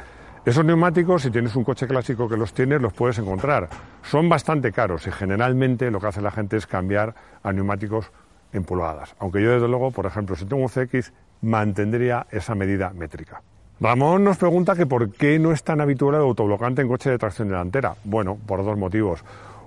Esos 0.45 0.63
neumáticos, 0.63 1.23
si 1.23 1.31
tienes 1.31 1.55
un 1.55 1.63
coche 1.63 1.87
clásico 1.87 2.29
que 2.29 2.37
los 2.37 2.53
tienes, 2.53 2.79
los 2.79 2.93
puedes 2.93 3.17
encontrar. 3.17 3.67
Son 4.03 4.29
bastante 4.29 4.71
caros 4.71 5.07
y 5.07 5.11
generalmente 5.11 5.89
lo 5.89 5.99
que 5.99 6.05
hace 6.05 6.21
la 6.21 6.29
gente 6.29 6.55
es 6.55 6.67
cambiar 6.67 7.15
a 7.41 7.51
neumáticos 7.51 8.11
en 8.53 8.63
pulgadas. 8.63 9.15
Aunque 9.17 9.41
yo, 9.41 9.49
desde 9.49 9.67
luego, 9.67 9.89
por 9.89 10.05
ejemplo, 10.05 10.35
si 10.35 10.45
tengo 10.45 10.61
un 10.61 10.69
CX, 10.69 11.13
mantendría 11.41 12.27
esa 12.29 12.53
medida 12.53 12.91
métrica. 12.91 13.41
Ramón 13.79 14.23
nos 14.23 14.37
pregunta 14.37 14.75
que 14.75 14.85
por 14.85 15.11
qué 15.11 15.39
no 15.39 15.51
es 15.51 15.63
tan 15.63 15.81
habitual 15.81 16.13
el 16.13 16.21
autoblocante 16.21 16.83
en 16.83 16.89
coche 16.89 17.09
de 17.09 17.17
tracción 17.17 17.47
delantera. 17.47 17.95
Bueno, 18.03 18.37
por 18.45 18.63
dos 18.63 18.77
motivos. 18.77 19.25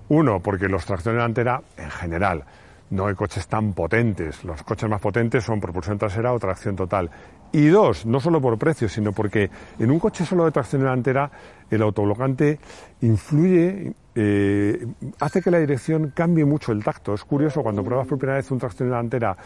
Uno, 0.09 0.39
porque 0.39 0.69
los 0.69 0.87
tracción 0.87 1.17
delantera, 1.17 1.61
en 1.77 1.91
general, 1.91 2.45
no 2.91 3.09
hay 3.09 3.17
coches 3.17 3.49
tan 3.49 3.73
potentes. 3.73 4.45
Los 4.45 4.63
coches 4.63 4.89
más 4.89 5.01
potentes 5.01 5.43
son 5.43 5.61
propulsión 5.61 5.99
trasera 5.99 6.33
o 6.33 6.39
tracción 6.39 6.77
total. 6.77 7.11
Y 7.53 7.67
dos, 7.69 8.05
no 8.05 8.21
solo 8.21 8.41
por 8.41 8.59
precio, 8.59 8.89
sino 8.89 9.13
porque 9.13 9.51
en 9.79 9.91
un 9.91 9.99
coche 9.99 10.27
solo 10.27 10.45
de 10.45 10.51
tracción 10.51 10.83
delantera 10.83 11.31
el 11.71 11.83
autoblocante 11.83 12.59
influye, 13.01 13.95
eh, 14.15 14.87
hace 15.21 15.41
que 15.41 15.51
la 15.51 15.59
dirección 15.59 16.13
cambie 16.15 16.45
mucho 16.45 16.73
el 16.73 16.85
tacto. 16.85 17.15
Es 17.15 17.25
curioso 17.25 17.63
cuando 17.63 17.83
pruebas 17.83 18.07
por 18.07 18.19
primera 18.19 18.37
vez 18.37 18.51
un 18.51 18.59
tracción 18.59 18.91
delantera 18.91 19.37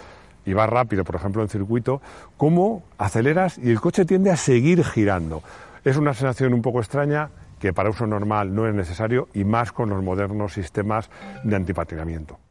y 0.44 0.52
vas 0.52 0.68
rápido, 0.68 1.04
por 1.04 1.14
ejemplo 1.14 1.42
en 1.42 1.48
circuito, 1.48 2.00
cómo 2.36 2.82
aceleras 2.98 3.58
y 3.58 3.70
el 3.70 3.80
coche 3.80 4.04
tiende 4.04 4.30
a 4.30 4.36
seguir 4.36 4.84
girando. 4.84 5.42
Es 5.84 5.96
una 5.96 6.14
sensación 6.14 6.54
un 6.54 6.62
poco 6.62 6.80
extraña 6.80 7.30
que 7.60 7.72
para 7.72 7.90
uso 7.90 8.06
normal 8.06 8.52
no 8.54 8.66
es 8.66 8.74
necesario 8.74 9.28
y 9.34 9.44
más 9.44 9.70
con 9.70 9.90
los 9.90 10.02
modernos 10.02 10.52
sistemas 10.52 11.08
de 11.44 11.54
antipatinamiento. 11.54 12.41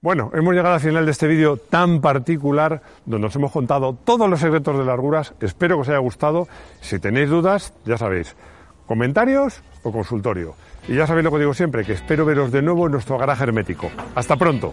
Bueno, 0.00 0.30
hemos 0.32 0.54
llegado 0.54 0.74
al 0.74 0.80
final 0.80 1.04
de 1.06 1.10
este 1.10 1.26
vídeo 1.26 1.56
tan 1.56 2.00
particular 2.00 2.82
donde 3.04 3.26
os 3.26 3.34
hemos 3.34 3.50
contado 3.50 3.94
todos 4.04 4.30
los 4.30 4.38
secretos 4.38 4.78
de 4.78 4.84
las 4.84 4.96
guras. 4.96 5.34
Espero 5.40 5.74
que 5.74 5.80
os 5.80 5.88
haya 5.88 5.98
gustado. 5.98 6.46
Si 6.80 7.00
tenéis 7.00 7.30
dudas, 7.30 7.74
ya 7.84 7.98
sabéis, 7.98 8.36
comentarios 8.86 9.60
o 9.82 9.90
consultorio. 9.90 10.54
Y 10.86 10.94
ya 10.94 11.08
sabéis 11.08 11.24
lo 11.24 11.32
que 11.32 11.40
digo 11.40 11.52
siempre, 11.52 11.84
que 11.84 11.94
espero 11.94 12.24
veros 12.24 12.52
de 12.52 12.62
nuevo 12.62 12.86
en 12.86 12.92
nuestro 12.92 13.18
garaje 13.18 13.42
hermético. 13.42 13.90
Hasta 14.14 14.36
pronto. 14.36 14.72